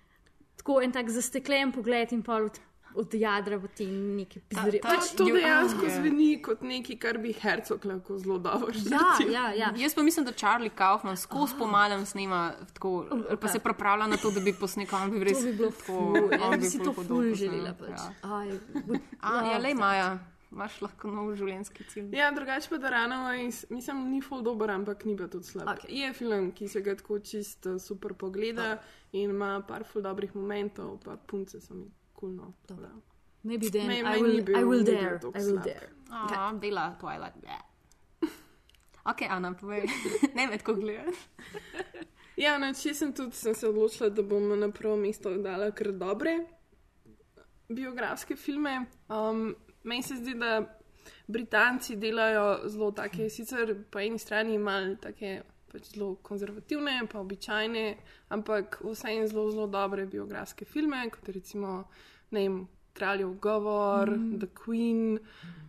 [0.58, 2.58] tako en tak zasteklen pogled in pol od,
[2.94, 4.80] od jadra v te neke pizdarje.
[4.80, 9.32] Ta, to dejansko zveni kot nekaj, kar bi Hercog lahko zelo dobro Ja, študiral.
[9.32, 9.72] ja, ja.
[9.76, 12.42] Jaz pa mislim, da Charlie Kaufman skozi po malem snema,
[12.72, 12.92] tako,
[13.28, 15.70] ali pa se pripravlja na to, da bi posnekal, on bi res To bi bilo
[15.70, 17.74] tako- ful, jaz bi si ful to ful želela.
[17.74, 17.88] Pač.
[17.90, 18.12] ja.
[18.24, 18.48] Aj,
[18.86, 19.80] would A, ja, lej that.
[19.80, 20.18] Maja,
[20.52, 22.12] imaš lahko nov življenjski cilj.
[22.12, 23.32] Ja, drugače pa Darano,
[23.70, 25.66] mislim, ni full dober, ampak ni pa tudi slab.
[25.68, 25.90] Okay.
[25.90, 28.78] Je film, ki se ga tako čist super pogleda
[29.12, 31.90] in ima par full dobrih momentov, pa punce so mi
[32.24, 32.54] kulno.
[32.68, 32.88] Cool,
[33.44, 35.18] Maybe then Meni- I will, bil- I will dare.
[35.20, 35.64] I will slab.
[35.64, 35.88] dare.
[36.10, 37.36] A, dela Twilight.
[37.40, 37.60] bleh.
[39.06, 39.84] Ok, Ana, povej.
[40.34, 41.16] ne me tako gledaš.
[42.36, 46.38] Ja, noč sem tudi sem se odločila, da bom na prvo mesto dala kar dobre
[47.68, 48.86] biografske filme.
[49.08, 50.78] Um, meni se zdi, da
[51.26, 55.42] Britanci delajo zelo take, sicer po eni strani malo take
[55.72, 57.84] pač zelo konzervativne, pa običajne,
[58.30, 61.84] ampak vseeno zelo, zelo dobre biografske filme, kot recimo,
[62.34, 62.56] ne vem,
[62.94, 64.38] Kraljev govor, mm.
[64.38, 65.18] The Queen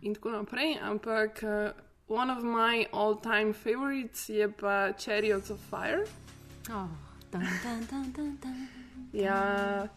[0.02, 0.76] in tako naprej.
[0.82, 1.72] Ampak uh,
[2.08, 6.04] one of my all-time favorites je pa Chariots of Fire.
[6.70, 6.88] Oh,
[7.32, 8.68] dun, dun, dun, dun, dun.
[9.12, 9.88] Ja.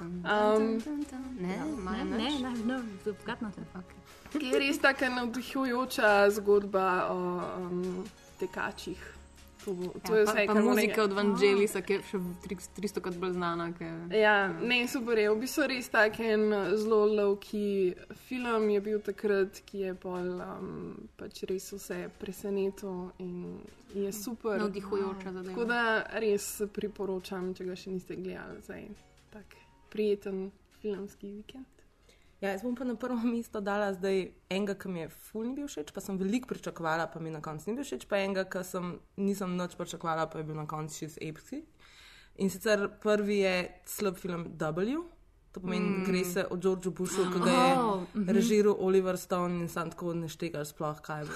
[0.00, 1.24] Um, dun, dun, dun.
[1.40, 2.40] Ne, Maja, Ne, nič?
[2.40, 3.66] ne, no, I've got nothing.
[4.34, 4.48] Okay.
[4.52, 7.16] Je res tako navdihujoča zgodba o
[7.60, 8.04] um,
[8.40, 9.11] tekačih.
[9.64, 12.00] To, bo, to Ja, je pa, vse, pa kar muzika moram od Vangelisa, ki je
[12.10, 12.20] še
[12.80, 13.68] 300 krat bolj znana.
[13.76, 13.90] Ke...
[14.18, 15.28] Ja, ne, super je.
[15.30, 17.66] V bistvu res tak en zelo lovki
[18.28, 20.72] film je bil takrat, ki je pol um,
[21.20, 23.60] pač res vse presenetil in
[23.94, 24.58] je super.
[24.62, 25.52] Navdihujoča zadeva.
[25.52, 25.82] Tako da
[26.22, 28.88] res priporočam, če ga še niste gledali, zdaj
[29.32, 29.56] tak
[29.92, 31.81] prijeten filmski vikend.
[32.42, 35.52] Ja, jaz bom pa na prvo mesto dala zdaj enega, ki mi je ful ni
[35.54, 38.42] bil všeč, pa sem veliko pričakovala, pa mi na koncu ni bil všeč, pa enega,
[38.50, 41.60] ki sem nisem nič pričakovala, pa je bil na koncu čez epski.
[42.42, 43.54] In sicer prvi je
[43.86, 45.04] slab film W.
[45.52, 46.00] To pomeni, Mm.
[46.00, 46.04] mm.
[46.04, 48.28] gre se o Georgeu Bushu, ki ga je Oh, oh, mhm.
[48.30, 51.26] režiral Oliver Stone in sam tako ne štegaš sploh, kaj,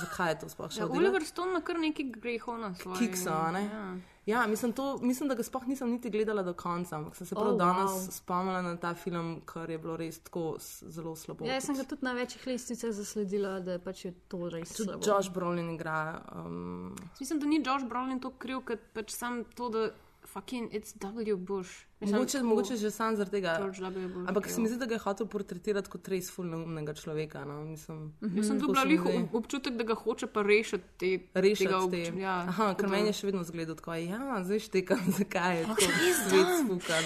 [0.00, 0.94] zakaj je to sploh Ja, šlo.
[0.94, 2.98] Oliver Stone ima kar nekaj grehov na svojem.
[2.98, 3.62] Kiksa, ne?
[3.64, 3.96] Ja.
[4.26, 7.34] Ja, mislim, to, mislim, da ga sploh nisem niti gledala do konca, ampak sem se
[7.34, 8.10] prav Oh, oh, danes wow.
[8.10, 10.54] spomnila na ta film, ker je bilo res tako
[10.88, 11.44] zelo slabo.
[11.44, 14.88] Ja, jaz sem ga tudi na večjih lestvicah zasledila, da pač je to res Tudi
[14.88, 15.02] slabo.
[15.06, 16.22] Josh Brolin igra.
[16.34, 19.90] Um, Mislim, da ni Josh Brolin to kriv, ker pač sam to, da
[20.26, 21.36] fucking it's W.
[21.36, 21.70] Bush.
[22.00, 23.58] Mislim, mogoče, tako- mogoče že sam zaradi tega.
[23.60, 23.80] Bush,
[24.26, 27.44] Ampak se mi zdi, da ga je hotel portretirati kot res fulnega človeka.
[27.44, 27.64] No?
[27.64, 29.28] Mislim, Jaz sem dobila se mi lih zdi.
[29.32, 31.84] občutek, da ga hoče pa rešiti te, Rešiti tega te.
[31.86, 35.64] obč- Ja, Aha, ker meni je še vedno zgledal tako, ja, zdaj štekam, zakaj je
[35.64, 37.04] tako he's svet spukan.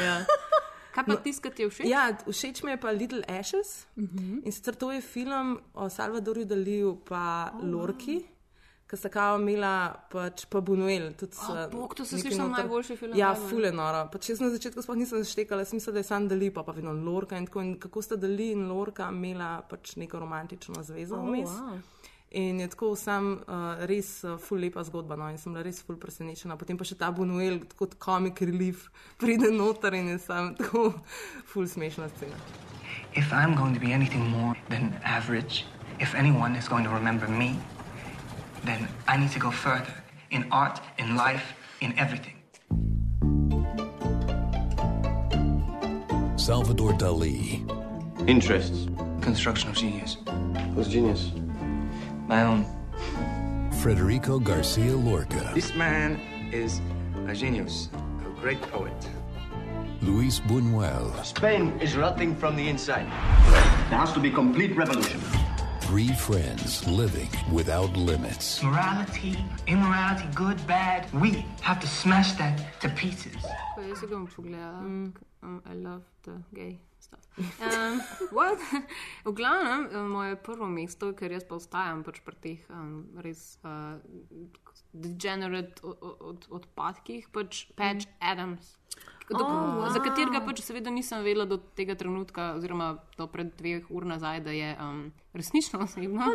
[0.00, 0.24] Ja.
[0.92, 1.86] Kaj pa tisto, ki ti je všeč?
[1.86, 3.86] Ja, všeč mi je pa Little Ashes.
[3.96, 4.18] Uh Mhm.
[4.18, 4.42] -huh.
[4.44, 7.24] In sicer to je film o Salvadorju Daliju pa
[7.54, 8.24] oh, Lorki.
[8.92, 9.70] Ki sta kao imela,
[10.12, 11.14] pač pa Bunuel.
[11.16, 14.02] Tudi O, so bog, to nekaj slišala, noter- najboljši film Ja, fule noro.
[14.12, 16.72] Pač jaz na začetku sploh nisem štekala, sem mislila, da je sam Dali, pa pa
[16.72, 17.62] vedno Lorka in tako.
[17.62, 21.48] In kako sta Dali in Lorka imela pač neko romantično zvezo Oh, vmes.
[21.50, 21.80] wow.
[22.34, 25.16] In je tako sam uh, res uh, ful lepa zgodba.
[25.16, 25.28] No?
[25.28, 26.56] In sem bila res ful presenečena.
[26.56, 30.92] Potem pa še ta Bunuel, kot comic relief, pride noter in je sam tako
[31.46, 32.36] ful smešna scena.
[33.16, 35.64] If I'm going to be anything more than average,
[35.98, 37.56] if anyone is going to remember me,
[38.64, 39.94] then I need to go further
[40.30, 42.36] in art, in life, in everything.
[46.36, 47.62] Salvador Dali.
[48.28, 48.88] Interests.
[49.20, 50.16] Construction of genius.
[50.74, 51.32] Who's genius?
[52.26, 52.66] My own.
[53.82, 55.52] Federico Garcia Lorca.
[55.54, 56.20] This man
[56.52, 56.80] is
[57.26, 58.92] a genius, a great poet.
[60.00, 61.24] Luis Buñuel.
[61.24, 63.06] Spain is rotting from the inside.
[63.90, 65.20] There has to be complete revolution.
[65.92, 68.62] Three friends living without limits.
[68.62, 69.36] Morality,
[69.66, 71.04] immorality, good, bad.
[71.12, 73.36] We have to smash that to pieces.
[73.76, 74.80] Pa jaz si ga bom pogledala.
[74.80, 75.12] Mm.
[75.42, 77.20] Um, I love the gay stuff.
[77.68, 78.00] Um,
[78.38, 78.56] what?
[79.28, 83.60] v glavnem, um, moje prvo mesto, ker jaz pa ostajam pač pri teh um, res
[83.60, 84.00] uh,
[84.96, 88.16] degenerate o- o- od, odpadkih, pač Patch mm.
[88.32, 88.78] Adams.
[89.30, 90.04] Do, Oh, oh, Za wow.
[90.04, 94.50] katerega pač seveda nisem vedela do tega trenutka, oziroma do pred dveh ur nazaj, da
[94.50, 96.26] je um, resnično osebno.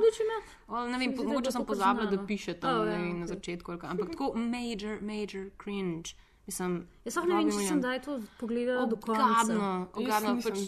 [0.68, 3.34] Well, ne vem, mogoče sem pozabila, da piše tam Oh, oh, ja, ja, na ok.
[3.34, 3.76] začetku.
[3.84, 6.16] Ampak tako major, major cringe.
[6.48, 9.26] Mislim, Jaz ne vem, če sem daj to pogledala do konca.
[9.44, 10.36] Ogabno, ogabno.
[10.40, 10.62] Pač,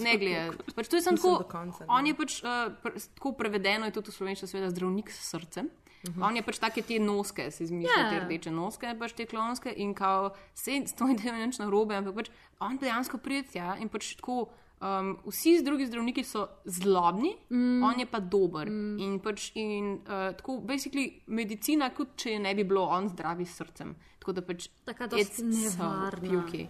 [0.00, 0.54] ne gledaj.
[0.78, 1.64] Pač to je samo tako.
[1.92, 5.68] On je pač uh, pr, tako prevedeno, je tudi v slovenščini, seveda, zdravnik s srcem.
[6.08, 6.28] Uh -huh.
[6.28, 8.04] On je pač take te noske, si izmišlja Ja.
[8.04, 8.10] yeah.
[8.10, 12.14] te rdeče noske, pač te klonske in kao se s to idejo nič narobe, ampak
[12.14, 12.30] pač
[12.60, 14.48] on dejansko pride tja in pač tako.
[14.80, 17.82] Um, vsi drugi zdravniki so zlobni, mm.
[17.82, 18.70] on je pa dober.
[18.70, 18.98] Mm.
[18.98, 23.44] In, pač, in uh, tako, basically, medicina, kot če je ne bi bilo, on zdravi
[23.44, 23.94] s srcem.
[24.18, 26.28] Tako da pač so nevarna.
[26.28, 26.68] puky.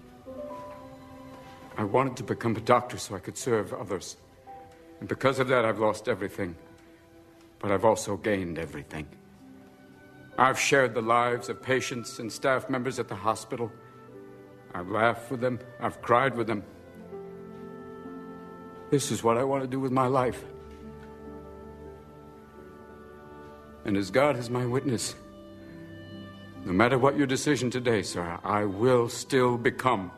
[1.79, 4.17] I wanted to become a doctor so I could serve others.
[5.01, 6.55] And because of that, I've lost everything.
[7.59, 9.07] But I've also gained everything.
[10.39, 13.73] I've shared the lives of patients and staff members at the hospital.
[14.75, 15.59] I've laughed with them.
[15.81, 16.63] I've cried with them.
[18.91, 20.45] This is what I want to do with my life.
[23.87, 25.15] And as God is my witness,
[26.65, 30.11] no matter what your decision today, sir, I will still become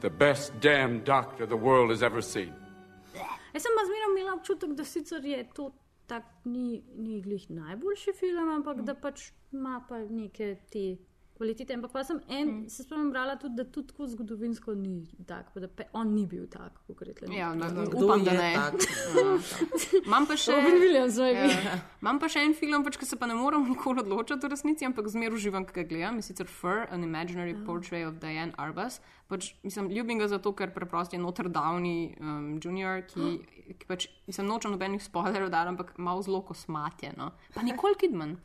[0.00, 2.52] the best damn doctor the world has ever seen.
[3.54, 5.44] Jaz sem pa zmeraj imela občutek, da sicer je
[6.06, 10.96] tak, ni, ni glih najboljši film, ampak da pač ima pa neke te
[11.36, 11.74] kvalitete.
[11.76, 12.68] Ampak pa sem en, mm.
[12.72, 16.24] se spomnim, brala tudi, da tudi tako zgodovinsko ni tak, pa da pe, on ni
[16.26, 17.32] bil tak, kot je rekel.
[17.34, 18.50] Ja, na, Kdo upam, da ne.
[18.54, 18.74] tak?
[19.16, 19.36] Ja.
[20.08, 20.56] Imam pa še.
[20.56, 21.50] Robin Williams, maybe.
[21.52, 21.76] Ja.
[22.02, 24.88] Imam pa še en film, pač, ki se pa ne moram nikoli odločiti v resnici,
[24.88, 26.20] ampak zmeraj uživam, ki ga gledam.
[26.20, 29.00] In sicer Fur, An Imaginary Portrait of Diane Arbus.
[29.30, 33.30] Pač, mislim, ljubim ga zato, ker preprosto je Notre Downey um, Jr., ki,
[33.74, 37.12] ki pač, mislim, nočem nobenih spoilerjev dati, ampak malo zelo kosmatje.
[37.18, 37.32] No.
[37.54, 38.36] Pa Nicole Kidman.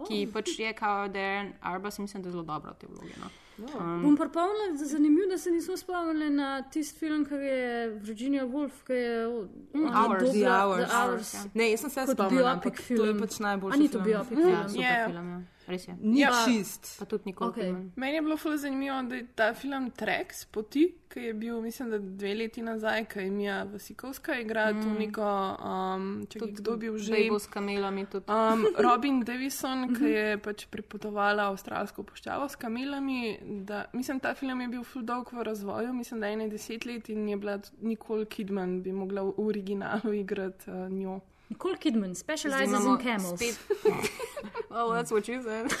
[0.00, 3.14] Ki pač je kao Darren Arbus, in mislim, da je zelo dobro v tej vlogi.
[3.18, 3.26] No.
[3.58, 7.72] Um, Bom pripomnila, da je zanimivo, da se nismo spomnili na tisti film, ki je
[7.90, 9.26] Virginia Woolf, ki je
[9.74, 10.22] Mm, Hours.
[10.22, 10.88] dobila- The Hours.
[10.88, 11.54] The Hours.
[11.54, 13.18] Ne, jaz sem se spomnila, biopic ampak to je film.
[13.20, 14.04] pač najboljši A ni to film.
[14.04, 14.68] biopic Ja, film?
[14.68, 15.06] super Je.
[15.06, 15.40] film, ja.
[15.70, 15.96] Res je.
[16.00, 16.30] Ni Ja.
[16.46, 16.98] čist.
[16.98, 17.52] Pa tudi nikoli.
[17.52, 17.90] Okay.
[17.96, 21.90] Meni je bilo zelo zanimivo, da je ta film Treks poti, ki je bil, mislim,
[21.90, 24.82] da dve leti nazaj, ki je Mija Vasikovska igra mm.
[24.82, 27.12] to neko, um, če kdo je bil že.
[27.12, 28.26] Bejbo s kamelami tudi.
[28.28, 33.38] Um, Robin Davison, ki je pač pripotovala avstralsko puščavo s kamelami.
[33.66, 36.86] Da, mislim, ta film je bil full dolg v razvoju, mislim, da je ene deset
[36.86, 41.20] let in je bila tudi Nicole Kidman, bi mogla v originalu igrati uh, njo.
[41.50, 43.40] Nicole Kidman specializes imamo in camels.
[43.40, 43.58] spet-
[44.70, 45.66] well, that's what you said.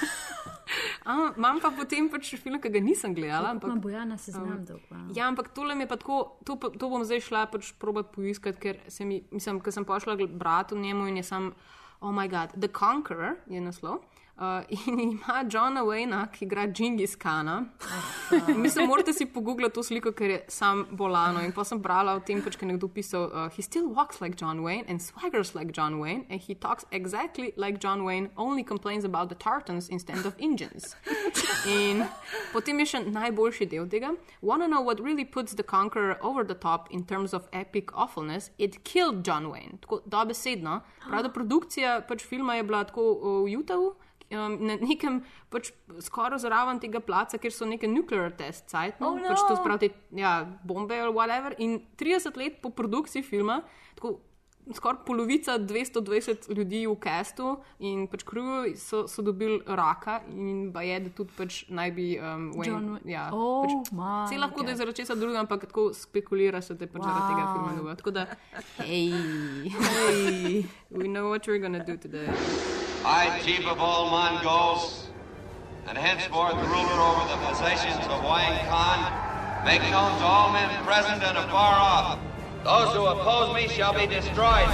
[1.06, 3.50] A, Imam pa potem pač film, ki ga nisem gledala.
[3.50, 4.96] Ampak, Ma Bojana se znam Um, dolgo.
[5.14, 8.60] ja, ampak tole mi je pa tako, to, to bom zdaj šla pač probat poiskati,
[8.60, 11.52] ker se mi, mislim, ker sem pošla brati v njemu in je sam,
[12.00, 14.04] oh moj bog, The Conqueror je naslov.
[14.40, 17.64] Uh, in ima Johna Wayna, ki igra Džingis Kana.
[18.56, 21.42] Mislim, morate si pogooglati to sliko, ker je sam bolano.
[21.44, 24.22] In pa sem brala o tem, pač, ker je nekdo pisal, uh, he still walks
[24.22, 28.30] like John Wayne and swaggers like John Wayne and he talks exactly like John Wayne,
[28.38, 30.96] only complains about the tartans instead of Indians.
[31.68, 32.06] In
[32.54, 34.14] potem je še najboljši del tega.
[34.40, 38.50] Wanna know what really puts the Conqueror over the top in terms of epic awfulness?
[38.56, 39.82] It killed John Wayne.
[39.84, 40.80] Tako dobesedno.
[41.04, 43.98] Prav, da produkcija pač filma je bila tako uh, v Utahu.
[44.30, 45.72] Um, na nekem pač
[46.06, 49.16] skoraj zraven tega placa, kjer so neke nuclear test sites, no?
[49.16, 49.26] Oh, no.
[49.26, 51.56] pač to spravi te ja, bombe ali whatever.
[51.58, 53.64] In 30 let po produkciji filma,
[53.98, 54.20] tako
[54.74, 60.82] skoraj polovica 220 ljudi v castu in pač krivju so, so dobili raka in pa
[60.86, 62.92] je, da tudi pač naj bi um, John Wayne.
[62.92, 63.90] Wa- Ja, Oh pač,
[64.28, 67.08] Vse lahko, da je zaradi česa drugega, ampak tako spekulira se, da je pač wow.
[67.08, 67.98] zaradi tega filma dobil.
[67.98, 68.26] Tako da,
[68.86, 69.10] hej,
[69.74, 70.64] hej,
[70.98, 72.28] we know what you're gonna do today.
[73.04, 75.08] I, chief of all Mongols,
[75.88, 81.22] and henceforth ruler over the possessions of Wang Khan, make known to all men present
[81.22, 82.18] and afar off.
[82.62, 84.68] Those who oppose me shall be destroyed.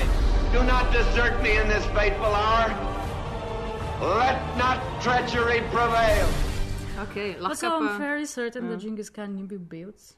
[0.53, 2.69] Do not desert me in this fateful hour.
[4.01, 6.28] Let not treachery prevail.
[6.98, 7.98] Okay, Pa lahko sem pa.
[7.98, 8.78] very certain, da Ja.
[8.78, 10.15] Džingis Khan ni bil belc.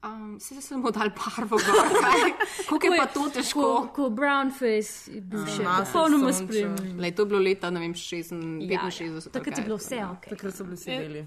[0.00, 1.58] Um, se se mu dal barvo?
[2.68, 3.60] Kako je pa to težko?
[3.60, 6.44] Ko, ko brown face je bil še popolnoma sonča.
[6.44, 6.94] spremljiv.
[6.96, 9.26] Lej, to je bilo leta, ne vem, 65, Ja, 65.
[9.26, 9.32] ja.
[9.32, 10.28] Takrat je bilo vse ok.
[10.28, 10.98] Takrat so bili vsi Ja.
[10.98, 11.24] beli.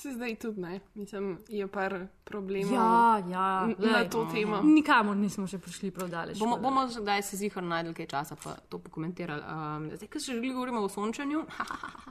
[0.00, 1.92] Se zdaj tudi ne, mislim, je par
[2.24, 2.84] problemov Ja,
[3.28, 3.48] ja.
[3.62, 4.60] n- na glej, to temo.
[4.64, 6.38] Nikamor nismo še prišli prav daleč.
[6.38, 9.42] Bomo, bomo zdaj se zihar najdel kaj časa, pa to pokomentirali.
[9.42, 11.44] Um, zdaj, ker se želi govorimo o sončanju.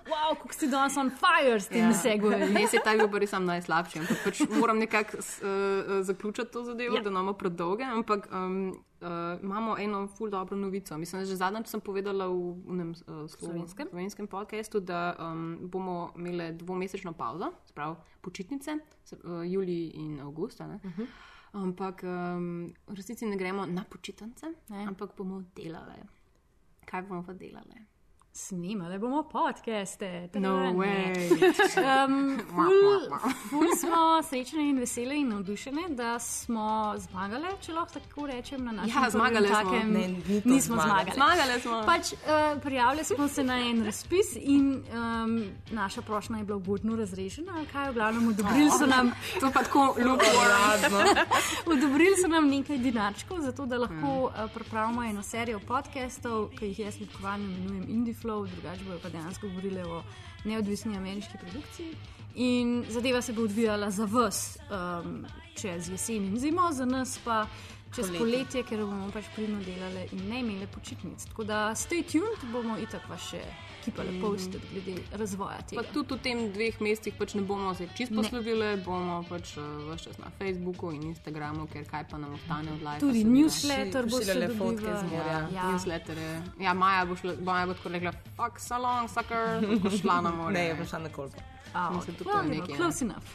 [0.06, 1.94] Wow, kako si danes on fire s tem ja.
[1.96, 2.50] segwajem.
[2.52, 5.26] Ne, se ta bil res sam najslabši, ampak pač moram nekako uh,
[6.02, 7.00] zaključiti to zadevo, Ja.
[7.00, 7.04] ja.
[7.04, 7.84] da imamo predolge.
[7.86, 10.98] Ampak um, uh, imamo eno ful dobro novico.
[10.98, 16.12] Mislim, že zadnjič sem povedala v, v nem, uh, slovenskem, slovenskem podkastu, da um, bomo
[16.16, 20.60] imeli dvomesečno pauzo, sprav počitnice, se, uh, julij in avgust.
[20.60, 21.08] Uh -huh.
[21.52, 24.46] Ampak um, v resnici ne gremo na počitnice,
[24.88, 26.04] ampak bomo delali.
[26.86, 27.99] Kaj bomo pa delali?
[28.40, 30.30] Snimali bomo podcaste.
[30.34, 30.56] No.
[30.56, 33.18] Um, ful,
[33.50, 38.72] ful smo srečni in veseli in navdušeni, da smo zmagali, če lahko tako rečem, na
[38.72, 39.56] našem Ja, zmagali smo.
[39.58, 39.92] takem.
[39.92, 40.88] Ne, ni Nismo zmaga.
[40.88, 41.16] zmagali.
[41.16, 41.82] Zmagali smo.
[41.86, 42.20] Pač, uh,
[42.62, 47.66] prijavili smo se na en razpis in um, naša prošnja je bila ugodno razrešena.
[47.72, 50.96] Kaj, v glavnem, odobrili so nam, To pa tako lukewarm.
[51.74, 56.80] odobrili so nam nekaj dinarčkov, zato da lahko uh, pripravimo eno serijo podcastov, ki jih
[56.80, 60.04] jaz ljubkovalno imenujem Indie Flow, drugače bojo pa dejansko govorili o
[60.44, 61.96] neodvisni ameriški produkciji.
[62.36, 65.26] In zadeva se bo odvijala za vas um,
[65.56, 67.48] čez jesen in zimo, za nas pa
[67.96, 68.20] čez Poletje.
[68.20, 71.26] poletje, ker bomo pač pridno delali in ne imeli počitnic.
[71.26, 73.42] Tako da stay tuned, bomo itak pa še
[73.90, 75.84] kipale posted glede razvoja Pa tega.
[75.94, 78.22] tudi v tem dveh mestih pač ne bomo se čisto Ne.
[78.24, 82.72] poslovili, bomo pač uh, vse čas na Facebooku in Instagramu, ker kaj pa nam ostane
[82.72, 83.00] od live.
[83.00, 85.40] Tudi newsletter bo še Pošiljale fotke z morja.
[85.54, 85.64] Ja.
[85.72, 86.34] Newsletter je.
[86.60, 90.54] Ja, Maja bo, šla, Maja bo tako rekla, fuck salon, sucker, bo šla na more.
[90.54, 91.42] Ne, je prišla na kolpo.
[91.74, 92.78] A, Mislim, tudi to well, je you know, nekaj, ne.
[92.78, 93.28] Close enough.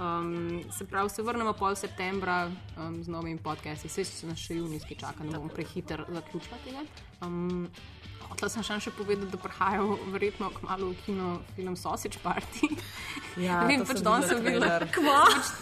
[0.00, 3.88] Um, se pravi, se vrnemo pol septembra um, z novimi podcasti.
[3.88, 6.82] Vse se nas še junijski čaka, ne bom prehiter zaključila tega.
[7.22, 7.68] Um,
[8.34, 12.74] Hotela sem še povedati, da prihajajo verjetno kmalo v kino film Sausage Party.
[13.38, 14.90] Ja, ne vem, pač danes sem videla videla.
[14.90, 15.30] trailer.
[15.38, 15.54] Pač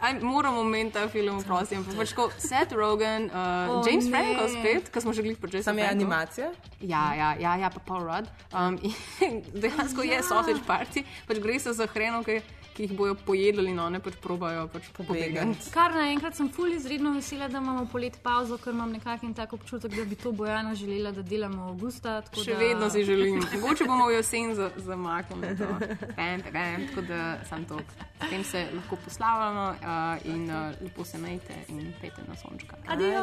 [0.00, 1.84] Aj, moramo omeniti ta film, prosim.
[1.84, 4.16] Pa Pač ko Seth Rogen, uh, O, James ne.
[4.16, 5.60] Franco spet, ki smo že glih počeli.
[5.60, 6.48] Sam je animacija?
[6.80, 8.24] Ja, ja, ja, ja pa Paul Rudd.
[8.48, 8.80] Um,
[9.62, 14.00] dejansko je sausage party, pač gre se za hrenovke, ki jih bojo pojedli, no ne
[14.00, 15.70] pač probajo pač pobegati.
[15.70, 19.92] Kar naenkrat sem ful izredno vesela, da imamo polet pauzo, ker imam nekakšen tak občutek,
[19.92, 22.20] da bi to Bojana želela, da delamo avgusta.
[22.22, 22.58] tako Še da...
[22.58, 23.40] vedno si želim.
[23.54, 25.68] Mogoče bomo v jesen za- zamaknili to.
[26.16, 27.78] Pam, pam, tako da sam to.
[28.20, 32.76] S tem se lahko poslavljamo uh, in uh, lepo se majte in pete na sončka.
[32.86, 33.20] Adijo,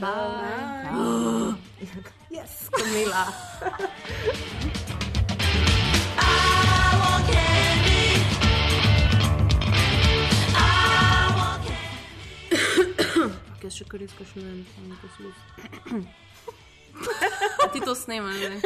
[0.00, 1.54] bye.
[2.30, 3.24] Yes, Kamila.
[13.70, 16.06] Jaz še kar izkušujem, samo poslušam.
[17.72, 18.58] Ti to snemaš, ne?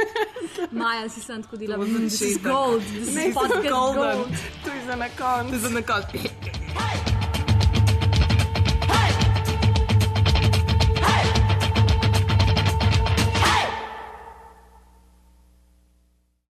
[0.80, 1.84] Maja si sem tako delala.
[1.84, 2.46] Is začetek.
[2.48, 2.88] gold,
[3.36, 4.00] podcast golden.
[4.00, 4.32] gold.
[4.64, 5.50] To je za na koncu.
[5.50, 7.33] To je za na koncu.